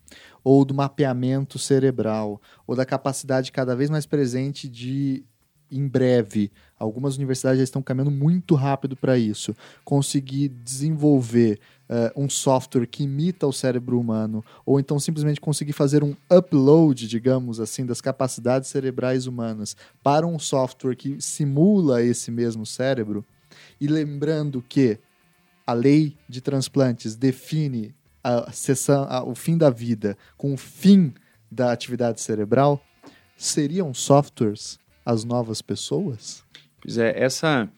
[0.43, 5.23] ou do mapeamento cerebral, ou da capacidade cada vez mais presente de,
[5.71, 9.55] em breve, algumas universidades já estão caminhando muito rápido para isso,
[9.85, 11.61] conseguir desenvolver
[11.91, 17.09] uh, um software que imita o cérebro humano, ou então simplesmente conseguir fazer um upload,
[17.09, 23.25] digamos assim, das capacidades cerebrais humanas para um software que simula esse mesmo cérebro.
[23.81, 24.99] E lembrando que
[25.67, 31.13] a lei de transplantes define a sessão, a, o fim da vida com o fim
[31.51, 32.81] da atividade cerebral,
[33.37, 36.45] seriam softwares as novas pessoas?
[36.81, 37.69] Pois é, essa,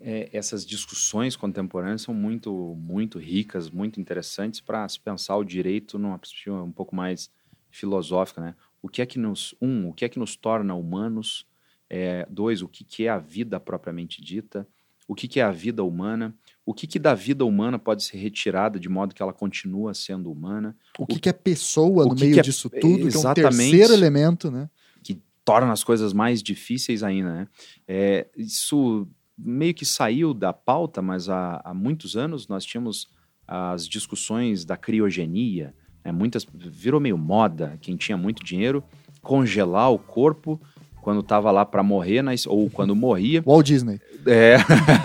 [0.00, 5.98] é, essas discussões contemporâneas são muito, muito ricas, muito interessantes para se pensar o direito
[5.98, 7.30] numa perspectiva um pouco mais
[7.70, 8.54] filosófica, né?
[8.80, 11.46] O que é que nos um, o que é que nos torna humanos?
[11.90, 14.66] É, dois, o que, que é a vida propriamente dita?
[15.06, 16.34] O que, que é a vida humana?
[16.68, 20.30] o que, que da vida humana pode ser retirada de modo que ela continua sendo
[20.30, 20.76] humana.
[20.98, 23.50] O que, o, que é pessoa no meio é, disso tudo, exatamente, que é um
[23.50, 24.68] terceiro elemento, né?
[25.02, 27.48] Que torna as coisas mais difíceis ainda, né?
[27.88, 29.08] É, isso
[29.38, 33.08] meio que saiu da pauta, mas há, há muitos anos nós tínhamos
[33.46, 35.74] as discussões da criogenia,
[36.04, 36.12] né?
[36.12, 38.82] muitas virou meio moda, quem tinha muito dinheiro,
[39.22, 40.60] congelar o corpo
[41.00, 43.42] quando estava lá para morrer, na, ou quando morria.
[43.46, 44.00] Walt Disney.
[44.26, 44.56] É,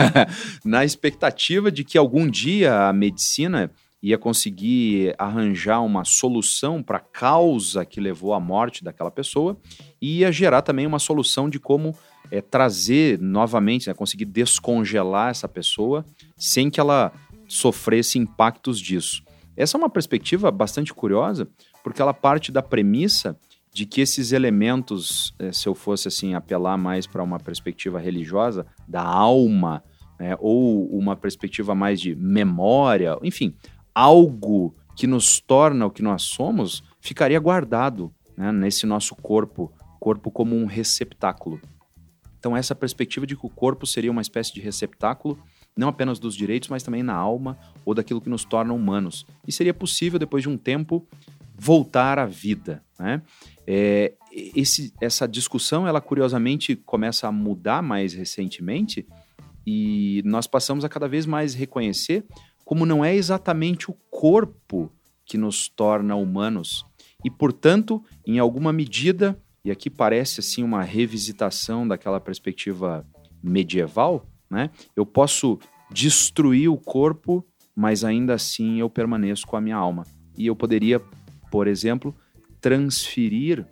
[0.65, 6.99] na expectativa de que algum dia a medicina ia conseguir arranjar uma solução para a
[6.99, 9.57] causa que levou à morte daquela pessoa
[10.01, 11.95] e ia gerar também uma solução de como
[12.33, 16.03] é, trazer novamente, né, conseguir descongelar essa pessoa
[16.35, 17.13] sem que ela
[17.47, 19.23] sofresse impactos disso.
[19.55, 21.47] Essa é uma perspectiva bastante curiosa,
[21.83, 23.37] porque ela parte da premissa
[23.71, 28.65] de que esses elementos, eh, se eu fosse assim apelar mais para uma perspectiva religiosa
[28.87, 29.83] da alma,
[30.19, 33.53] né, ou uma perspectiva mais de memória, enfim,
[33.93, 40.31] algo que nos torna o que nós somos, ficaria guardado né, nesse nosso corpo, corpo
[40.31, 41.61] como um receptáculo.
[42.43, 45.39] Então essa perspectiva de que o corpo seria uma espécie de receptáculo,
[45.77, 49.25] não apenas dos direitos, mas também na alma ou daquilo que nos torna humanos.
[49.47, 51.07] E seria possível depois de um tempo
[51.55, 53.21] voltar à vida, né?
[53.65, 54.11] É,
[54.53, 59.07] esse, essa discussão, ela curiosamente começa a mudar mais recentemente
[59.65, 62.25] e nós passamos a cada vez mais reconhecer
[62.65, 64.91] como não é exatamente o corpo
[65.23, 66.85] que nos torna humanos
[67.23, 73.05] e, portanto, em alguma medida, e aqui parece assim uma revisitação daquela perspectiva
[73.41, 74.69] medieval, né?
[74.95, 75.57] Eu posso
[75.89, 77.45] destruir o corpo,
[77.75, 80.03] mas ainda assim eu permaneço com a minha alma.
[80.37, 80.99] E eu poderia,
[81.49, 82.13] por exemplo,
[82.59, 83.65] transferir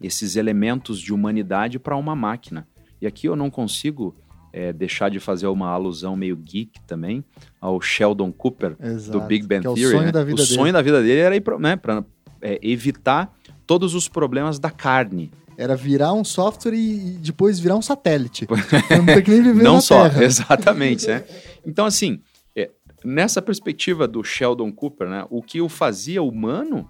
[0.00, 2.68] esses elementos de humanidade para uma máquina.
[3.00, 4.14] E aqui eu não consigo
[4.52, 7.24] é, deixar de fazer uma alusão meio geek também
[7.60, 9.84] ao Sheldon Cooper Exato, do Big Bang é Theory.
[9.84, 10.12] O sonho, né?
[10.12, 10.72] da, vida o sonho dele.
[10.72, 12.04] da vida dele era para né,
[12.42, 13.34] é, evitar
[13.66, 15.32] todos os problemas da carne.
[15.58, 18.46] Era virar um software e depois virar um satélite.
[18.90, 20.24] não ter que nem viver não só, Terra.
[20.24, 21.06] exatamente.
[21.06, 21.24] Né?
[21.64, 22.20] Então, assim,
[22.54, 22.70] é,
[23.04, 26.88] nessa perspectiva do Sheldon Cooper, né, o que o fazia humano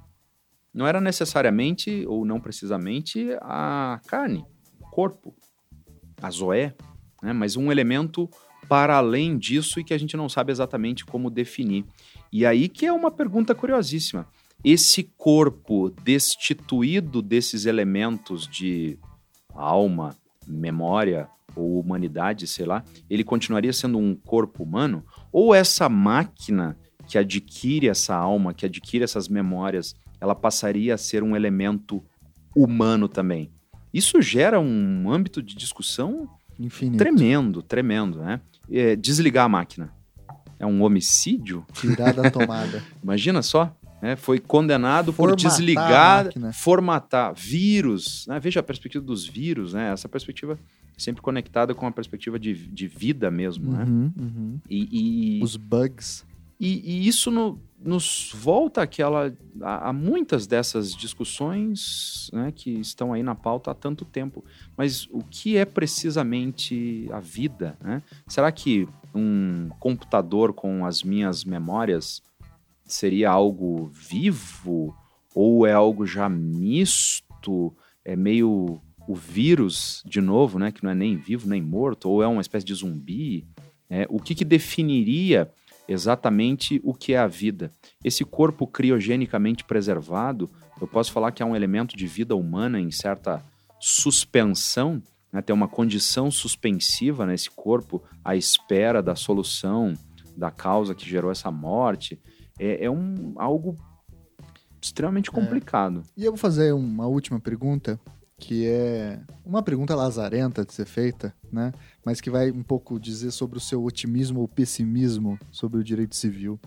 [0.75, 4.45] não era necessariamente, ou não precisamente, a carne,
[4.79, 5.35] o corpo,
[6.21, 6.75] a zoé,
[7.23, 7.33] né?
[7.33, 8.29] mas um elemento
[8.69, 11.85] para além disso e que a gente não sabe exatamente como definir.
[12.33, 14.27] E aí que é uma pergunta curiosíssima.
[14.69, 18.99] Esse corpo destituído desses elementos de
[19.55, 25.05] alma, memória ou humanidade, sei lá, ele continuaria sendo um corpo humano?
[25.31, 26.77] Ou essa máquina
[27.07, 32.05] que adquire essa alma, que adquire essas memórias, ela passaria a ser um elemento
[32.53, 33.53] humano também.
[33.95, 36.29] Isso gera um âmbito de discussão
[36.59, 36.99] Infinito.
[36.99, 38.41] tremendo, tremendo, né?
[38.69, 39.95] É, desligar a máquina
[40.59, 41.65] é um homicídio?
[41.73, 42.83] Tirar da tomada.
[43.03, 43.75] Imagina só.
[44.03, 44.17] Né?
[44.17, 48.27] Foi condenado Formatar por desligar, formatar vírus.
[48.27, 48.39] Né?
[48.41, 49.93] Veja a perspectiva dos vírus, né?
[49.93, 50.59] Essa perspectiva
[50.97, 53.85] sempre conectada com a perspectiva de, de vida mesmo, né?
[53.85, 54.61] Uhum, uhum.
[54.69, 56.25] E, e, Os bugs.
[56.59, 63.13] e, e isso no- nos volta àquela, a, a muitas dessas discussões né, que estão
[63.13, 64.43] aí na pauta há tanto tempo.
[64.77, 67.77] Mas o que é precisamente a vida?
[67.83, 68.03] né?
[68.27, 72.23] Será que um computador com as minhas memórias
[72.87, 74.95] seria algo vivo?
[75.35, 77.75] Ou é algo já misto?
[78.05, 82.09] É meio o vírus, de novo, né, que não é nem vivo nem morto?
[82.09, 83.47] Ou é uma espécie de zumbi?
[83.89, 85.51] É, o que, que definiria
[85.89, 87.73] exatamente o que é a vida.
[88.03, 90.51] Esse corpo criogenicamente preservado,
[90.81, 93.43] eu posso falar que é um elemento de vida humana em certa
[93.79, 95.03] suspensão,
[95.33, 95.41] né?
[95.41, 99.95] tem uma condição suspensiva nesse corpo à espera da solução
[100.37, 102.19] da causa que gerou essa morte.
[102.59, 103.77] É, é um, algo
[104.81, 106.03] extremamente complicado.
[106.17, 107.99] E eu vou fazer uma última pergunta,
[108.39, 111.73] que é uma pergunta lazarenta de ser feita, né?
[112.05, 116.15] Mas que vai um pouco dizer sobre o seu otimismo ou pessimismo sobre o direito
[116.15, 116.61] civil.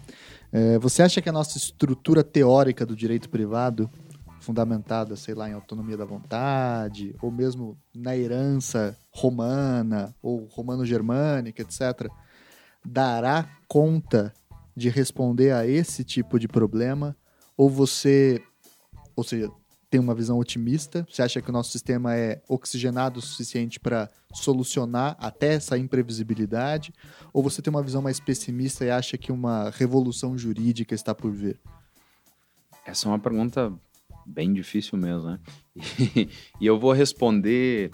[0.52, 3.90] É, você acha que a nossa estrutura teórica do direito privado,
[4.40, 12.10] fundamentada, sei lá, em autonomia da vontade, ou mesmo na herança romana ou romano-germânica, etc.,
[12.84, 14.34] dará conta
[14.80, 17.15] de responder a esse tipo de problema?
[17.56, 18.41] Ou você,
[19.15, 19.51] ou seja,
[19.89, 21.06] tem uma visão otimista?
[21.10, 26.93] Você acha que o nosso sistema é oxigenado o suficiente para solucionar até essa imprevisibilidade?
[27.34, 31.31] Ou você tem uma visão mais pessimista e acha que uma revolução jurídica está por
[31.31, 31.60] vir?
[32.85, 33.73] Essa é uma pergunta
[34.26, 35.39] bem difícil mesmo, né?
[35.76, 36.30] E,
[36.65, 37.91] eu vou responder,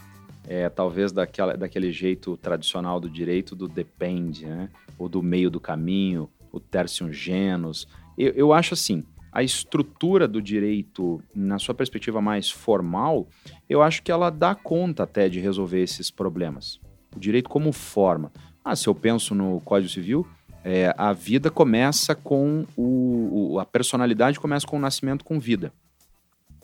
[0.47, 4.69] é, talvez, daquela, daquele jeito tradicional do direito, do depende, né?
[4.97, 7.87] Ou do meio do caminho, o tertium genus.
[8.17, 13.27] Eu, eu acho assim, a estrutura do direito, na sua perspectiva mais formal,
[13.69, 16.79] eu acho que ela dá conta até de resolver esses problemas.
[17.15, 18.31] O direito como forma.
[18.63, 20.25] Ah, se eu penso no Código Civil,
[20.63, 25.71] é, a vida começa com o, o- a personalidade começa com o nascimento com vida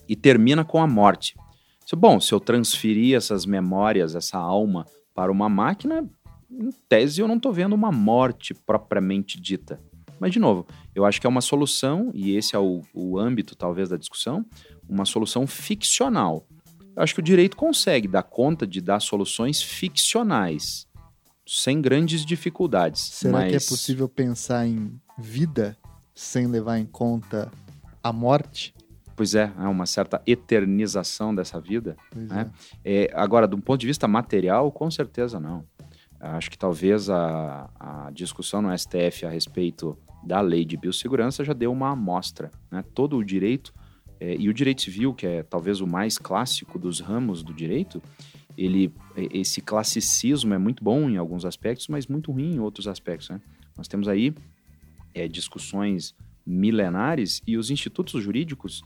[0.09, 1.35] e termina com a morte.
[1.97, 6.09] Bom, se eu transferir essas memórias, essa alma para uma máquina,
[6.51, 9.79] em tese eu não estou vendo uma morte propriamente dita.
[10.19, 13.55] Mas, de novo, eu acho que é uma solução, e esse é o, o âmbito
[13.55, 14.45] talvez da discussão,
[14.87, 16.45] uma solução ficcional.
[16.95, 20.85] Eu acho que o direito consegue dar conta de dar soluções ficcionais,
[21.47, 23.01] sem grandes dificuldades.
[23.01, 25.75] Será que é mas- possível pensar em vida
[26.13, 27.51] sem levar em conta
[28.03, 28.75] a morte?
[29.15, 31.95] Pois é, é uma certa eternização dessa vida.
[32.11, 32.41] Pois É.
[32.83, 33.03] é.
[33.05, 35.63] É, agora, do ponto de vista material, com certeza não.
[36.21, 41.53] Acho que talvez a, a discussão no STF a respeito da lei de biossegurança já
[41.53, 42.51] deu uma amostra.
[42.69, 42.83] Né?
[42.93, 43.73] Todo o direito,
[44.19, 48.01] é, e o direito civil, que é talvez o mais clássico dos ramos do direito,
[48.57, 53.29] ele, esse classicismo é muito bom em alguns aspectos, mas muito ruim em outros aspectos.
[53.29, 53.41] né?
[53.75, 54.33] Nós temos aí
[55.13, 56.13] é, discussões
[56.45, 58.83] milenares e os institutos jurídicos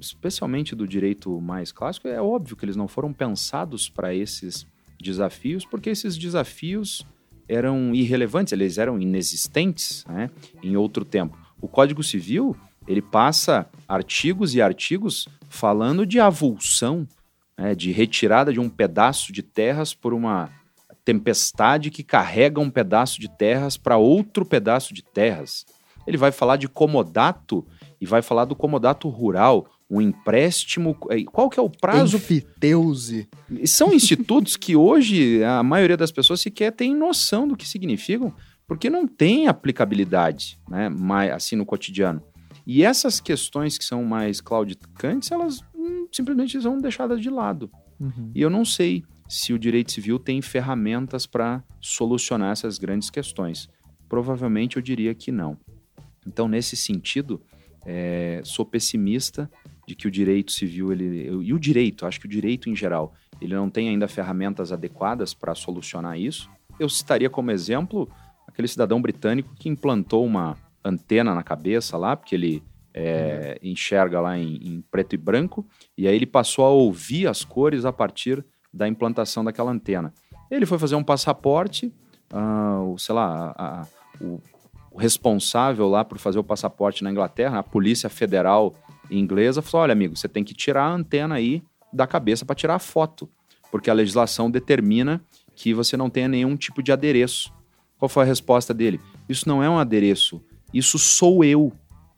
[0.00, 4.66] especialmente do direito mais clássico, é óbvio que eles não foram pensados para esses
[5.00, 7.06] desafios, porque esses desafios
[7.48, 10.30] eram irrelevantes, eles eram inexistentes né,
[10.62, 11.36] em outro tempo.
[11.60, 12.56] O Código Civil,
[12.86, 17.06] ele passa artigos e artigos falando de avulsão,
[17.58, 20.48] né, de retirada de um pedaço de terras por uma
[21.04, 25.66] tempestade que carrega um pedaço de terras para outro pedaço de terras.
[26.06, 27.66] Ele vai falar de comodato
[28.00, 30.96] e vai falar do comodato rural, um empréstimo.
[31.10, 33.28] eh, Qual que é o prazo Enfiteuse.
[33.66, 38.32] são institutos que hoje a maioria das pessoas sequer tem noção do que significam,
[38.68, 42.22] porque não tem aplicabilidade, né, mais, assim no cotidiano.
[42.64, 47.68] E essas questões que são mais claudicantes, elas hum, simplesmente são deixadas de lado.
[47.98, 48.30] Uhum.
[48.32, 53.68] E eu não sei se o direito civil tem ferramentas para solucionar essas grandes questões.
[54.08, 55.58] Provavelmente eu diria que não.
[56.26, 57.40] Então, nesse sentido,
[57.84, 59.50] é, sou pessimista
[59.90, 63.12] de que o direito civil ele, e o direito, acho que o direito em geral,
[63.40, 66.48] ele não tem ainda ferramentas adequadas para solucionar isso.
[66.78, 68.08] Eu citaria como exemplo
[68.46, 72.62] aquele cidadão britânico que implantou uma antena na cabeça lá, porque ele
[72.94, 75.66] é, enxerga lá em, em preto e branco,
[75.98, 80.14] e aí ele passou a ouvir as cores a partir da implantação daquela antena.
[80.50, 81.92] Ele foi fazer um passaporte,
[82.32, 83.86] ah, o, sei lá, a- a-
[84.20, 84.40] o,
[84.92, 88.74] o responsável lá por fazer o passaporte na Inglaterra, a Polícia Federal
[89.10, 91.62] inglesa, falou: olha, amigo, você tem que tirar a antena aí
[91.92, 93.28] da cabeça para tirar a foto,
[93.70, 95.20] porque a legislação determina
[95.56, 97.52] que você não tenha nenhum tipo de adereço.
[97.98, 99.00] Qual foi a resposta dele?
[99.28, 100.40] Isso não é um adereço,
[100.72, 101.72] isso sou eu.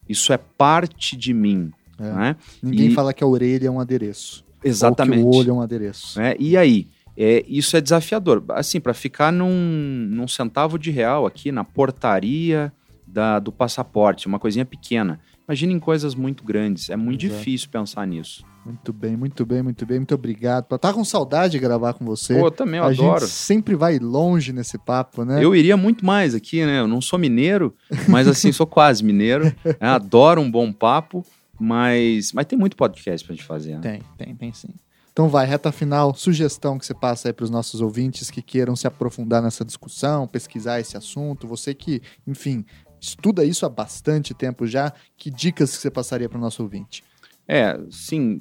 [0.09, 1.73] Isso é parte de mim.
[1.99, 2.03] É.
[2.13, 2.37] Né?
[2.63, 4.45] Ninguém E- fala que a orelha é um adereço.
[4.63, 5.23] Exatamente.
[5.25, 6.19] Ou que o olho é um adereço.
[6.21, 6.35] né?
[6.39, 6.89] E aí?
[7.17, 8.43] É, isso é desafiador.
[8.51, 12.73] Assim, para ficar num, num centavo de real aqui na portaria
[13.07, 15.21] da- do passaporte, uma coisinha pequena.
[15.53, 16.89] Imagina em coisas muito grandes.
[16.89, 17.39] É muito Exato.
[17.39, 18.43] difícil pensar nisso.
[18.65, 19.99] Muito bem, muito bem, muito bem.
[19.99, 20.79] Muito obrigado.
[20.79, 22.39] Tá com saudade de gravar com você.
[22.39, 23.21] Pô, eu também eu a adoro.
[23.21, 25.45] gente sempre vai longe nesse papo, né?
[25.45, 26.81] Eu iria muito mais aqui, né?
[26.81, 27.75] Eu não sou mineiro,
[28.09, 29.45] mas assim, sou quase mineiro.
[29.45, 29.77] né?
[29.79, 31.23] Adoro um bom papo,
[31.61, 33.75] mas, mas tem muito podcast pra gente fazer.
[33.75, 33.81] Né?
[33.83, 34.71] Tem, tem, tem sim.
[35.13, 38.75] Então vai, reta final, sugestão que você passa aí para os nossos ouvintes que queiram
[38.75, 41.47] se aprofundar nessa discussão, pesquisar esse assunto.
[41.47, 42.65] Você que, enfim,
[43.03, 47.03] estuda isso há bastante tempo já, que dicas que você passaria para o nosso ouvinte?
[47.49, 48.39] É, sim,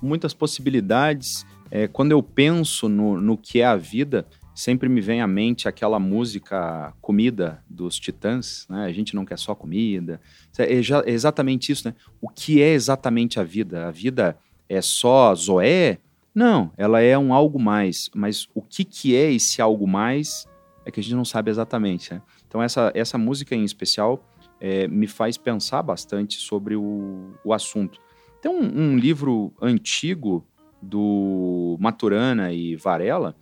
[0.00, 1.44] muitas possibilidades.
[1.70, 5.68] É, quando eu penso no, no que é a vida, sempre me vem à mente
[5.68, 8.86] aquela música Comida dos Titãs, né?
[8.86, 10.18] A gente não quer só comida.
[10.56, 11.94] É, é exatamente isso, né?
[12.22, 13.86] O que é exatamente a vida?
[13.86, 15.98] A vida é só Zoé?
[16.34, 18.08] Não, ela é um algo mais.
[18.14, 20.48] Mas o que, que é esse algo mais
[20.86, 22.22] é que a gente não sabe exatamente, né?
[22.54, 24.24] Então essa, essa música em especial
[24.60, 28.00] é, me faz pensar bastante sobre o, o assunto.
[28.40, 30.46] Tem um, um livro antigo
[30.80, 33.34] do Maturana e Varela,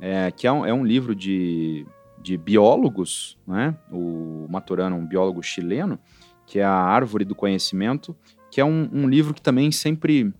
[0.00, 1.86] é, que é um, é um livro de,
[2.22, 3.76] de biólogos, né?
[3.92, 5.98] O Maturana, um biólogo chileno,
[6.46, 8.16] que é a Árvore do Conhecimento,
[8.50, 10.32] que é um, um livro que também sempre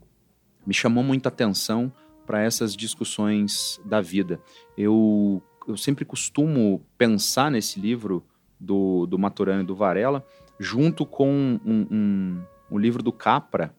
[0.65, 1.93] me chamou muita atenção
[2.25, 4.41] para essas discussões da vida.
[4.75, 8.25] Eu, eu sempre costumo pensar nesse livro
[8.59, 10.25] do, do Maturana e do Varela,
[10.59, 13.75] junto com um, um, um livro do Capra,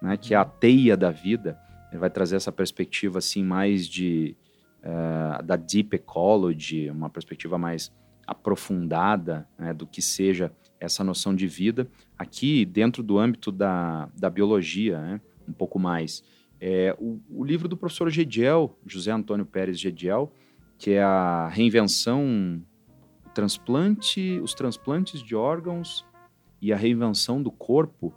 [0.00, 1.58] né, que é a teia da vida.
[1.90, 4.36] Ele vai trazer essa perspectiva assim mais de
[4.82, 7.90] eh, da deep ecology, uma perspectiva mais
[8.26, 11.88] aprofundada né, do que seja essa noção de vida.
[12.18, 16.22] Aqui dentro do âmbito da, da biologia, né, um pouco mais.
[16.60, 20.32] É, o, o livro do professor Gediel, José Antônio Pérez Gediel,
[20.78, 22.62] que é a reinvenção,
[23.34, 26.06] transplante, os transplantes de órgãos
[26.62, 28.14] e a reinvenção do corpo,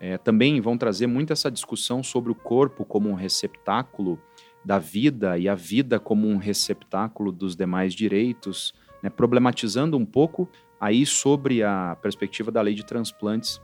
[0.00, 4.18] é, também vão trazer muito essa discussão sobre o corpo como um receptáculo
[4.64, 8.72] da vida e a vida como um receptáculo dos demais direitos,
[9.02, 10.48] né, problematizando um pouco
[10.80, 13.60] aí sobre a perspectiva da lei de transplantes.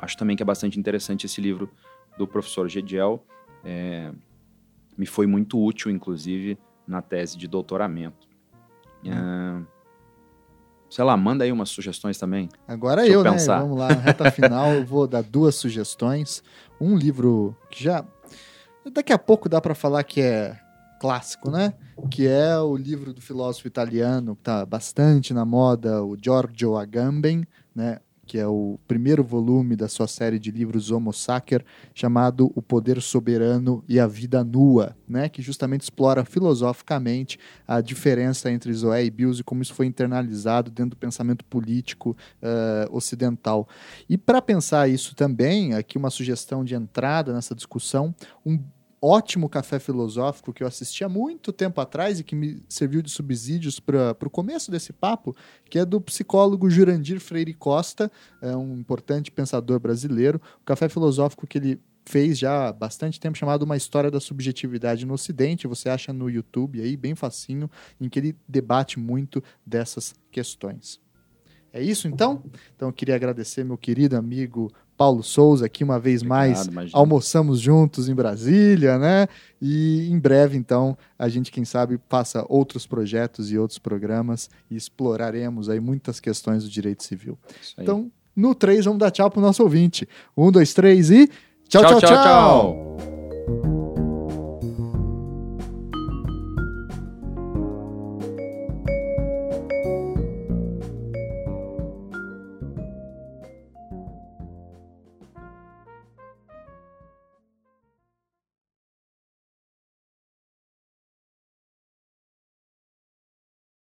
[0.00, 1.70] Acho também que é bastante interessante esse livro
[2.18, 3.24] do professor Gediel.
[3.64, 4.12] É,
[4.96, 8.28] me foi muito útil, inclusive, na tese de doutoramento.
[9.04, 9.62] É,
[10.88, 12.48] sei lá, manda aí umas sugestões também.
[12.66, 13.38] Agora Deixa eu eu, né?
[13.38, 16.42] Vamos lá, reta final, eu vou dar duas sugestões.
[16.80, 18.04] Um livro que já.
[18.92, 20.58] Daqui a pouco dá para falar que é
[21.00, 21.74] clássico, né?
[22.10, 27.46] Que é o livro do filósofo italiano, que está bastante na moda, o Giorgio Agamben,
[27.74, 27.98] né?
[28.26, 31.64] Que é o primeiro volume da sua série de livros Homo Sacer,
[31.94, 35.28] chamado O Poder Soberano e a Vida Nua, né?
[35.28, 40.70] Que justamente explora filosoficamente a diferença entre Zoé e Bios e como isso foi internalizado
[40.70, 43.68] dentro do pensamento político eh, ocidental.
[44.08, 48.14] E para pensar isso também, aqui uma sugestão de entrada nessa discussão,
[48.44, 48.58] um
[49.04, 53.10] ótimo café filosófico que eu assisti há muito tempo atrás e que me serviu de
[53.10, 55.36] subsídios para o começo desse papo,
[55.68, 58.10] que é do psicólogo Jurandir Freire Costa,
[58.40, 60.40] é um importante pensador brasileiro.
[60.62, 65.04] O café filosófico que ele fez já há bastante tempo, chamado Uma História da Subjetividade
[65.04, 65.66] no Ocidente.
[65.66, 67.70] Você acha no YouTube aí, bem facinho,
[68.00, 71.00] em que ele debate muito dessas questões.
[71.72, 72.44] É isso então?
[72.76, 76.60] Então eu queria agradecer meu querido amigo Paulo Souza aqui uma vez mais.
[76.60, 76.98] Obrigado, imagina.
[76.98, 79.28] Almoçamos juntos em Brasília, né?
[79.60, 84.76] E em breve, então, a gente, quem sabe, faça outros projetos e outros programas e
[84.76, 87.38] exploraremos aí muitas questões do direito civil.
[87.78, 90.08] Então, no 3, vamos dar tchau pro nosso ouvinte.
[90.36, 91.28] Um, dois, três e.
[91.68, 92.00] tchau, tchau.
[92.00, 92.08] tchau.
[92.10, 93.13] tchau.